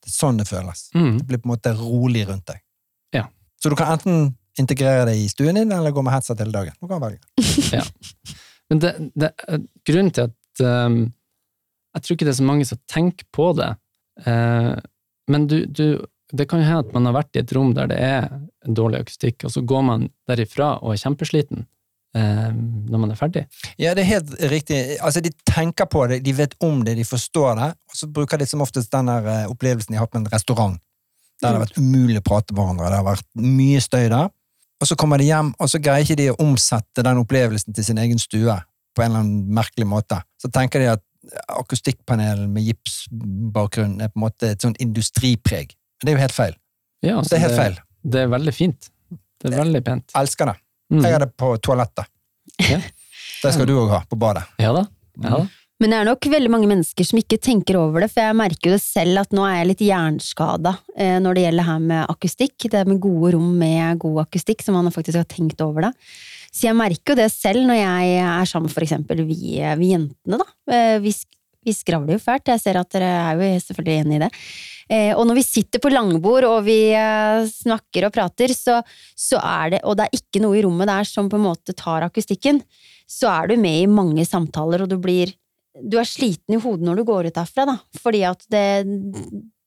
det 0.02 0.10
er 0.10 0.14
sånn 0.14 0.38
det 0.38 0.46
føles. 0.50 0.86
Mm. 0.94 1.16
Det 1.18 1.26
blir 1.28 1.42
på 1.42 1.48
en 1.48 1.54
måte 1.54 1.74
rolig 1.78 2.26
rundt 2.28 2.46
deg. 2.52 2.62
Ja. 3.18 3.26
Så 3.62 3.70
du 3.70 3.78
kan 3.78 3.94
enten 3.96 4.32
integrere 4.58 5.08
det 5.08 5.16
i 5.18 5.28
stuen 5.32 5.58
din, 5.58 5.72
eller 5.74 5.94
gå 5.94 6.04
med 6.04 6.14
headset 6.14 6.42
hele 6.42 6.54
dagen. 6.54 6.78
Du 6.78 6.90
kan 6.90 7.02
velge. 7.02 7.22
Men 8.70 8.80
det, 8.82 8.94
det, 9.18 9.34
grunnen 9.84 10.14
til 10.16 10.30
at 10.30 10.62
um, 10.64 11.02
Jeg 11.92 12.02
tror 12.02 12.14
ikke 12.14 12.24
det 12.24 12.32
er 12.32 12.38
så 12.38 12.46
mange 12.46 12.64
som 12.64 12.78
tenker 12.88 13.26
på 13.34 13.52
det, 13.58 13.74
Uh, 14.26 14.76
men 15.30 15.46
du, 15.48 15.64
du, 15.66 16.06
det 16.32 16.48
kan 16.48 16.62
jo 16.62 16.68
hende 16.68 16.86
at 16.86 16.94
man 16.94 17.06
har 17.08 17.16
vært 17.18 17.36
i 17.36 17.42
et 17.42 17.52
rom 17.56 17.74
der 17.76 17.90
det 17.90 17.98
er 18.00 18.28
dårlig 18.64 19.02
akustikk, 19.02 19.44
og 19.46 19.52
så 19.54 19.62
går 19.68 19.84
man 19.86 20.08
derifra 20.30 20.74
og 20.80 20.94
er 20.94 21.00
kjempesliten 21.02 21.64
eh, 22.16 22.50
når 22.52 23.02
man 23.02 23.12
er 23.12 23.18
ferdig. 23.20 23.44
Ja, 23.80 23.92
det 23.96 24.04
er 24.04 24.10
helt 24.14 24.32
riktig. 24.52 24.80
Altså, 25.00 25.20
De 25.24 25.32
tenker 25.48 25.88
på 25.90 26.06
det, 26.10 26.22
de 26.24 26.36
vet 26.36 26.56
om 26.64 26.80
det, 26.86 26.96
de 26.96 27.04
forstår 27.08 27.58
det, 27.60 27.70
og 27.90 27.98
så 27.98 28.08
bruker 28.08 28.40
de 28.40 28.48
som 28.48 28.64
oftest 28.64 28.92
den 28.94 29.10
der 29.12 29.28
eh, 29.34 29.50
opplevelsen 29.50 29.92
de 29.92 30.00
har 30.00 30.08
hatt 30.08 30.16
med 30.16 30.26
en 30.26 30.34
restaurant, 30.34 30.80
der 31.42 31.48
det 31.48 31.58
har 31.58 31.66
vært 31.66 31.80
umulig 31.80 32.22
å 32.22 32.26
prate 32.26 32.54
med 32.54 32.62
hverandre, 32.62 32.90
det 32.92 33.02
har 33.02 33.10
vært 33.10 33.28
mye 33.42 33.82
støy 33.82 34.06
der, 34.06 34.32
og 34.82 34.88
så 34.88 34.98
kommer 34.98 35.20
de 35.20 35.28
hjem, 35.28 35.52
og 35.62 35.70
så 35.70 35.78
greier 35.82 36.06
ikke 36.06 36.18
de 36.18 36.30
å 36.32 36.40
omsette 36.42 37.04
den 37.06 37.20
opplevelsen 37.20 37.74
til 37.76 37.86
sin 37.86 38.00
egen 38.02 38.18
stue 38.18 38.56
på 38.92 39.02
en 39.02 39.10
eller 39.10 39.22
annen 39.22 39.52
merkelig 39.54 39.86
måte. 39.88 40.18
Så 40.42 40.50
tenker 40.52 40.82
de 40.82 40.88
at 40.96 41.04
akustikkpanelen 41.54 42.50
med 42.52 42.66
gipsbakgrunn 42.66 44.00
er 44.02 44.10
på 44.10 44.18
en 44.18 44.24
måte 44.24 44.50
et 44.52 44.64
sånt 44.64 44.80
industripreg. 44.82 45.76
Men 46.02 46.08
det 46.08 46.12
er 46.12 46.18
jo 46.18 46.22
helt 46.24 46.36
feil. 46.36 46.54
Ja, 47.02 47.20
Det 47.22 47.38
er 47.38 47.42
helt 47.46 47.58
feil. 47.58 47.78
Det 48.02 48.20
er 48.24 48.30
veldig 48.32 48.54
fint. 48.54 48.90
Det 49.42 49.52
er 49.52 49.58
veldig 49.62 49.82
pent. 49.86 50.12
Elsker 50.18 50.50
det. 50.52 50.56
Mm. 50.92 51.02
Jeg 51.06 51.14
har 51.14 51.22
det 51.24 51.30
på 51.38 51.54
toalettet. 51.62 52.10
Ja. 52.68 52.78
Det 53.42 53.50
skal 53.54 53.66
du 53.66 53.74
òg 53.78 53.90
ha, 53.90 54.00
på 54.06 54.18
badet. 54.18 54.44
Ja 54.62 54.72
da. 54.76 54.84
Ja 55.22 55.38
da. 55.42 55.46
Men 55.82 55.90
det 55.90 55.96
er 55.98 56.06
nok 56.06 56.26
veldig 56.30 56.50
mange 56.52 56.68
mennesker 56.70 57.06
som 57.06 57.18
ikke 57.18 57.40
tenker 57.42 57.74
over 57.80 58.04
det, 58.04 58.10
for 58.12 58.22
jeg 58.22 58.36
merker 58.38 58.70
jo 58.70 58.76
det 58.76 58.82
selv 58.84 59.18
at 59.24 59.32
nå 59.34 59.42
er 59.48 59.56
jeg 59.56 59.68
litt 59.72 59.80
hjernskada 59.82 60.76
eh, 60.94 61.16
når 61.22 61.34
det 61.34 61.42
gjelder 61.48 61.66
her 61.66 61.80
med 61.88 62.12
akustikk. 62.12 62.68
Det 62.70 62.84
med 62.86 63.00
gode 63.02 63.32
rom 63.34 63.48
med 63.58 63.98
god 64.04 64.20
akustikk, 64.28 64.62
som 64.62 64.78
man 64.78 64.92
faktisk 64.94 65.18
har 65.18 65.26
tenkt 65.26 65.62
over 65.64 65.88
det. 65.88 65.92
Så 66.52 66.68
jeg 66.68 66.78
merker 66.78 67.14
jo 67.16 67.18
det 67.24 67.30
selv 67.34 67.66
når 67.66 67.80
jeg 67.80 68.14
er 68.22 68.46
sammen 68.50 68.68
med 68.70 68.76
for 68.76 68.86
eksempel 68.86 69.24
vi, 69.26 69.40
vi 69.80 69.90
jentene, 69.90 70.38
da. 70.38 70.46
Eh, 70.70 70.98
Vi, 71.02 71.14
vi 71.66 71.74
skravler 71.74 72.14
jo 72.14 72.22
fælt, 72.22 72.46
jeg 72.52 72.62
ser 72.62 72.78
at 72.78 72.90
dere 72.94 73.10
er 73.32 73.42
jo 73.42 73.50
selvfølgelig 73.66 74.04
enig 74.04 74.20
i 74.20 74.22
det. 74.26 74.30
Eh, 74.92 75.12
og 75.16 75.24
når 75.24 75.38
vi 75.40 75.44
sitter 75.46 75.80
på 75.80 75.92
langbord 75.92 76.44
og 76.48 76.58
vi 76.66 76.92
eh, 76.92 77.44
snakker 77.48 78.08
og 78.08 78.14
prater, 78.14 78.52
så, 78.52 78.80
så 79.16 79.40
er 79.40 79.76
det, 79.76 79.84
og 79.88 79.96
det 79.96 80.08
er 80.08 80.18
ikke 80.20 80.42
noe 80.44 80.58
i 80.58 80.64
rommet 80.66 80.90
der 80.90 81.08
som 81.08 81.30
på 81.32 81.38
en 81.40 81.46
måte 81.46 81.74
tar 81.76 82.04
akustikken, 82.04 82.60
så 83.08 83.30
er 83.32 83.52
du 83.52 83.56
med 83.60 83.84
i 83.84 83.90
mange 83.90 84.26
samtaler, 84.28 84.84
og 84.84 84.92
du 84.92 84.98
blir 85.00 85.32
du 85.72 85.96
er 85.96 86.08
sliten 86.08 86.56
i 86.56 86.60
hodet 86.60 86.84
når 86.84 87.00
du 87.00 87.06
går 87.08 87.30
ut 87.30 87.36
derfra, 87.36 87.64
da. 87.68 87.78
Fordi 88.02 88.22
at 88.28 88.42
det, 88.52 88.66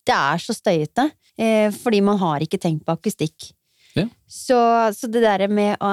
det 0.06 0.16
er 0.16 0.42
så 0.42 0.54
støyete. 0.54 1.10
Eh, 1.36 1.70
fordi 1.74 2.02
man 2.06 2.20
har 2.22 2.46
ikke 2.46 2.62
tenkt 2.62 2.86
på 2.86 2.94
akustikk. 2.96 3.50
Ja. 3.96 4.06
Så, 4.28 4.58
så 4.92 5.08
det 5.08 5.22
der 5.24 5.46
med 5.48 5.78
å 5.80 5.90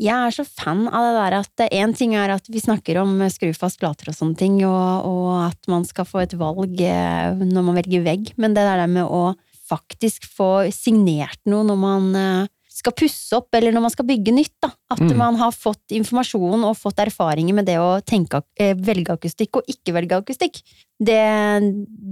Jeg 0.00 0.14
er 0.16 0.32
så 0.32 0.44
fan 0.48 0.86
av 0.88 1.04
det 1.04 1.16
der 1.18 1.34
at 1.42 1.62
én 1.76 1.92
ting 1.96 2.14
er 2.16 2.32
at 2.32 2.46
vi 2.48 2.62
snakker 2.62 2.96
om 3.02 3.18
skrufast 3.28 3.76
plater 3.82 4.08
og 4.08 4.16
sånne 4.16 4.38
ting, 4.40 4.54
og, 4.64 5.04
og 5.04 5.26
at 5.50 5.68
man 5.68 5.84
skal 5.84 6.08
få 6.08 6.22
et 6.22 6.32
valg 6.40 6.80
eh, 6.80 7.36
når 7.36 7.66
man 7.66 7.76
velger 7.76 8.06
vegg, 8.06 8.32
men 8.40 8.56
det 8.56 8.64
der 8.64 8.86
med 8.88 9.04
å 9.04 9.34
faktisk 9.68 10.24
få 10.32 10.70
signert 10.72 11.36
noe 11.46 11.66
når 11.68 11.78
man 11.82 12.08
eh, 12.16 12.48
skal 12.72 12.94
pusse 12.96 13.36
opp, 13.36 13.52
eller 13.52 13.74
når 13.76 13.84
man 13.84 13.92
skal 13.92 14.06
bygge 14.08 14.32
nytt. 14.32 14.54
Da. 14.62 14.70
At 14.94 15.02
Mm. 15.04 15.16
man 15.20 15.36
har 15.36 15.52
fått 15.52 15.92
informasjon 15.92 16.64
og 16.64 16.78
fått 16.80 17.02
erfaringer 17.04 17.52
med 17.54 17.66
det 17.68 17.76
å 17.76 18.00
tenke, 18.00 18.40
eh, 18.56 18.72
velge 18.74 19.12
akustikk 19.12 19.60
og 19.60 19.68
ikke 19.68 19.92
velge 19.98 20.16
akustikk. 20.16 20.62
Det, 20.96 21.20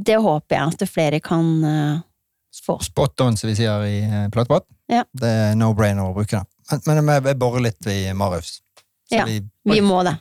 det 0.04 0.18
håper 0.20 0.58
jeg 0.58 0.74
at 0.76 0.88
flere 0.92 1.20
kan 1.24 2.04
få. 2.52 2.76
Spot 2.84 3.20
on, 3.24 3.36
som 3.38 3.48
vi 3.48 3.56
sier 3.56 3.88
i 3.88 4.28
Plateprat. 4.34 4.68
Ja. 4.88 5.04
Det 5.12 5.28
er 5.28 5.54
no-brainer 5.60 6.06
å 6.08 6.14
bruke 6.16 6.38
det. 6.40 6.80
Men, 6.86 7.04
men 7.04 7.22
vi 7.24 7.34
borer 7.40 7.60
litt 7.68 7.86
i 7.86 8.12
Marius. 8.16 8.60
Ja, 9.10 9.24
vi- 9.24 9.42
Vi 9.64 9.80
må 9.84 10.02
det. 10.04 10.16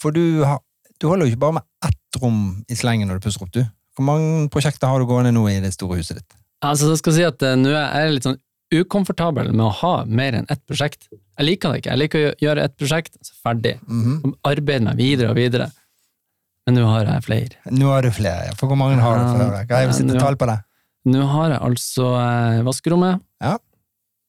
For 0.00 0.10
du, 0.12 0.42
har, 0.44 0.58
du 1.00 1.06
holder 1.08 1.26
jo 1.26 1.32
ikke 1.32 1.40
bare 1.44 1.52
med 1.60 1.62
ett 1.88 2.20
rom 2.22 2.64
i 2.68 2.74
slengen 2.74 3.08
når 3.08 3.20
du 3.20 3.26
pusser 3.28 3.42
opp, 3.44 3.52
du. 3.54 3.62
Hvor 3.96 4.04
mange 4.08 4.48
prosjekter 4.52 4.88
har 4.88 4.98
du 4.98 5.06
gående 5.06 5.32
nå 5.32 5.44
i 5.50 5.60
det 5.60 5.72
store 5.74 5.96
huset 6.00 6.18
ditt? 6.18 6.32
Altså, 6.64 6.88
jeg 6.92 6.98
skal 7.02 7.12
si 7.16 7.22
at 7.26 7.42
uh, 7.44 7.54
nå 7.58 7.70
er 7.74 8.06
jeg 8.06 8.14
litt 8.16 8.26
sånn 8.28 8.40
ukomfortabel 8.72 9.50
med 9.52 9.66
å 9.66 9.72
ha 9.82 9.92
mer 10.08 10.32
enn 10.38 10.46
ett 10.52 10.62
prosjekt. 10.68 11.08
Jeg 11.12 11.44
liker 11.46 11.72
det 11.74 11.82
ikke. 11.82 11.90
Jeg 11.92 12.00
liker 12.00 12.26
å 12.30 12.34
gjøre 12.40 12.64
ett 12.64 12.76
prosjekt, 12.80 13.16
så 13.20 13.34
ferdig. 13.44 13.74
Mm 13.86 14.02
-hmm. 14.22 14.34
Arbeide 14.48 14.84
meg 14.84 14.96
videre 14.96 15.30
og 15.30 15.36
videre. 15.36 15.70
Men 16.66 16.74
nå 16.78 16.86
har 16.86 17.04
jeg 17.04 17.22
flere. 17.26 17.56
Nå 17.70 17.86
har 17.90 18.02
du 18.02 18.10
flere, 18.10 18.46
ja. 18.46 18.52
For 18.54 18.66
hvor 18.70 18.76
mange 18.78 19.00
har 19.00 19.18
du? 19.18 19.24
For 19.38 19.54
jeg 19.58 19.86
Ja, 19.86 19.92
sitte 19.92 20.14
nå- 20.14 20.20
tall 20.20 20.36
på 20.36 20.46
det? 20.46 20.58
Nå 21.10 21.22
har 21.32 21.50
jeg 21.56 21.60
altså 21.66 22.08
eh, 22.20 22.60
vaskerommet, 22.66 23.22
Ja. 23.42 23.56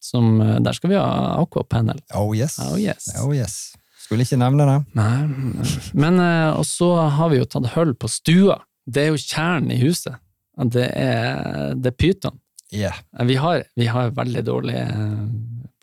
som, 0.01 0.41
eh, 0.41 0.57
der 0.65 0.73
skal 0.73 0.89
vi 0.89 0.97
ha 0.97 1.37
aquapanel. 1.41 1.99
Oh 2.17 2.33
yes. 2.35 2.57
Oh 2.59 2.77
yes. 2.81 3.11
Oh 3.21 3.33
yes. 3.35 3.75
Skulle 4.03 4.25
ikke 4.25 4.39
nevne 4.41 4.65
det. 4.67 4.79
Nei, 4.97 5.63
men 5.95 6.17
eh, 6.19 6.49
og 6.57 6.65
så 6.67 6.89
har 7.13 7.29
vi 7.31 7.37
jo 7.39 7.45
tatt 7.47 7.69
hull 7.77 7.93
på 7.95 8.09
stua. 8.11 8.57
Det 8.85 9.05
er 9.05 9.13
jo 9.13 9.21
kjernen 9.21 9.71
i 9.71 9.79
huset. 9.85 10.17
Det 10.73 10.89
er, 10.91 11.73
det 11.79 11.93
er 11.93 11.97
pyton. 11.97 12.35
Yeah. 12.73 12.97
Vi 13.25 13.35
har, 13.37 13.63
vi 13.77 13.85
har 13.89 14.09
veldig 14.17 14.41
dårlig 14.45 14.81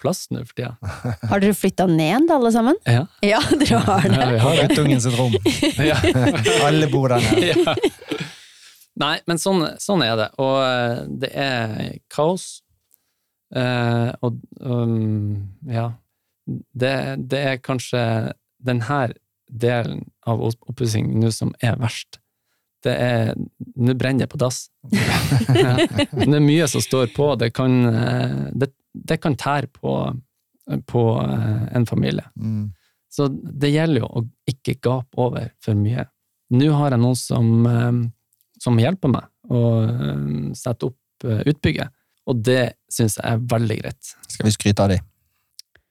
plass 0.00 0.26
nå 0.32 0.42
for 0.46 0.54
tida. 0.56 0.74
Har 1.30 1.42
dere 1.42 1.54
flytta 1.54 1.84
ned, 1.90 2.30
alle 2.32 2.50
sammen? 2.54 2.76
Ja. 2.88 3.02
Ja, 3.22 3.40
dere 3.60 3.80
har 3.84 4.04
det. 4.06 4.14
Ja, 4.16 4.28
vi 4.32 4.38
har. 4.44 4.60
Guttungen 4.68 5.00
sitt 5.04 5.16
rom. 5.18 5.34
Ja. 5.76 5.98
Alle 6.66 6.88
bor 6.92 7.12
der 7.12 7.20
nede. 7.20 7.52
ja. 7.52 7.74
Nei, 9.00 9.16
men 9.30 9.40
sånn, 9.40 9.64
sånn 9.80 10.04
er 10.04 10.16
det. 10.18 10.28
Og 10.42 10.56
eh, 10.64 10.98
det 11.22 11.30
er 11.32 11.78
kaos. 12.12 12.60
Uh, 13.50 14.12
og 14.22 14.36
um, 14.62 15.32
ja 15.66 15.88
det, 16.46 16.94
det 17.30 17.40
er 17.52 17.62
kanskje 17.62 18.00
denne 18.62 19.00
delen 19.50 20.04
av 20.28 20.42
oppussing 20.44 21.12
nå 21.18 21.30
som 21.34 21.52
er 21.62 21.78
verst. 21.80 22.20
Det 22.84 22.92
er 22.94 23.32
Nå 23.80 23.94
brenner 23.98 24.24
det 24.24 24.32
på 24.32 24.38
dass. 24.40 24.68
Det 24.90 26.24
er 26.24 26.42
mye 26.44 26.66
som 26.68 26.80
står 26.80 27.10
på. 27.16 27.34
Det 27.40 27.50
kan, 27.56 27.74
eh, 27.88 28.38
det, 28.56 28.70
det 28.92 29.18
kan 29.20 29.36
tære 29.36 29.68
på, 29.72 29.92
på 30.88 31.02
en 31.20 31.86
familie. 31.88 32.24
Mm. 32.40 32.70
Så 33.12 33.28
det 33.32 33.72
gjelder 33.74 34.04
jo 34.04 34.08
å 34.08 34.24
ikke 34.48 34.78
gape 34.80 35.20
over 35.20 35.50
for 35.64 35.76
mye. 35.76 36.06
Nå 36.56 36.70
har 36.78 36.96
jeg 36.96 37.02
noen 37.02 37.20
som, 37.20 37.50
som 38.60 38.76
hjelper 38.80 39.12
meg 39.14 39.26
å 39.50 39.62
eh, 39.88 40.24
sette 40.58 40.90
opp 40.90 41.26
eh, 41.26 41.42
utbygget, 41.50 41.90
og 42.30 42.42
det 42.46 42.74
syns 42.92 43.16
jeg 43.18 43.26
er 43.34 43.40
veldig 43.50 43.78
greit. 43.82 44.14
Skal 44.28 44.46
vi 44.50 44.54
skryte 44.54 44.84
av 44.84 44.92
de? 44.94 45.00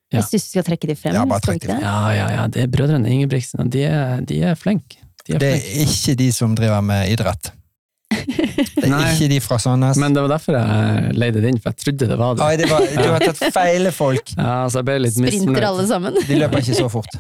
Ja. 0.09 0.19
Jeg 0.19 0.25
syns 0.31 0.47
vi 0.47 0.55
skal 0.55 0.65
trekke 0.71 0.87
de 0.89 0.95
frem. 0.97 1.13
Ja, 1.17 1.25
bare 1.29 1.43
trekke 1.45 1.65
trekk 1.67 1.69
de 1.69 1.75
frem. 1.75 1.85
Ja, 1.85 2.13
ja, 2.17 2.27
ja, 2.39 2.47
det 2.49 2.63
er 2.65 2.69
brødrene 2.73 3.11
Ingebrigtsen, 3.13 3.61
og 3.65 3.69
de 3.73 3.83
er, 3.89 4.21
de 4.29 4.39
er 4.49 4.57
flinke. 4.57 5.01
De 5.27 5.35
er 5.35 5.41
Det 5.43 5.49
er 5.53 5.63
er 5.65 5.87
ikke 5.89 6.15
de 6.23 6.29
som 6.33 6.55
driver 6.57 6.81
med 6.85 7.11
idrett. 7.13 7.51
Det 8.09 8.87
er 8.87 8.89
Nei. 8.95 9.03
ikke 9.13 9.27
de 9.29 9.37
fra 9.43 9.59
Sandnes. 9.61 9.99
Men 10.01 10.15
det 10.15 10.23
var 10.25 10.31
derfor 10.33 10.55
jeg 10.57 11.11
leide 11.13 11.43
det 11.43 11.51
inn, 11.53 11.59
for 11.61 11.69
jeg 11.75 11.83
trodde 11.83 12.07
det 12.09 12.17
var 12.17 12.39
det. 12.39 12.47
Ai, 12.47 12.55
det 12.57 12.69
var, 12.71 12.87
du 12.89 13.05
har 13.13 13.25
tatt 13.27 13.43
feil 13.53 13.91
folk. 13.93 14.33
Ja, 14.39 14.55
så 14.71 14.81
jeg 14.81 14.87
ble 14.89 14.95
litt 15.03 15.13
Sprinter 15.17 15.37
misfornøyd. 15.37 15.67
alle 15.69 15.85
sammen. 15.91 16.17
De 16.25 16.39
løper 16.41 16.63
ikke 16.65 16.79
så 16.79 16.89
fort. 16.89 17.19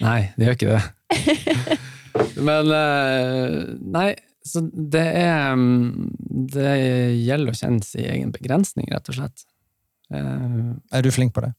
Nei, 0.00 0.18
de 0.38 0.48
gjør 0.48 0.56
ikke 0.56 0.78
det. 0.78 1.78
Men 2.48 2.72
eh, 2.72 3.54
Nei, 3.98 4.08
så 4.46 4.62
det 4.72 5.06
er 5.20 5.52
mm, 5.58 6.10
Det 6.54 6.70
gjelder 7.26 7.52
å 7.52 7.58
kjenne 7.58 7.84
sin 7.84 8.06
egen 8.08 8.30
begrensning, 8.34 8.86
rett 8.92 9.08
og 9.12 9.18
slett. 9.18 9.44
Eh, 10.12 10.70
Er 10.96 11.02
du 11.04 11.10
flink 11.14 11.34
på 11.36 11.44
det? 11.44 11.54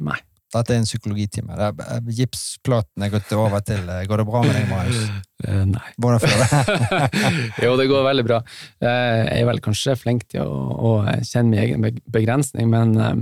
nei. 0.00 0.16
Dette 0.54 0.70
er 0.70 0.78
en 0.78 0.86
psykologitime. 0.86 1.56
Det 1.58 2.14
Gipsplaten 2.14 3.02
er 3.02 3.10
gått 3.10 3.32
over 3.34 3.62
til 3.66 3.88
eh, 3.90 4.04
Går 4.06 4.20
det 4.22 4.26
bra 4.28 4.42
med 4.46 4.54
deg, 4.54 4.68
Marius? 4.70 5.06
Eh, 5.44 5.60
nei. 5.68 5.88
Hvordan 6.00 6.22
for 6.22 6.30
det? 6.40 7.08
jo, 7.66 7.74
det 7.76 7.84
går 7.90 8.04
veldig 8.06 8.22
bra. 8.24 8.38
Eh, 8.80 9.18
Jeg 9.26 9.42
er 9.42 9.48
vel 9.50 9.58
kanskje 9.60 9.92
flink 10.00 10.22
til 10.32 10.40
å, 10.46 10.60
å 10.72 10.92
kjenne 11.20 11.50
min 11.50 11.60
egen 11.60 12.00
begrensning, 12.14 12.70
men 12.72 12.94
eh, 12.96 13.18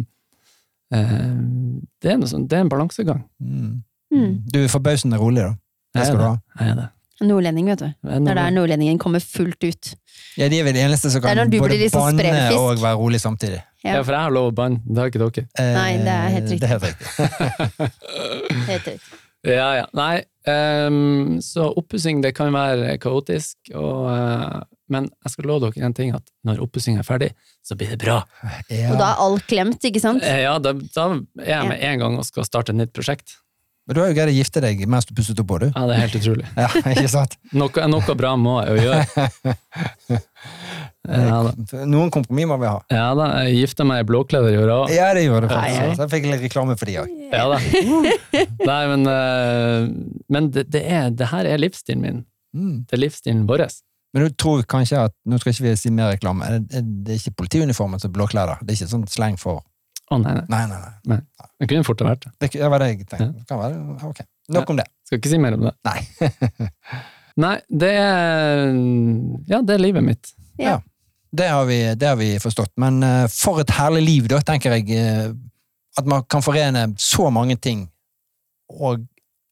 eh, 0.95 1.25
det, 1.99 2.13
er 2.13 2.21
noe 2.21 2.31
sånn, 2.31 2.45
det 2.47 2.61
er 2.61 2.63
en 2.63 2.71
balansegang. 2.71 3.25
Mm. 3.43 3.73
Mm. 4.15 4.37
Du 4.55 4.61
er 4.61 4.71
forbausende 4.71 5.19
rolig, 5.19 5.49
da. 5.49 5.57
Det 5.99 6.07
skal 6.07 6.21
du 6.21 6.27
ha. 6.29 6.37
Jeg 6.61 6.77
er 6.77 6.79
det. 6.79 6.87
Nordlending, 7.21 7.67
vet 7.69 7.79
du. 7.79 7.85
Er 8.09 8.21
Det 8.25 8.31
er 8.33 8.39
der 8.39 8.51
nordlendingen 8.51 8.99
kommer 8.99 9.21
fullt 9.21 9.63
ut. 9.63 9.93
Ja, 10.37 10.49
De 10.49 10.59
er 10.59 10.65
vel 10.65 10.75
de 10.75 10.81
eneste 10.81 11.11
som 11.13 11.23
kan 11.23 11.37
både 11.51 11.77
liksom 11.79 12.17
banne 12.17 12.55
og 12.57 12.81
være 12.81 12.97
rolig 12.97 13.21
samtidig. 13.21 13.61
Ja. 13.85 13.97
Ja, 13.99 14.03
for 14.03 14.15
jeg 14.15 14.23
har 14.23 14.31
lov 14.35 14.53
å 14.53 14.55
banne, 14.55 14.81
det 14.87 14.99
har 14.99 15.11
ikke 15.11 15.23
dere. 15.23 15.47
Eh, 15.59 15.75
Nei, 15.75 15.91
det 15.99 16.15
er 16.15 16.29
helt 16.37 16.51
riktig. 16.51 16.61
Det 16.61 16.69
er 16.69 16.73
helt 16.73 16.87
riktig. 16.89 17.93
Helt 18.73 18.87
riktig. 18.87 19.19
Ja, 19.43 19.71
ja. 19.75 19.87
Nei, 19.99 20.23
um, 20.47 21.41
så 21.43 21.67
oppussing 21.75 22.21
det 22.23 22.31
kan 22.37 22.53
være 22.55 22.95
kaotisk, 23.03 23.57
og, 23.75 24.05
uh, 24.07 24.61
men 24.93 25.09
jeg 25.25 25.33
skal 25.35 25.49
love 25.51 25.67
dere 25.67 25.89
en 25.89 25.97
ting, 25.99 26.13
at 26.15 26.23
når 26.47 26.61
oppussing 26.63 27.01
er 27.01 27.07
ferdig, 27.07 27.33
så 27.67 27.75
blir 27.79 27.91
det 27.91 27.99
bra. 28.05 28.21
Og 28.47 28.95
da 29.01 29.09
er 29.09 29.23
alt 29.25 29.49
glemt, 29.51 29.83
ikke 29.89 30.03
sant? 30.03 30.23
Eh, 30.23 30.45
Ja, 30.45 30.55
da, 30.63 30.77
da 30.95 31.09
er 31.43 31.51
jeg 31.57 31.69
med 31.73 31.83
en 31.91 32.05
gang 32.05 32.19
og 32.23 32.29
skal 32.29 32.47
starte 32.47 32.71
et 32.71 32.79
nytt 32.79 32.95
prosjekt. 32.95 33.41
Men 33.83 33.97
du 33.97 34.01
har 34.01 34.13
jo 34.13 34.15
greid 34.15 34.31
å 34.31 34.35
gifte 34.37 34.61
deg 34.63 34.85
mens 34.91 35.09
du 35.09 35.15
pusset 35.17 35.39
opp 35.43 35.49
på, 35.51 35.59
du. 35.59 35.67
Ja, 35.73 35.83
det 35.89 35.97
er 35.97 36.05
helt 36.05 36.19
utrolig. 36.21 36.47
Ja, 36.63 36.69
ikke 36.93 37.09
sant? 37.11 37.35
Noe, 37.59 37.87
noe 37.91 38.15
bra 38.19 38.35
må 38.39 38.61
jeg 38.63 38.77
jo 38.77 38.89
gjøre. 38.89 39.57
Ja 41.03 41.41
da. 41.43 41.81
Noen 41.91 42.13
kompromiss 42.15 42.47
må 42.47 42.55
vi 42.63 42.69
ha. 42.69 42.77
Ja 42.93 43.09
da, 43.19 43.25
jeg 43.43 43.65
gifta 43.65 43.83
meg 43.83 44.05
i 44.05 44.07
blåkleder 44.07 44.55
i 44.55 44.59
år 44.63 44.71
òg. 44.71 44.93
Ja, 44.95 45.09
det 45.17 45.25
gjorde 45.25 45.49
hei. 45.51 45.73
faktisk. 45.73 45.97
Så 45.99 46.05
jeg 46.05 46.13
fikk 46.13 46.29
litt 46.31 46.45
reklame 46.45 46.77
for 46.79 46.87
de 46.87 46.95
òg. 47.03 47.17
Ja 47.33 47.49
da. 47.51 47.59
Nei, 48.71 48.83
men, 48.93 49.09
eh, 49.11 49.89
men 50.31 50.51
det, 50.55 50.69
det, 50.71 50.85
er, 50.87 51.11
det 51.11 51.33
her 51.33 51.49
er 51.51 51.59
livsstilen 51.59 52.05
min. 52.05 52.23
Mm. 52.55 52.77
Det 52.87 52.95
er 52.95 53.03
livsstilen 53.03 53.43
vår. 53.51 53.67
Men 54.15 54.29
du 54.29 54.39
tror 54.39 54.63
kanskje 54.69 55.03
at 55.09 55.15
Nå 55.27 55.41
skal 55.41 55.57
ikke 55.57 55.67
vi 55.67 55.75
si 55.81 55.91
mer 55.95 56.13
reklame. 56.15 56.53
Det, 56.71 56.85
er 56.85 57.19
ikke 57.19 57.35
politiuniformen 57.43 58.03
som 58.03 58.13
er 58.13 58.17
blåkleder? 58.21 58.63
Det 58.63 58.71
er 58.71 58.81
ikke 58.81 58.93
sånn 58.95 59.09
sleng 59.11 59.41
for 59.43 59.65
Å 60.13 60.19
nei, 60.21 60.35
nei. 60.37 60.45
Nei, 60.53 60.63
nei, 60.71 60.93
nei. 61.13 61.19
Det 61.63 61.69
kunne 61.71 61.87
fort 61.87 62.03
ha 62.05 62.11
vært 62.13 62.27
det. 62.27 62.33
Det, 62.43 62.51
det 62.59 62.89
jeg 62.91 63.01
tenkte. 63.03 63.29
Det 63.39 63.45
kan 63.49 63.61
være, 63.61 63.83
ok. 64.11 64.23
Nok 64.57 64.73
om 64.75 64.81
det. 64.81 64.87
Skal 65.09 65.21
ikke 65.21 65.33
si 65.33 65.41
mer 65.43 65.57
om 65.57 65.67
det. 65.69 65.75
Nei. 65.89 65.99
Nei, 67.43 67.55
det 67.83 67.93
er 67.97 68.59
Ja, 69.49 69.63
det 69.65 69.79
er 69.79 69.81
livet 69.81 70.05
mitt. 70.05 70.35
Ja. 70.61 70.79
Det 71.33 71.47
har 71.49 71.65
vi, 71.65 71.79
det 71.97 72.11
har 72.11 72.19
vi 72.21 72.35
forstått. 72.43 72.75
Men 72.83 73.01
eh, 73.07 73.25
for 73.33 73.63
et 73.63 73.73
herlig 73.73 74.03
liv, 74.05 74.29
da, 74.29 74.43
tenker 74.45 74.77
jeg. 74.77 74.91
eh, 74.99 75.31
at 75.99 76.09
man 76.09 76.25
kan 76.25 76.45
forene 76.45 76.87
så 77.01 77.29
mange 77.33 77.57
ting, 77.61 77.87
og 78.73 79.03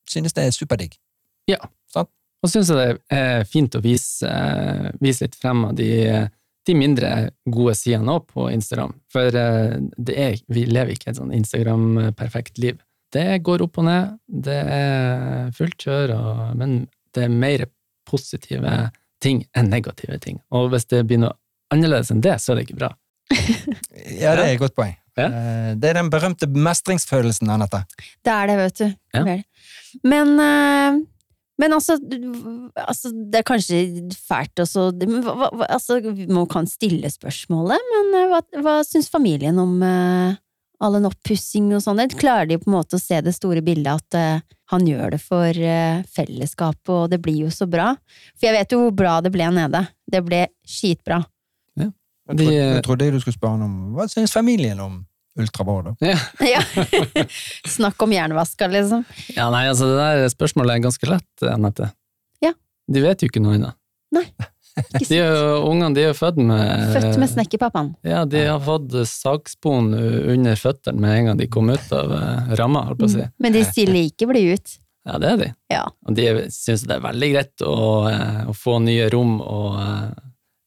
synes 0.08 0.32
det 0.36 0.46
er 0.46 0.54
superdigg. 0.56 0.94
Og 2.40 2.48
syns 2.48 2.70
jeg 2.72 2.78
det 2.78 2.92
er 3.12 3.42
fint 3.48 3.74
å 3.76 3.82
vise, 3.84 4.24
eh, 4.28 4.88
vise 5.02 5.26
litt 5.26 5.36
frem 5.36 5.64
av 5.68 5.74
de, 5.76 5.88
de 6.70 6.76
mindre 6.78 7.10
gode 7.50 7.74
sidene 7.78 8.14
òg 8.16 8.28
på 8.30 8.46
Instagram. 8.54 8.94
For 9.12 9.34
eh, 9.36 9.74
det 9.98 10.16
er, 10.16 10.38
vi 10.54 10.64
lever 10.70 10.94
ikke 10.94 11.10
et 11.12 11.18
sånn 11.20 11.34
Instagram-perfekt 11.36 12.60
liv. 12.62 12.78
Det 13.10 13.26
går 13.42 13.64
opp 13.66 13.80
og 13.82 13.88
ned, 13.88 14.16
det 14.46 14.60
er 14.70 15.50
fullt 15.56 15.82
kjør, 15.82 16.14
og, 16.14 16.42
men 16.60 16.76
det 17.16 17.26
er 17.26 17.32
mer 17.42 17.66
positive 18.06 18.74
ting 19.22 19.42
enn 19.58 19.70
negative 19.70 20.16
ting. 20.22 20.38
Og 20.54 20.70
hvis 20.72 20.86
det 20.90 21.02
blir 21.10 21.18
noe 21.24 21.34
annerledes 21.74 22.10
enn 22.14 22.22
det, 22.24 22.36
så 22.42 22.52
er 22.54 22.60
det 22.60 22.68
ikke 22.68 22.80
bra. 22.84 22.92
Ja, 24.20 24.32
det 24.38 24.44
er 24.46 24.54
et 24.54 24.60
godt 24.62 24.74
poeng. 24.78 24.94
Ja. 25.18 25.26
Eh, 25.26 25.72
Det 25.78 25.90
er 25.90 25.98
den 25.98 26.08
berømte 26.10 26.46
mestringsfølelsen, 26.50 27.50
Anette. 27.52 27.82
Det 28.24 28.32
er 28.32 28.48
det, 28.48 28.56
vet 28.60 28.78
du. 28.80 28.86
Ja. 29.14 29.36
Men, 30.06 30.32
eh, 30.40 31.00
men 31.60 31.74
altså, 31.76 31.96
altså 32.80 33.10
Det 33.12 33.40
er 33.40 33.46
kanskje 33.46 33.80
fælt 34.16 34.62
også 34.62 34.90
men 35.00 35.24
hva, 35.24 35.50
hva, 35.50 35.66
altså, 35.66 35.98
Man 36.30 36.46
kan 36.50 36.68
stille 36.70 37.10
spørsmålet, 37.12 37.90
men 37.94 38.14
eh, 38.16 38.28
hva, 38.30 38.40
hva 38.64 38.76
syns 38.86 39.10
familien 39.12 39.58
om 39.60 39.76
uh, 39.84 40.38
all 40.80 40.96
den 40.96 41.08
oppussing 41.10 41.68
og 41.76 41.82
sånn? 41.84 42.00
Klarer 42.16 42.48
de 42.50 42.60
på 42.60 42.70
en 42.70 42.78
måte 42.78 42.96
å 42.96 43.02
se 43.02 43.20
det 43.24 43.34
store 43.36 43.64
bildet 43.66 44.00
at 44.00 44.18
uh, 44.18 44.56
han 44.72 44.86
gjør 44.86 45.16
det 45.16 45.20
for 45.24 45.60
uh, 45.60 46.00
fellesskapet, 46.14 46.94
og 46.94 47.10
det 47.12 47.20
blir 47.22 47.44
jo 47.44 47.52
så 47.52 47.68
bra? 47.70 47.92
For 48.38 48.48
jeg 48.48 48.56
vet 48.56 48.74
jo 48.76 48.84
hvor 48.86 48.96
bra 49.02 49.18
det 49.24 49.34
ble 49.34 49.50
nede. 49.54 49.84
Det 50.10 50.24
ble 50.24 50.46
skitbra. 50.66 51.20
Jeg 52.30 52.38
trodde, 52.38 52.54
jeg 52.54 52.82
trodde 52.86 53.06
du 53.10 53.22
skulle 53.22 53.34
spørre 53.34 53.56
han 53.56 53.64
om 53.66 53.94
Hva 53.96 54.04
syns 54.06 54.30
familien 54.30 54.78
om 54.78 55.00
Ultrabra, 55.40 55.90
da? 55.90 56.12
Ja. 56.12 56.18
Ja. 56.44 56.62
Snakk 57.76 58.02
om 58.02 58.12
jernvaska, 58.14 58.68
liksom. 58.70 59.04
ja, 59.34 59.48
nei, 59.52 59.66
altså 59.72 59.88
det 59.90 59.98
der 60.00 60.30
spørsmålet 60.32 60.76
er 60.76 60.86
ganske 60.86 61.10
lett, 61.10 61.44
Anette. 61.48 61.90
Ja. 62.44 62.54
De 62.90 63.04
vet 63.04 63.22
jo 63.22 63.30
ikke 63.30 63.42
noe 63.44 63.58
ennå. 63.58 63.74
Nei. 64.16 64.26
De 65.10 65.16
er 65.18 65.32
jo, 65.34 65.56
ungene 65.66 65.96
de 65.96 66.04
er 66.08 66.14
født 66.16 66.38
med 66.46 66.92
Født 66.94 67.18
med 67.20 67.30
snekkerpappaen. 67.32 67.88
Ja, 68.06 68.22
de 68.24 68.44
har 68.46 68.60
fått 68.64 68.94
sagspon 69.10 69.90
under 69.94 70.56
føttene 70.56 71.02
med 71.02 71.16
en 71.16 71.30
gang 71.30 71.40
de 71.40 71.48
kom 71.50 71.72
ut 71.72 71.92
av 71.92 72.14
eh, 72.16 72.52
ramma, 72.60 72.84
holdt 72.86 73.02
på 73.02 73.08
å 73.08 73.12
si. 73.16 73.26
Men 73.42 73.56
de 73.56 73.64
sier 73.66 73.90
like 73.92 74.28
blide 74.30 74.56
ut. 74.56 74.76
Ja, 75.08 75.18
det 75.20 75.30
er 75.32 75.40
de. 75.40 75.48
Ja. 75.72 75.84
Og 76.06 76.16
de 76.16 76.26
syns 76.54 76.84
det 76.86 76.96
er 76.96 77.04
veldig 77.04 77.30
greit 77.34 77.64
å, 77.66 77.80
eh, 78.10 78.42
å 78.50 78.54
få 78.56 78.78
nye 78.84 79.08
rom, 79.12 79.38
og 79.42 79.80
eh, 79.82 80.06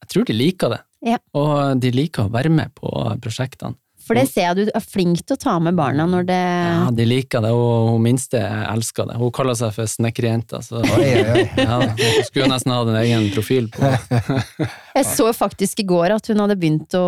jeg 0.04 0.12
tror 0.12 0.28
de 0.28 0.36
liker 0.36 0.74
det. 0.74 0.80
Ja. 1.14 1.18
Og 1.36 1.80
de 1.80 1.92
liker 1.94 2.26
å 2.28 2.32
være 2.32 2.52
med 2.52 2.74
på 2.76 2.92
prosjektene. 3.24 3.76
For 4.04 4.18
det 4.18 4.26
ser 4.28 4.50
jeg 4.50 4.68
du 4.68 4.72
er 4.76 4.84
flink 4.84 5.22
til 5.24 5.36
å 5.36 5.40
ta 5.40 5.54
med 5.62 5.76
barna 5.78 6.06
når 6.10 6.26
det 6.28 6.40
Ja, 6.40 6.88
de 6.92 7.06
liker 7.08 7.44
det, 7.44 7.52
og 7.56 7.94
hun 7.94 8.04
minste 8.04 8.40
elsker 8.40 9.08
det. 9.08 9.18
Hun 9.20 9.32
kaller 9.34 9.56
seg 9.58 9.72
for 9.76 9.90
snekkerjenta, 9.90 10.60
så 10.64 10.82
Oi, 10.82 11.06
oi, 11.08 11.22
oi. 11.24 11.44
ja, 11.64 11.78
hun 11.80 12.28
skulle 12.28 12.50
nesten 12.52 12.74
hatt 12.74 12.90
en 12.92 13.00
egen 13.00 13.30
profil 13.34 13.70
på 13.72 13.94
Jeg 14.98 15.06
så 15.08 15.30
faktisk 15.36 15.80
i 15.80 15.88
går 15.88 16.18
at 16.18 16.28
hun 16.30 16.44
hadde 16.44 16.58
begynt 16.60 16.94
å 16.98 17.06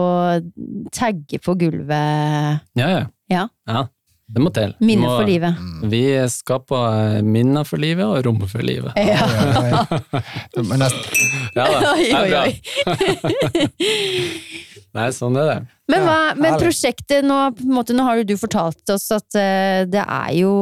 tagge 0.94 1.38
på 1.42 1.54
gulvet. 1.60 2.64
Ja, 2.78 2.88
ja. 2.90 3.04
Ja. 3.30 3.46
ja 3.68 3.84
det 4.26 4.42
må 4.42 4.50
til. 4.50 4.72
Minner 4.82 5.12
for 5.20 5.28
livet. 5.28 5.58
Vi 5.92 6.00
skaper 6.32 7.20
minner 7.22 7.62
for 7.68 7.78
livet 7.78 8.02
og 8.08 8.24
rom 8.26 8.40
for 8.50 8.64
livet. 8.66 8.96
Ja. 8.98 9.84
Men 10.66 10.82
nesten, 10.82 11.28
Ja 11.54 11.66
da, 11.70 11.92
Oi, 11.94 12.08
det 12.10 12.16
oi, 12.18 12.32
oi. 12.42 13.66
Nei, 14.96 15.10
sånn 15.12 15.36
er 15.36 15.46
det. 15.50 15.56
Men, 15.92 16.02
hva, 16.08 16.18
men 16.40 16.56
prosjektet, 16.58 17.22
nå, 17.26 17.36
på 17.54 17.62
en 17.66 17.74
måte, 17.76 17.94
nå 17.94 18.02
har 18.06 18.18
jo 18.22 18.26
du 18.26 18.34
fortalt 18.40 18.90
oss 18.94 19.06
at 19.14 19.36
eh, 19.38 19.84
det 19.92 20.02
er 20.02 20.32
jo 20.40 20.52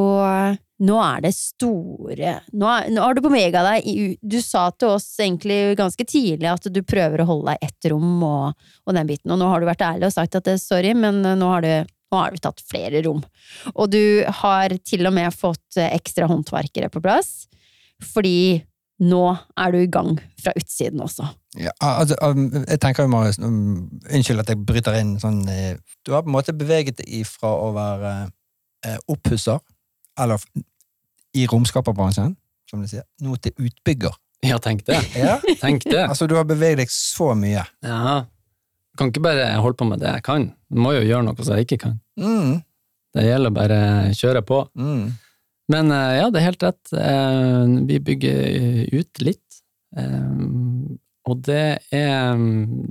Nå 0.85 0.97
er 1.01 1.21
det 1.23 1.31
store 1.37 2.33
Nå, 2.51 2.67
er, 2.67 2.89
nå 2.93 3.01
har 3.05 3.15
du 3.15 3.21
bevega 3.25 3.62
deg 3.62 3.87
i 3.89 3.93
u- 4.09 4.19
Du 4.35 4.41
sa 4.43 4.67
til 4.75 4.91
oss 4.97 5.07
egentlig 5.23 5.77
ganske 5.79 6.03
tidlig 6.11 6.51
at 6.51 6.67
du 6.75 6.81
prøver 6.83 7.23
å 7.23 7.29
holde 7.31 7.55
deg 7.55 7.69
ett 7.71 7.89
rom 7.93 8.19
og, 8.27 8.67
og 8.85 8.97
den 8.99 9.07
biten, 9.09 9.31
og 9.33 9.39
nå 9.41 9.49
har 9.53 9.62
du 9.62 9.69
vært 9.71 9.87
ærlig 9.87 10.11
og 10.11 10.17
sagt 10.17 10.35
at 10.41 10.51
det, 10.51 10.59
sorry, 10.61 10.91
men 10.99 11.23
eh, 11.25 11.39
nå 11.41 11.49
har, 11.55 11.62
du, 11.65 11.93
nå 12.15 12.21
har 12.21 12.35
du 12.35 12.43
tatt 12.43 12.62
flere 12.71 13.03
rom. 13.07 13.23
Og 13.75 13.91
du 13.91 14.23
har 14.43 14.75
til 14.87 15.07
og 15.09 15.15
med 15.17 15.35
fått 15.35 15.81
eh, 15.81 15.91
ekstra 15.97 16.29
håndverkere 16.31 16.91
på 16.93 17.03
plass, 17.03 17.49
fordi 18.15 18.62
nå 19.03 19.25
er 19.59 19.75
du 19.75 19.81
i 19.81 19.91
gang 19.91 20.15
fra 20.41 20.53
utsiden 20.55 21.03
også. 21.03 21.27
ja, 21.59 21.73
altså, 21.81 22.15
um, 22.23 22.47
jeg 22.62 22.79
tenker 22.81 23.05
jo, 23.05 23.11
Marius, 23.11 23.41
um, 23.43 23.89
unnskyld 24.07 24.45
at 24.45 24.53
jeg 24.53 24.62
bryter 24.67 24.95
inn 25.01 25.17
sånn 25.19 25.41
eh, 25.51 25.75
Du 26.07 26.12
har 26.15 26.23
på 26.23 26.31
en 26.31 26.37
måte 26.37 26.55
beveget 26.55 27.01
deg 27.01 27.11
ifra 27.23 27.51
å 27.59 27.73
være 27.75 28.12
eh, 28.87 28.99
oppusser, 29.11 29.59
eller 30.21 30.43
i 31.35 31.49
romskaperbransjen, 31.51 32.37
som 32.71 32.85
de 32.85 32.91
sier, 32.93 33.07
nå 33.25 33.35
til 33.43 33.67
utbygger. 33.67 34.15
Ja, 34.45 34.61
tenk 34.62 34.85
det. 34.87 35.01
Ja. 35.17 35.39
Tenk 35.62 35.87
det. 35.89 36.05
Altså, 36.05 36.29
du 36.31 36.37
har 36.39 36.47
beveget 36.47 36.85
deg 36.85 36.93
så 36.93 37.33
mye. 37.39 37.65
Ja. 37.83 38.15
Kan 38.99 39.11
ikke 39.11 39.22
bare 39.24 39.49
holde 39.59 39.76
på 39.80 39.86
med 39.88 39.99
det 40.05 40.12
jeg 40.12 40.22
kan. 40.26 40.45
Jeg 40.70 40.78
må 40.84 40.92
jo 40.95 41.03
gjøre 41.07 41.24
noe 41.26 41.45
som 41.45 41.57
jeg 41.57 41.66
ikke 41.66 41.80
kan. 41.88 41.97
Mm, 42.20 42.62
Det 43.14 43.24
gjelder 43.26 43.51
å 43.51 43.55
bare 43.61 43.78
kjøre 44.14 44.42
på. 44.47 44.64
mm. 44.78 45.05
Men 45.72 45.88
eh, 45.97 46.18
ja, 46.18 46.26
det 46.28 46.40
er 46.42 46.45
helt 46.51 46.62
rett. 46.66 46.92
Eh, 46.92 47.74
Vi 47.88 47.99
bygger 48.05 48.99
ut 49.01 49.20
litt. 49.24 49.61
Eh, 49.97 50.34
Og 51.24 51.38
det 51.47 51.78
er, 51.97 52.36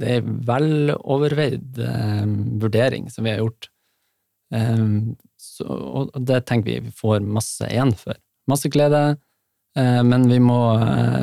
det 0.01 0.07
er 0.15 0.23
veloverveid 0.47 1.77
vurdering 2.63 3.05
som 3.13 3.23
vi 3.27 3.29
har 3.35 3.43
gjort. 3.43 3.67
Så, 5.37 5.65
og 5.69 6.09
det 6.17 6.39
tenker 6.49 6.65
vi 6.71 6.79
vi 6.87 6.93
får 6.97 7.21
masse 7.25 7.67
igjen 7.69 7.93
for. 7.97 8.17
Masse 8.49 8.69
glede, 8.73 9.03
men 9.77 10.25
vi 10.29 10.39
må, 10.41 10.57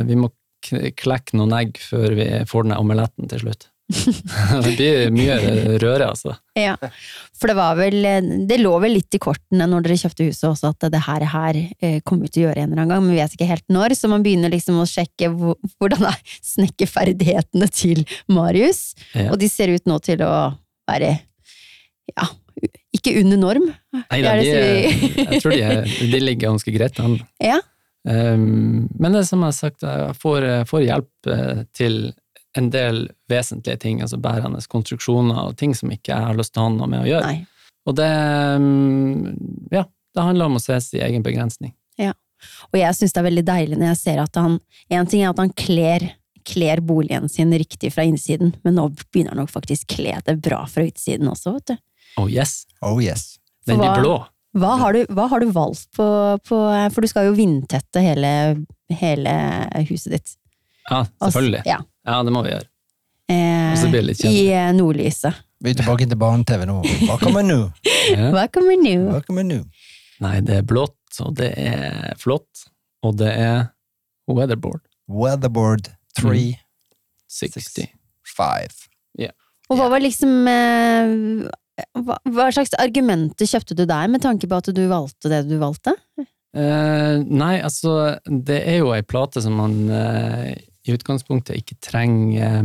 vi 0.06 0.16
må 0.22 0.30
klekke 0.62 1.34
noen 1.38 1.52
egg 1.58 1.78
før 1.82 2.14
vi 2.18 2.28
får 2.48 2.68
den 2.68 2.76
omeletten 2.78 3.28
til 3.30 3.42
slutt. 3.44 3.68
det 4.64 4.74
blir 4.76 5.10
mye 5.14 5.36
røre, 5.82 6.10
altså. 6.10 6.34
Ja, 6.58 6.74
for 7.40 7.50
det 7.50 7.56
var 7.56 7.76
vel 7.78 7.96
Det 8.48 8.58
lå 8.60 8.72
vel 8.82 8.94
litt 8.98 9.16
i 9.16 9.20
kortene 9.22 9.66
når 9.70 9.86
dere 9.86 9.98
kjøpte 10.02 10.26
huset 10.28 10.46
også, 10.50 10.72
at 10.74 10.86
det 10.92 11.02
her, 11.06 11.24
her 11.32 11.58
eh, 11.80 11.98
kommer 12.06 12.28
vi 12.28 12.34
til 12.34 12.44
å 12.44 12.48
gjøre 12.48 12.64
en 12.64 12.70
eller 12.72 12.82
annen 12.84 12.92
gang, 12.94 13.04
men 13.06 13.14
vi 13.14 13.22
vet 13.22 13.36
ikke 13.36 13.48
helt 13.50 13.66
når, 13.72 13.96
så 13.98 14.10
man 14.12 14.26
begynner 14.26 14.52
liksom 14.52 14.78
å 14.82 14.88
sjekke 14.88 15.32
hvor, 15.34 15.58
hvordan 15.80 16.06
er 16.10 16.20
snekkerferdighetene 16.52 17.70
til 17.74 18.04
Marius, 18.30 18.92
Ja. 19.14 19.30
og 19.32 19.40
de 19.40 19.48
ser 19.50 19.72
ut 19.74 19.88
nå 19.90 19.98
til 20.04 20.22
å 20.26 20.34
være 20.90 21.16
ja, 22.10 22.26
ikke 22.94 23.14
under 23.20 23.38
norm. 23.40 23.68
Nei, 23.94 24.22
da, 24.24 24.36
de, 24.38 24.48
jeg 24.50 25.42
tror 25.42 25.54
de, 25.54 25.60
er, 25.62 25.84
de 25.86 26.22
ligger 26.22 26.50
ganske 26.50 26.74
greit 26.74 27.02
an. 27.02 27.20
Ja, 27.42 27.60
Um, 28.00 28.88
men 28.96 29.12
det 29.12 29.26
som 29.28 29.42
jeg 29.42 29.50
har 29.50 29.52
sagt, 29.52 29.82
jeg 29.84 30.14
får, 30.16 30.44
får 30.70 30.84
hjelp 30.86 31.28
eh, 31.28 31.58
til 31.76 31.98
en 32.58 32.70
del 32.70 33.04
vesentlige 33.30 33.78
ting, 33.84 34.00
altså 34.02 34.18
bærende 34.18 34.60
konstruksjoner 34.68 35.38
og 35.46 35.56
ting 35.60 35.74
som 35.78 35.90
ikke 35.94 36.10
jeg 36.14 36.26
har 36.26 36.38
lyst 36.38 36.54
til 36.54 36.62
å 36.62 36.68
ha 36.68 36.72
noe 36.74 36.90
med 36.90 37.04
å 37.04 37.10
gjøre. 37.10 37.26
nei. 37.26 37.46
Og 37.88 37.94
det 37.96 38.10
um, 38.60 39.36
Ja, 39.72 39.86
det 40.14 40.24
handler 40.26 40.50
om 40.50 40.58
å 40.58 40.62
se 40.62 40.76
sin 40.84 41.00
egen 41.06 41.22
begrensning. 41.26 41.72
Og 42.72 42.78
jeg 42.80 42.96
syns 42.96 43.14
det 43.14 43.20
er 43.20 43.28
veldig 43.28 43.44
deilig 43.44 43.78
når 43.78 43.90
jeg 43.92 44.00
ser 44.00 44.22
at 44.22 44.38
han 44.40 44.58
En 44.88 45.08
ting 45.10 45.24
er 45.24 45.32
at 45.32 45.40
han 45.42 45.52
kler, 45.52 46.06
kler 46.48 46.80
boligen 46.84 47.28
sin 47.28 47.52
riktig 47.52 47.92
fra 47.94 48.06
innsiden, 48.08 48.54
men 48.64 48.78
nå 48.78 48.88
begynner 49.10 49.34
han 49.34 49.42
nok 49.44 49.52
faktisk 49.52 49.90
kle 49.96 50.16
det 50.26 50.38
bra 50.42 50.62
fra 50.70 50.86
utsiden 50.88 51.28
også, 51.30 51.54
vet 51.58 51.72
du. 51.72 51.76
Oh 52.20 52.30
yes, 52.30 52.64
Oh 52.82 52.98
yes. 53.02 53.36
den 53.68 53.78
blir 53.78 54.00
blå. 54.00 54.14
Hva 54.56 54.72
har 54.80 54.96
du, 54.96 55.04
hva 55.14 55.28
har 55.30 55.44
du 55.44 55.52
valgt 55.54 55.86
på, 55.94 56.06
på 56.48 56.56
For 56.90 57.04
du 57.04 57.10
skal 57.10 57.28
jo 57.28 57.36
vindtette 57.36 58.02
hele, 58.02 58.32
hele 58.98 59.34
huset 59.86 60.16
ditt. 60.16 60.32
Ja, 60.88 61.04
selvfølgelig. 61.22 61.60
Altså. 61.62 61.70
Ja. 61.70 61.78
Ja, 62.06 62.20
det 62.26 62.32
må 62.34 62.42
vi 62.46 62.54
gjøre. 62.54 62.66
Eh, 63.30 64.02
litt 64.02 64.24
I 64.26 64.48
eh, 64.56 64.70
nordlyset. 64.74 65.44
Vi 65.60 65.72
er 65.72 65.78
tilbake 65.78 66.08
til 66.08 66.18
barne-TV 66.18 66.64
nå. 66.66 66.80
Hva 67.06 67.18
kommer 67.20 67.44
nå? 67.46 67.60
Hva 68.34 68.46
kommer 68.52 68.80
nå? 68.80 68.96
Hva 69.10 69.20
kommer 69.26 69.46
nå? 69.46 69.60
Nei, 70.24 70.36
det 70.44 70.60
er 70.60 70.66
blått, 70.68 70.98
og 71.22 71.36
det 71.38 71.52
er 71.60 72.16
flott, 72.20 72.66
og 73.06 73.16
det 73.20 73.30
er 73.32 73.70
weatherboard 74.30 74.82
Weatherboard 75.10 75.88
3, 76.18 76.52
60. 77.40 77.88
5. 78.36 78.76
Og 79.70 79.78
hva 79.78 79.86
var 79.92 80.02
liksom 80.02 80.48
eh, 80.50 81.12
hva, 82.02 82.18
hva 82.26 82.48
slags 82.54 82.74
argumenter 82.78 83.48
kjøpte 83.48 83.76
du 83.78 83.84
der, 83.86 84.10
med 84.10 84.22
tanke 84.24 84.48
på 84.50 84.58
at 84.58 84.70
du 84.74 84.82
valgte 84.90 85.30
det 85.30 85.44
du 85.50 85.56
valgte? 85.60 85.94
Eh, 86.18 87.22
nei, 87.22 87.54
altså, 87.62 88.16
det 88.26 88.58
er 88.66 88.80
jo 88.80 88.90
ei 88.96 89.04
plate 89.06 89.42
som 89.44 89.54
man 89.60 89.76
eh, 89.94 90.56
i 90.88 90.94
utgangspunktet 90.96 91.58
ikke 91.60 91.76
trenger 91.84 92.62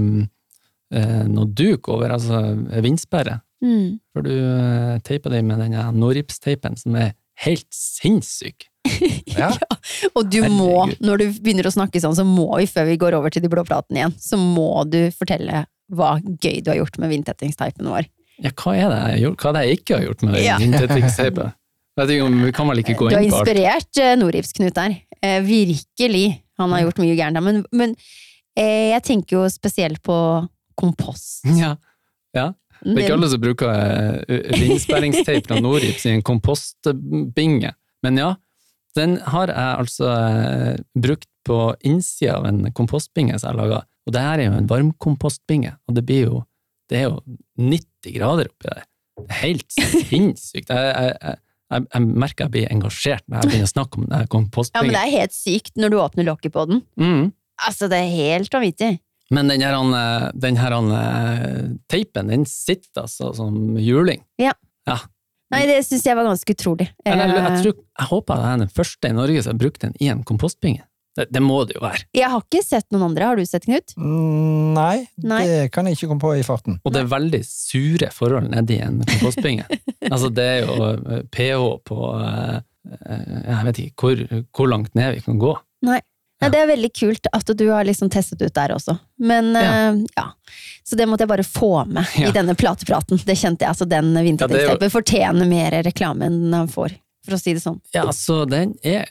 eh, 0.94 1.26
noe 1.28 1.50
duk 1.52 1.90
over, 1.92 2.14
altså 2.16 2.42
vindsperre. 2.84 3.42
Mm. 3.64 3.98
For 4.14 4.26
du 4.26 4.34
uh, 4.36 4.98
teiper 5.08 5.32
deg 5.34 5.46
med 5.48 5.58
denne 5.64 5.88
Noripsteipen 5.96 6.76
som 6.78 6.96
er 7.02 7.14
helt 7.46 7.70
sinnssyk. 7.76 8.68
Ja. 9.36 9.50
Og 10.16 10.30
du 10.32 10.38
må, 10.48 10.86
når 11.04 11.20
du 11.20 11.24
begynner 11.44 11.68
å 11.68 11.72
snakke 11.74 12.00
sånn, 12.00 12.14
så 12.16 12.24
må 12.24 12.46
vi, 12.62 12.68
før 12.70 12.86
vi 12.88 12.94
går 13.02 13.18
over 13.18 13.34
til 13.34 13.42
de 13.44 13.50
blå 13.52 13.64
platene 13.68 14.00
igjen, 14.00 14.14
så 14.22 14.38
må 14.40 14.86
du 14.88 15.10
fortelle 15.12 15.66
hva 15.92 16.14
gøy 16.24 16.62
du 16.64 16.70
har 16.72 16.78
gjort 16.80 17.00
med 17.02 17.12
vindtettingsteipen 17.12 17.90
vår. 17.92 18.08
Ja, 18.46 18.54
hva 18.62 18.76
er 18.78 18.94
det 18.94 19.00
jeg 19.16 19.24
gjort? 19.26 19.42
Hva 19.42 19.50
er 19.52 19.58
det 19.58 19.64
jeg 19.66 19.80
ikke 19.82 19.98
har 19.98 20.06
gjort 20.06 20.24
med 20.30 20.38
Ja. 20.40 20.56
vindtettingsteipen? 20.64 21.52
Vet 22.00 22.14
ikke 22.16 22.28
om 22.30 22.38
Vi 22.46 22.54
kan 22.56 22.70
vel 22.72 22.82
ikke 22.84 22.96
gå 23.00 23.10
Du 23.10 23.16
har 23.18 23.26
inn 23.26 23.34
på 23.34 23.42
alt? 23.42 23.50
inspirert 23.50 24.02
eh, 24.06 24.16
Nordibs-Knut 24.22 24.78
der. 24.80 24.96
Eh, 25.20 25.38
virkelig. 25.50 26.26
Han 26.62 26.74
har 26.74 26.86
gjort 26.86 27.02
mye 27.04 27.18
gærent. 27.18 27.44
Men, 27.44 27.64
men 27.76 27.96
eh, 28.58 28.92
jeg 28.94 29.04
tenker 29.08 29.40
jo 29.40 29.50
spesielt 29.52 30.02
på 30.06 30.18
kompost. 30.80 31.44
Ja. 31.62 31.76
ja. 32.36 32.52
Det 32.84 32.98
er 33.00 33.06
ikke 33.06 33.18
alle 33.18 33.30
som 33.32 33.42
bruker 33.42 33.70
eh, 34.28 34.50
vindsperringsteip 34.60 35.48
fra 35.48 35.62
Norips 35.64 36.06
i 36.06 36.18
en 36.18 36.26
kompostbinge. 36.26 37.72
Men 38.06 38.20
ja, 38.20 38.34
den 38.98 39.18
har 39.32 39.52
jeg 39.52 39.80
altså 39.86 40.12
eh, 40.12 40.76
brukt 40.94 41.30
på 41.46 41.60
innsida 41.86 42.40
av 42.40 42.50
en 42.50 42.66
kompostbinge 42.76 43.38
som 43.40 43.52
jeg 43.52 43.62
laga. 43.62 43.84
Og 44.06 44.14
det 44.14 44.22
her 44.22 44.42
er 44.42 44.50
jo 44.50 44.60
en 44.60 44.70
varmkompostbinge, 44.70 45.72
og 45.88 45.98
det 45.98 46.04
blir 46.06 46.28
jo 46.28 46.44
det 46.92 47.00
er 47.00 47.08
jo 47.10 47.22
90 47.58 48.14
grader 48.20 48.52
oppi 48.52 48.70
der. 48.70 48.86
Det 49.16 49.26
er 49.26 49.42
helt 49.42 49.78
sinnssykt. 50.10 50.70
Jeg, 50.70 50.92
jeg, 50.92 51.16
jeg, 51.22 51.42
jeg, 51.74 51.88
jeg 51.90 52.06
merker 52.06 52.46
jeg 52.46 52.54
blir 52.54 52.70
engasjert 52.74 53.26
når 53.26 53.40
jeg 53.42 53.52
begynner 53.52 53.70
å 53.70 53.74
snakke 53.74 54.00
om 54.00 54.06
den 54.06 54.20
her 54.20 54.30
Ja, 54.78 54.84
men 54.86 54.94
det 54.94 55.02
er 55.02 55.16
helt 55.16 55.36
sykt 55.36 55.82
når 55.82 55.94
du 55.94 55.98
åpner 56.04 56.28
lokket 56.30 56.54
på 56.56 56.68
den. 56.70 56.84
Mm. 57.02 57.26
Altså, 57.66 57.90
det 57.92 58.00
er 58.04 58.14
helt 58.14 58.54
vanvittig. 58.54 58.92
Men 59.34 59.50
den 59.50 59.64
her, 59.66 59.74
eh, 59.74 60.28
den 60.38 60.60
her 60.62 60.76
eh, 60.78 61.62
teipen, 61.90 62.30
den 62.30 62.46
sitter 62.50 63.08
altså 63.08 63.32
som 63.34 63.78
juling. 63.82 64.22
Nei, 65.54 65.62
det 65.70 65.80
syns 65.86 66.06
jeg 66.06 66.18
var 66.18 66.28
ganske 66.28 66.56
utrolig. 66.58 66.90
Eller, 67.06 67.30
jeg, 67.30 67.38
Eh, 67.38 67.48
jeg, 67.48 67.64
tror, 67.64 67.76
jeg 68.00 68.10
håper 68.12 68.42
jeg 68.42 68.52
er 68.52 68.62
den 68.64 68.74
første 68.76 69.10
i 69.10 69.16
Norge 69.16 69.44
som 69.46 69.54
har 69.54 69.62
brukt 69.62 69.82
den 69.86 69.96
i 70.02 70.10
en 70.14 70.24
kompostbinge. 70.28 70.86
Det, 71.16 71.26
det 71.32 71.40
må 71.44 71.62
det 71.68 71.78
jo 71.78 71.82
være. 71.86 72.02
jeg 72.16 72.28
har 72.32 72.42
ikke 72.44 72.60
sett 72.66 72.88
noen 72.92 73.06
andre. 73.10 73.28
Har 73.30 73.40
du 73.40 73.46
sett, 73.48 73.64
Knut? 73.64 73.94
Mm, 73.96 74.74
nei, 74.76 74.96
Nei. 75.24 75.42
det 75.48 75.60
kan 75.72 75.88
jeg 75.88 75.96
ikke 75.96 76.10
komme 76.12 76.24
på 76.26 76.34
i 76.36 76.44
farten. 76.44 76.80
Og 76.84 76.92
det 76.92 77.06
er 77.06 77.12
veldig 77.14 77.40
sure 77.48 78.10
forhold 78.12 78.50
nedi 78.52 78.82
en 78.84 78.98
kompostbinge. 79.08 79.64
altså, 80.12 80.28
det 80.36 80.48
er 80.58 80.66
jo 80.68 80.90
eh, 80.92 81.22
pH 81.32 81.62
på 81.88 82.00
eh, 82.20 82.58
eh, 82.92 83.30
Jeg 83.46 83.62
vet 83.70 83.80
ikke 83.86 84.10
hvor, 84.10 84.26
hvor 84.60 84.70
langt 84.74 84.92
ned 85.00 85.16
vi 85.16 85.24
kan 85.30 85.40
gå. 85.40 85.54
Nei. 85.88 86.02
Nei, 86.44 86.50
det 86.52 86.60
er 86.60 86.68
veldig 86.68 86.90
kult 87.00 87.28
at 87.32 87.52
du 87.56 87.64
har 87.72 87.86
liksom 87.88 88.10
testet 88.12 88.42
ut 88.44 88.52
der 88.58 88.74
også. 88.76 88.98
Men 89.24 89.54
ja. 89.56 89.94
ja. 90.18 90.26
Så 90.84 90.98
det 91.00 91.06
måtte 91.08 91.24
jeg 91.24 91.32
bare 91.32 91.46
få 91.48 91.70
med 91.88 92.04
Ja. 92.20 92.28
i 92.28 92.34
denne 92.36 92.58
platepraten. 92.60 93.22
Det 93.24 93.38
kjente 93.40 93.64
jeg. 93.64 93.72
Altså, 93.72 93.88
den 93.88 94.12
Ja, 94.20 94.50
det 94.52 94.66
er 94.84 94.92
fortjener 94.92 95.48
mer 95.48 95.78
reklame 95.88 96.28
enn 96.28 96.52
han 96.54 96.68
får, 96.68 96.98
for 97.24 97.38
å 97.38 97.40
si 97.40 97.56
det 97.56 97.64
sånn. 97.64 97.80
Ja, 97.96 98.04
så 98.12 98.42
den 98.52 98.76
er, 98.84 99.08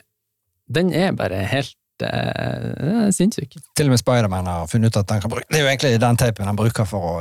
den 0.69 0.93
er 0.93 1.17
bare 1.17 1.41
helt 1.49 1.73
eh, 2.03 2.65
uh, 2.75 3.05
er 3.05 3.11
sinnssyk. 3.15 3.55
Til 3.77 3.87
og 3.87 3.93
med 3.93 4.01
Spiderman 4.01 4.49
har 4.49 4.67
funnet 4.67 4.91
ut 4.91 4.99
at 4.99 5.07
den 5.07 5.21
kan 5.23 5.31
bruke 5.31 5.47
Det 5.49 5.59
er 5.59 5.63
jo 5.63 5.71
egentlig 5.71 5.99
den 6.03 6.19
teipen 6.19 6.49
han 6.49 6.59
bruker 6.59 6.87
for 6.89 7.07
å 7.09 7.13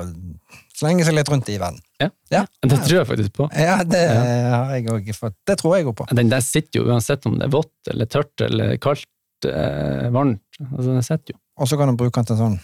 slenge 0.75 1.07
seg 1.07 1.15
litt 1.15 1.31
rundt 1.31 1.49
i 1.53 1.59
verden. 1.61 1.79
Ja. 2.03 2.11
Ja, 2.35 2.45
Det 2.63 2.81
tror 2.83 2.99
jeg 2.99 3.09
faktisk 3.13 3.37
på. 3.39 3.49
ja 3.55 3.79
det 3.87 4.03
har 4.11 4.75
jeg 4.75 4.89
òg 4.91 5.11
fått. 5.15 5.37
Det 5.47 5.59
tror 5.61 5.77
jeg 5.77 5.87
òg 5.87 5.97
på. 6.01 6.09
Den 6.11 6.33
der 6.33 6.43
sitter 6.45 6.81
jo 6.81 6.89
uansett 6.91 7.27
om 7.31 7.39
det 7.39 7.47
er 7.47 7.55
vått 7.55 7.93
eller 7.93 8.11
tørt 8.11 8.47
eller 8.49 8.77
kaldt, 8.83 9.07
eh, 9.47 10.11
varmt. 10.15 10.43
Altså, 10.73 10.89
den 10.91 11.07
sitter 11.07 11.37
jo. 11.37 11.41
Og 11.63 11.71
så 11.71 11.79
kan 11.79 11.93
du 11.93 11.99
bruke 12.01 12.19
den 12.19 12.27
til 12.33 12.41
sånn 12.41 12.57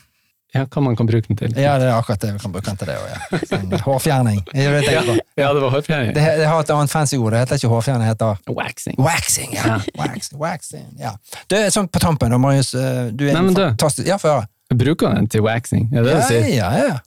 Ja, 0.55 0.65
hva 0.67 0.83
man 0.83 0.97
kan 0.99 1.07
bruke 1.07 1.29
den 1.29 1.37
til. 1.39 1.53
Ja, 1.63 1.77
det 1.79 1.87
er 1.87 1.95
akkurat 1.95 2.21
det 2.25 2.33
vi 2.35 2.39
kan 2.43 2.51
bruke 2.53 2.67
den 2.67 2.77
til 2.81 2.89
det 2.91 2.97
også, 2.99 3.11
ja. 3.15 3.39
Sånn 3.51 3.75
hårfjerning. 3.87 4.41
Det 4.51 4.65
det 4.83 4.95
på. 5.07 5.15
Ja, 5.39 5.53
det 5.55 5.63
var 5.63 5.71
hårfjerning. 5.77 6.11
Det, 6.17 6.25
det 6.41 6.49
har 6.51 6.61
et 6.65 6.73
annet 6.75 6.91
fancy 6.91 7.17
ord. 7.21 7.31
Det 7.37 7.43
heter 7.45 7.61
ikke 7.61 7.71
hårfjerning, 7.71 8.03
det 8.03 8.11
heter 8.17 8.57
Waxing. 8.57 8.97
waxing. 8.99 9.53
Ja. 9.55 9.77
Waxing, 10.01 10.41
waxing, 10.43 10.89
ja. 10.99 11.13
Det 11.47 11.63
er 11.69 11.71
sånn 11.75 11.87
på 11.89 12.03
tampen, 12.03 12.35
da, 12.35 12.39
Marius. 12.43 12.75
eh, 12.75 13.13
Du 13.15 13.29
er 13.29 13.35
Nei, 13.39 13.43
men 13.47 13.55
fantastisk 13.55 14.09
Ja, 14.11 14.19
få 14.19 14.35
høre. 14.35 14.49
Bruker 14.75 15.15
den 15.15 15.27
til 15.31 15.43
waxing, 15.47 15.89
er 15.95 16.03
det 16.03 16.11
det 16.11 16.15
Ja, 16.15 16.21
du 16.21 16.29
sier? 16.35 16.51
ja, 16.57 16.71
ja. 16.79 16.99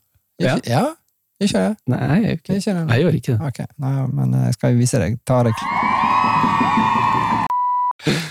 Ja. 0.44 0.58
Ja. 0.68 0.84
Ikke 1.44 1.60
det? 1.60 1.78
Nei, 1.92 2.00
jeg 2.08 2.24
gjør 2.24 2.32
ikke 2.40 2.48
det. 2.54 2.58
Ikke 2.64 2.74
det? 2.80 2.88
Jeg 2.96 3.04
gjør 3.04 3.16
ikke 3.20 3.32
det. 3.34 3.40
Ok, 3.52 3.60
Nei, 3.84 3.96
men 4.16 4.34
eh, 4.40 4.46
jeg 4.48 4.54
skal 4.62 4.72
jo 4.78 4.78
vise 4.86 5.04
deg. 5.04 5.20
Ta 5.28 5.44
deg. 5.50 7.03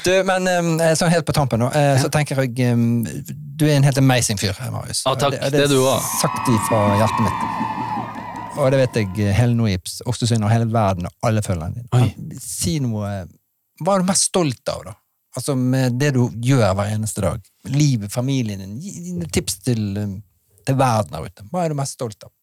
Du, 0.04 0.10
men 0.28 0.48
eh, 0.50 0.92
sånn 0.98 1.10
helt 1.12 1.24
på 1.28 1.32
tampen, 1.36 1.62
nå, 1.62 1.70
eh, 1.72 1.94
så 2.02 2.10
tenker 2.12 2.36
jeg 2.42 2.52
eh, 2.60 3.22
Du 3.56 3.64
er 3.68 3.76
en 3.78 3.86
helt 3.86 3.98
amazing 4.00 4.40
fyr, 4.40 4.56
Marius. 4.74 5.04
Ja, 5.06 5.14
takk. 5.16 5.36
Det, 5.38 5.52
Det 5.54 5.62
er 5.64 5.70
du 5.72 5.78
også. 5.80 6.18
Sagt 6.20 6.50
ifra 6.52 6.80
hjertet 7.00 7.22
mitt. 7.24 7.46
Og 8.60 8.66
det 8.74 8.82
vet 8.82 8.98
jeg 9.00 9.12
eh, 9.24 9.32
hele 9.38 9.56
Noips, 9.56 10.00
Ostersund 10.10 10.44
og 10.44 10.52
hele 10.52 10.66
verden 10.72 11.08
og 11.08 11.28
alle 11.28 11.40
følgerne 11.44 11.86
dine. 11.86 12.40
Si 12.42 12.76
noe 12.84 13.12
Hva 13.82 13.94
er 13.96 14.02
du 14.04 14.10
mest 14.10 14.28
stolt 14.28 14.68
av, 14.68 14.82
da? 14.90 14.96
Altså 15.32 15.54
med 15.56 15.94
det 15.96 16.10
du 16.12 16.26
gjør 16.44 16.74
hver 16.76 16.90
eneste 16.92 17.22
dag. 17.24 17.40
Livet, 17.72 18.12
familien 18.12 18.60
din. 18.60 18.74
Gi 18.84 19.14
tips 19.32 19.56
til, 19.64 19.86
eh, 19.96 20.12
til 20.68 20.76
verden 20.76 21.14
der 21.16 21.30
ute. 21.30 21.46
Hva 21.48 21.64
er 21.64 21.72
du 21.72 21.78
mest 21.80 21.96
stolt 21.96 22.28
av? 22.28 22.34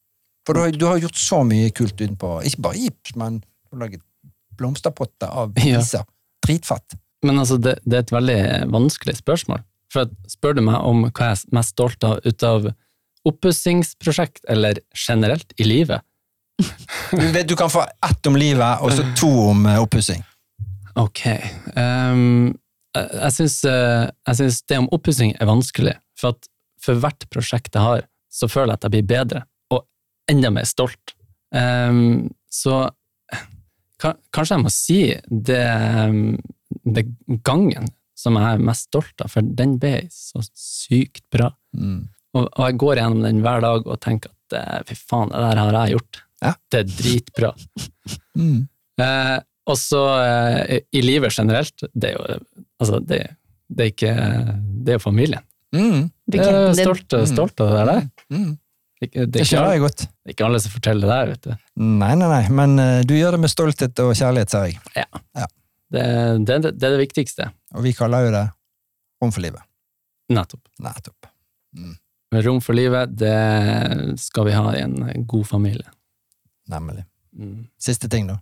For 0.48 0.58
du 0.58 0.64
har, 0.64 0.72
du 0.74 0.86
har 0.90 0.98
gjort 1.04 1.20
så 1.22 1.44
mye 1.46 1.70
kult 1.78 1.94
utenpå. 2.02 2.40
Ikke 2.50 2.64
bare 2.66 2.82
gips, 2.82 3.14
men 3.22 3.38
du 3.44 3.76
har 3.76 3.84
laget 3.86 4.02
blomsterpotter 4.58 5.30
av 5.30 5.54
Ja. 5.54 5.78
biser. 5.78 6.08
Dritfett. 6.42 6.98
Men 7.26 7.42
altså, 7.42 7.58
det, 7.60 7.78
det 7.84 7.98
er 7.98 8.06
et 8.06 8.14
veldig 8.16 8.42
vanskelig 8.72 9.18
spørsmål. 9.20 9.64
For 9.94 10.12
spør 10.30 10.60
du 10.60 10.64
meg 10.68 10.86
om 10.86 11.08
hva 11.08 11.32
jeg 11.32 11.40
er 11.40 11.58
mest 11.58 11.74
stolt 11.76 12.06
av 12.06 12.22
ut 12.24 12.46
av 12.46 12.70
oppussingsprosjekt, 13.28 14.46
eller 14.50 14.80
generelt 14.96 15.52
i 15.60 15.68
livet? 15.68 16.06
Du, 17.12 17.26
vet, 17.34 17.48
du 17.48 17.56
kan 17.60 17.72
få 17.72 17.84
ett 18.06 18.28
om 18.28 18.38
livet, 18.40 18.84
og 18.84 18.94
så 18.96 19.06
to 19.20 19.30
om 19.50 19.66
eh, 19.68 19.80
oppussing. 19.82 20.24
Ok. 21.00 21.24
Um, 21.76 22.56
jeg 22.96 23.36
syns, 23.36 23.60
eh, 23.68 24.50
det 24.68 24.80
om 24.80 24.90
oppussing 24.96 25.36
er 25.40 25.50
vanskelig, 25.50 25.96
for 26.20 26.36
at 26.36 26.50
for 26.84 27.00
hvert 27.00 27.28
prosjekt 27.32 27.76
jeg 27.76 27.84
har, 27.84 28.06
så 28.32 28.48
føler 28.52 28.74
jeg 28.74 28.80
at 28.80 28.88
jeg 28.88 28.96
blir 28.96 29.08
bedre, 29.10 29.44
og 29.74 29.86
enda 30.32 30.52
mer 30.54 30.68
stolt. 30.68 31.16
Um, 31.56 32.30
så 32.52 32.88
kanskje 34.00 34.56
jeg 34.56 34.64
må 34.64 34.72
si 34.74 35.00
det, 35.28 35.60
ehm, 35.60 36.38
det 36.84 37.06
gangen 37.48 37.90
som 38.20 38.36
jeg 38.36 38.58
er 38.58 38.64
mest 38.70 38.90
stolt 38.90 39.24
av, 39.24 39.32
for 39.32 39.46
den 39.60 39.78
ble 39.80 40.02
så 40.12 40.42
sykt 40.54 41.24
bra. 41.32 41.52
Mm. 41.76 42.10
Og, 42.36 42.44
og 42.46 42.64
jeg 42.66 42.80
går 42.84 43.00
gjennom 43.02 43.24
den 43.26 43.44
hver 43.46 43.64
dag 43.64 43.88
og 43.88 44.02
tenker 44.04 44.34
at 44.34 44.58
eh, 44.60 44.82
fy 44.90 44.98
faen, 45.00 45.32
det 45.32 45.46
der 45.46 45.62
har 45.64 45.78
jeg 45.80 45.96
gjort. 45.98 46.22
Ja. 46.44 46.56
Det 46.72 46.84
er 46.84 46.92
dritbra. 46.98 47.54
Mm. 48.40 48.70
Eh, 49.02 49.38
og 49.68 49.76
så 49.78 50.00
eh, 50.24 50.78
i 50.96 51.02
livet 51.04 51.34
generelt, 51.36 51.84
det 51.92 52.12
er 52.12 52.16
jo 52.16 52.38
altså, 52.80 53.02
det, 53.04 53.18
det 53.68 53.84
er 53.84 53.92
ikke 53.92 54.14
Det 54.86 54.94
er 54.94 54.96
jo 54.96 55.02
familien. 55.04 55.44
Mm. 55.76 56.08
Jeg 56.32 56.46
er 56.46 56.74
stolt, 56.78 57.14
stolt 57.30 57.62
av 57.66 57.74
det 57.74 57.84
der. 57.90 58.08
Mm. 58.32 58.54
Det, 59.00 59.10
det, 59.12 59.26
Det 59.26 59.44
ikke, 59.44 59.50
skjønner 59.52 59.76
jeg 59.76 59.84
godt. 59.84 60.06
det 60.08 60.32
er 60.32 60.36
ikke 60.38 60.48
alle 60.48 60.62
som 60.64 60.74
forteller 60.74 61.06
det 61.06 61.18
der, 61.18 61.34
vet 61.34 61.50
du. 61.50 61.68
Nei, 62.00 62.14
nei, 62.22 62.30
nei, 62.32 62.42
men 62.62 62.80
eh, 62.84 63.02
du 63.08 63.14
gjør 63.18 63.36
det 63.36 63.44
med 63.44 63.54
stolthet 63.54 64.04
og 64.06 64.16
kjærlighet, 64.18 64.56
ser 64.56 64.70
jeg. 64.72 64.80
Det, 64.96 65.50
det, 65.94 66.06
det, 66.46 66.60
det 66.72 66.88
er 66.88 66.96
det 66.96 67.02
viktigste. 67.02 67.50
Og 67.76 67.86
vi 67.86 67.94
kaller 67.98 68.28
jo 68.28 68.34
det 68.36 68.46
rom 69.24 69.34
for 69.36 69.44
livet. 69.44 69.66
Nettopp. 70.30 70.68
Nettopp. 70.80 71.30
Men 72.32 72.44
rom 72.46 72.60
for 72.62 72.78
livet, 72.78 73.16
det 73.18 74.20
skal 74.22 74.46
vi 74.46 74.54
ha 74.54 74.76
i 74.76 74.84
en 74.86 75.26
god 75.28 75.48
familie. 75.48 75.90
Nemlig. 76.70 77.04
Mm. 77.34 77.66
Siste 77.82 78.10
ting, 78.10 78.30
da. 78.30 78.38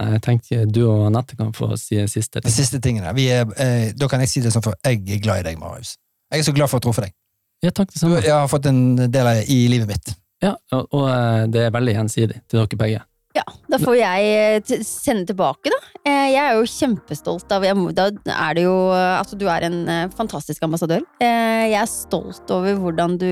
Jeg 0.00 0.22
tenkte 0.24 0.64
du 0.64 0.80
og 0.86 1.06
Anette 1.10 1.36
kan 1.36 1.52
få 1.54 1.74
si 1.78 1.98
siste 2.08 2.40
ting. 2.40 2.52
siste 2.52 2.80
tingene. 2.80 3.12
Vi 3.14 3.26
er, 3.28 3.44
eh, 3.60 3.92
da 3.92 4.08
kan 4.08 4.22
jeg 4.24 4.32
si 4.32 4.40
det 4.40 4.52
sånn, 4.54 4.64
for 4.64 4.74
jeg 4.86 5.02
er 5.04 5.20
glad 5.20 5.42
i 5.42 5.50
deg, 5.50 5.58
Marius. 5.60 5.98
Jeg 6.32 6.40
er 6.40 6.46
så 6.48 6.54
glad 6.56 6.70
for 6.70 6.78
å 6.78 6.80
ha 6.80 6.86
truffet 6.86 7.08
deg. 7.08 7.14
Ja, 7.60 7.70
takk 7.70 7.92
det 7.92 8.00
Du, 8.00 8.14
jeg 8.16 8.32
har 8.32 8.48
fått 8.48 8.66
en 8.66 8.96
del 8.96 9.26
av 9.26 9.36
det 9.36 9.50
i 9.52 9.68
livet 9.68 9.90
mitt. 9.90 10.14
Ja, 10.40 10.54
og, 10.72 10.88
og 10.96 11.06
eh, 11.10 11.46
det 11.52 11.66
er 11.66 11.74
veldig 11.74 11.94
gjensidig 11.98 12.40
til 12.48 12.62
dere 12.62 12.80
begge. 12.80 13.02
Ja, 13.40 13.44
da 13.72 13.78
får 13.80 13.96
jeg 13.96 14.30
eh, 14.36 14.80
sende 14.84 15.24
tilbake, 15.30 15.72
da. 15.72 15.78
Eh, 16.04 16.26
Jeg 16.34 16.40
er 16.42 16.58
jo 16.58 16.66
kjempestolt 16.68 17.52
av 17.54 17.64
Da 17.96 18.08
er 18.34 18.56
det 18.58 18.64
jo 18.66 18.74
Altså, 18.92 19.38
du 19.38 19.46
er 19.48 19.66
en 19.68 19.78
eh, 19.88 20.08
fantastisk 20.16 20.64
ambassadør. 20.66 21.04
Jeg 21.20 21.76
er 21.78 21.88
stolt 21.88 22.50
over 22.52 22.76
hvordan 22.80 23.16
du 23.20 23.30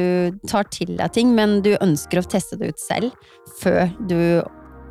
tar 0.49 0.69
til 0.73 0.95
deg 0.97 1.13
ting, 1.13 1.35
men 1.37 1.61
du 1.65 1.75
ønsker 1.81 2.23
å 2.23 2.29
teste 2.29 2.59
det 2.61 2.73
ut 2.73 2.81
selv 2.81 3.13
før 3.61 3.89
du 4.09 4.19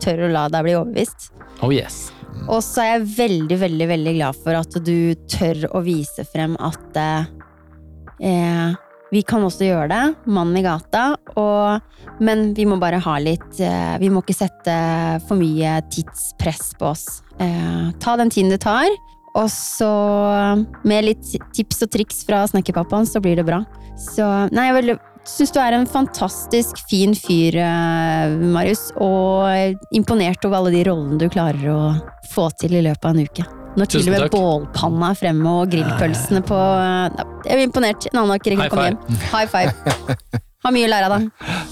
tør 0.03 0.27
å 0.27 0.31
la 0.33 0.45
deg 0.53 0.67
bli 0.67 0.75
overbevist. 0.77 1.31
Oh 1.65 1.73
yes. 1.73 2.11
Og 2.45 2.61
så 2.61 2.83
er 2.83 2.91
jeg 2.91 3.07
veldig, 3.17 3.57
veldig 3.63 3.87
veldig 3.89 4.13
glad 4.19 4.41
for 4.43 4.57
at 4.59 4.77
du 4.85 5.15
tør 5.31 5.63
å 5.73 5.81
vise 5.85 6.25
frem 6.29 6.53
at 6.61 6.99
eh, 7.01 8.75
vi 9.11 9.23
kan 9.23 9.43
også 9.45 9.67
gjøre 9.69 9.87
det, 9.91 10.03
mannen 10.27 10.59
i 10.59 10.63
gata, 10.65 11.15
og, 11.39 11.99
men 12.23 12.51
vi 12.57 12.65
må 12.67 12.79
bare 12.81 12.99
ha 13.03 13.17
litt 13.23 13.59
eh, 13.63 13.95
Vi 14.01 14.09
må 14.11 14.23
ikke 14.23 14.35
sette 14.35 14.77
for 15.27 15.39
mye 15.39 15.77
tidspress 15.93 16.73
på 16.79 16.89
oss. 16.91 17.05
Eh, 17.39 17.91
ta 18.03 18.17
den 18.19 18.31
tiden 18.33 18.51
det 18.51 18.61
tar, 18.65 18.89
og 19.37 19.49
så 19.53 19.91
med 20.87 21.07
litt 21.07 21.35
tips 21.55 21.85
og 21.85 21.93
triks 21.93 22.23
fra 22.27 22.43
snekkerpappaen, 22.49 23.07
så 23.07 23.21
blir 23.23 23.37
det 23.39 23.47
bra. 23.47 23.61
Så 23.97 24.25
nei, 24.51 24.67
jeg 24.69 24.97
syns 25.27 25.53
du 25.55 25.61
er 25.61 25.77
en 25.77 25.87
fantastisk 25.89 26.81
fin 26.89 27.15
fyr, 27.17 27.59
eh, 27.63 28.35
Marius, 28.55 28.89
og 29.03 29.95
imponert 29.95 30.43
over 30.47 30.61
alle 30.61 30.75
de 30.75 30.83
rollene 30.89 31.21
du 31.21 31.29
klarer 31.31 31.71
å 31.71 31.81
få 32.33 32.49
til 32.59 32.75
i 32.79 32.83
løpet 32.89 33.07
av 33.07 33.15
en 33.15 33.29
uke. 33.29 33.47
Når 33.77 33.91
til 33.93 34.07
og 34.07 34.13
med 34.15 34.31
bålpanna 34.33 35.11
er 35.13 35.19
fremme 35.19 35.51
og 35.61 35.69
grillpølsene 35.69 36.41
på 36.45 36.57
Jeg 36.57 37.53
er 37.53 37.61
imponert. 37.61 38.09
En 38.09 38.23
annen 38.23 38.33
har 38.33 38.41
ikke 38.41 38.57
å 38.57 38.69
komme 38.73 38.87
hjem. 38.89 39.21
High 39.29 39.51
five. 39.51 40.41
Har 40.65 40.73
mye 40.73 40.87
å 40.87 40.89
lære 40.89 41.07
av 41.07 41.13
deg. 41.13 41.27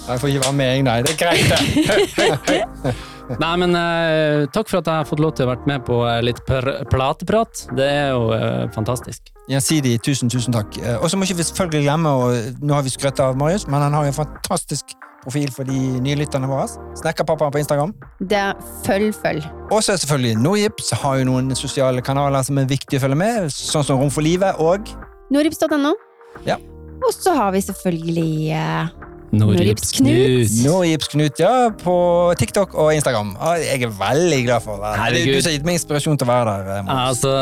Jeg 0.05 0.21
får 0.21 0.31
ikke 0.31 0.43
være 0.45 0.57
med, 0.59 0.69
jeg, 0.69 0.85
nei. 0.85 0.97
Det 1.03 1.15
er 1.15 1.19
greit, 1.23 2.53
det. 2.85 2.95
Nei, 3.41 3.53
men 3.57 3.73
uh, 3.73 4.45
takk 4.53 4.69
for 4.69 4.83
at 4.83 4.89
jeg 4.89 5.01
har 5.01 5.07
fått 5.09 5.21
lov 5.23 5.31
til 5.33 5.47
å 5.47 5.49
være 5.49 5.69
med 5.69 5.81
på 5.87 5.95
eh, 6.05 6.19
litt 6.21 6.43
pr 6.45 6.67
plateprat. 6.91 7.63
Det 7.73 7.87
er 7.89 8.11
jo 8.13 8.27
uh, 8.29 8.67
fantastisk. 8.75 9.31
Gjensidig, 9.49 9.95
tusen, 10.05 10.29
tusen 10.29 10.53
takk. 10.53 10.77
Og 10.99 11.09
så 11.09 11.17
må 11.17 11.25
ikke 11.25 11.39
vi 11.39 11.47
selvfølgelig 11.47 11.87
glemme, 11.87 12.11
og 12.13 12.61
nå 12.61 12.77
har 12.77 12.85
vi 12.85 12.93
skrøtt 12.93 13.23
av 13.25 13.33
Marius, 13.39 13.65
men 13.65 13.81
han 13.81 13.97
har 13.97 14.05
jo 14.05 14.13
en 14.13 14.19
fantastisk 14.19 14.93
profil 15.26 15.51
for 15.53 15.67
de 15.67 15.78
nye 16.05 16.17
lytterne 16.19 16.49
våre. 16.49 16.67
Snekkerpappaen 17.01 17.53
på 17.55 17.61
Instagram. 17.63 17.93
Det 18.21 18.38
er 18.39 18.53
følg, 18.86 19.11
følg. 19.17 19.45
Og 19.71 19.82
så 19.84 19.95
er 19.95 20.01
selvfølgelig 20.03 20.38
Norgips 20.43 20.93
har 21.01 21.19
jo 21.21 21.28
noen 21.32 21.51
sosiale 21.57 22.03
kanaler 22.05 22.45
som 22.45 22.61
er 22.61 22.69
viktige 22.69 23.01
å 23.01 23.05
følge 23.07 23.19
med, 23.19 23.49
sånn 23.53 23.86
som 23.88 23.99
Rom 24.01 24.13
for 24.13 24.26
livet 24.26 24.61
og 24.61 24.88
Norips.no. 25.34 25.95
Ja. 26.45 26.59
Og 27.05 27.11
så 27.13 27.34
har 27.36 27.51
vi 27.55 27.61
selvfølgelig 27.65 28.30
eh, 28.55 28.93
Norips 29.36 29.91
Knut. 29.97 30.53
Knut. 30.53 31.07
Knut 31.11 31.41
ja, 31.41 31.53
på 31.82 31.95
TikTok 32.39 32.76
og 32.80 32.93
Instagram. 32.95 33.34
Og 33.36 33.59
jeg 33.63 33.84
er 33.88 33.97
veldig 33.99 34.39
glad 34.45 34.63
for 34.63 34.80
der. 34.80 34.86
Det 34.86 34.93
er 34.93 35.03
Herregud. 35.03 35.34
du 35.34 35.49
har 35.49 35.57
gitt 35.57 35.67
meg 35.67 35.80
inspirasjon 35.80 36.21
til 36.21 36.28
å 36.28 36.32
være 36.32 36.55
der. 36.55 36.71
Ja, 36.78 36.97
Altså, 37.09 37.34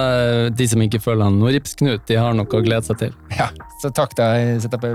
De 0.55 0.67
som 0.71 0.81
ikke 0.85 1.01
følger 1.03 1.29
han 1.29 1.39
Knut, 1.83 2.07
de 2.07 2.19
har 2.19 2.33
noe 2.37 2.47
å 2.49 2.63
glede 2.65 2.85
seg 2.87 2.99
til. 3.03 3.15
Ja, 3.37 3.49
så 3.81 3.91
takk 3.93 4.15
da. 4.17 4.33
Jeg 4.39 4.63
setter 4.65 4.81
på 4.81 4.93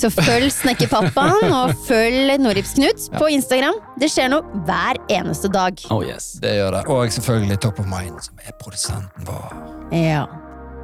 Så 0.00 0.10
følg 0.12 0.50
Snekkerpappaen 0.52 1.52
og 1.54 1.72
følg 1.86 2.34
Norips 2.42 2.74
Knut 2.78 3.06
på 3.18 3.28
Instagram. 3.32 3.76
Det 4.00 4.08
skjer 4.12 4.28
noe 4.32 4.42
hver 4.66 4.98
eneste 5.12 5.48
dag. 5.52 5.78
Oh 5.94 6.02
yes. 6.04 6.32
Det 6.42 6.56
gjør 6.58 6.76
det. 6.78 6.82
Og 6.92 7.12
selvfølgelig 7.16 7.60
Top 7.64 7.80
of 7.80 7.86
Mind, 7.90 8.18
som 8.26 8.40
er 8.44 8.52
produsenten 8.60 9.28
vår. 9.28 9.54
Ja. 9.94 10.24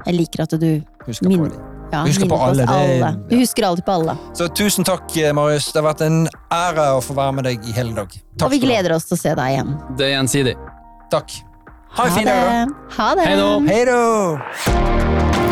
Jeg 0.06 0.16
liker 0.16 0.46
at 0.46 0.54
du 0.60 0.70
Husker 1.06 1.28
Min- 1.28 1.44
på 1.50 1.66
ja, 1.92 2.04
Husker 2.06 2.28
på 2.30 2.36
alle, 2.38 2.64
alle. 2.70 2.86
det- 2.86 3.02
alle. 3.02 3.10
Du 3.30 3.36
husker 3.40 3.64
alltid 3.66 3.84
på 3.84 3.92
alle. 3.98 4.14
Så 4.38 4.46
tusen 4.54 4.84
takk, 4.86 5.10
Marius. 5.34 5.72
Det 5.72 5.82
har 5.82 5.88
vært 5.92 6.04
en 6.06 6.28
ære 6.52 6.84
å 6.96 7.00
få 7.02 7.14
være 7.18 7.32
med 7.34 7.44
deg 7.44 7.64
i 7.66 7.72
hele 7.72 7.92
dag. 7.96 8.08
Takk 8.38 8.46
Og 8.46 8.50
vi 8.52 8.60
ha. 8.60 8.66
gleder 8.66 8.94
oss 8.94 9.04
til 9.10 9.16
å 9.16 9.20
se 9.20 9.34
deg 9.34 9.56
igjen. 9.56 9.74
Det 9.98 10.06
er 10.06 10.14
gjensidig. 10.22 10.54
Takk. 11.10 11.30
Ha 11.98 12.04
en 12.06 12.12
fin 12.14 12.24
dag. 12.30 12.68
Ha 12.96 13.14
det. 13.18 13.26
Hei 13.26 13.84
da! 13.90 15.49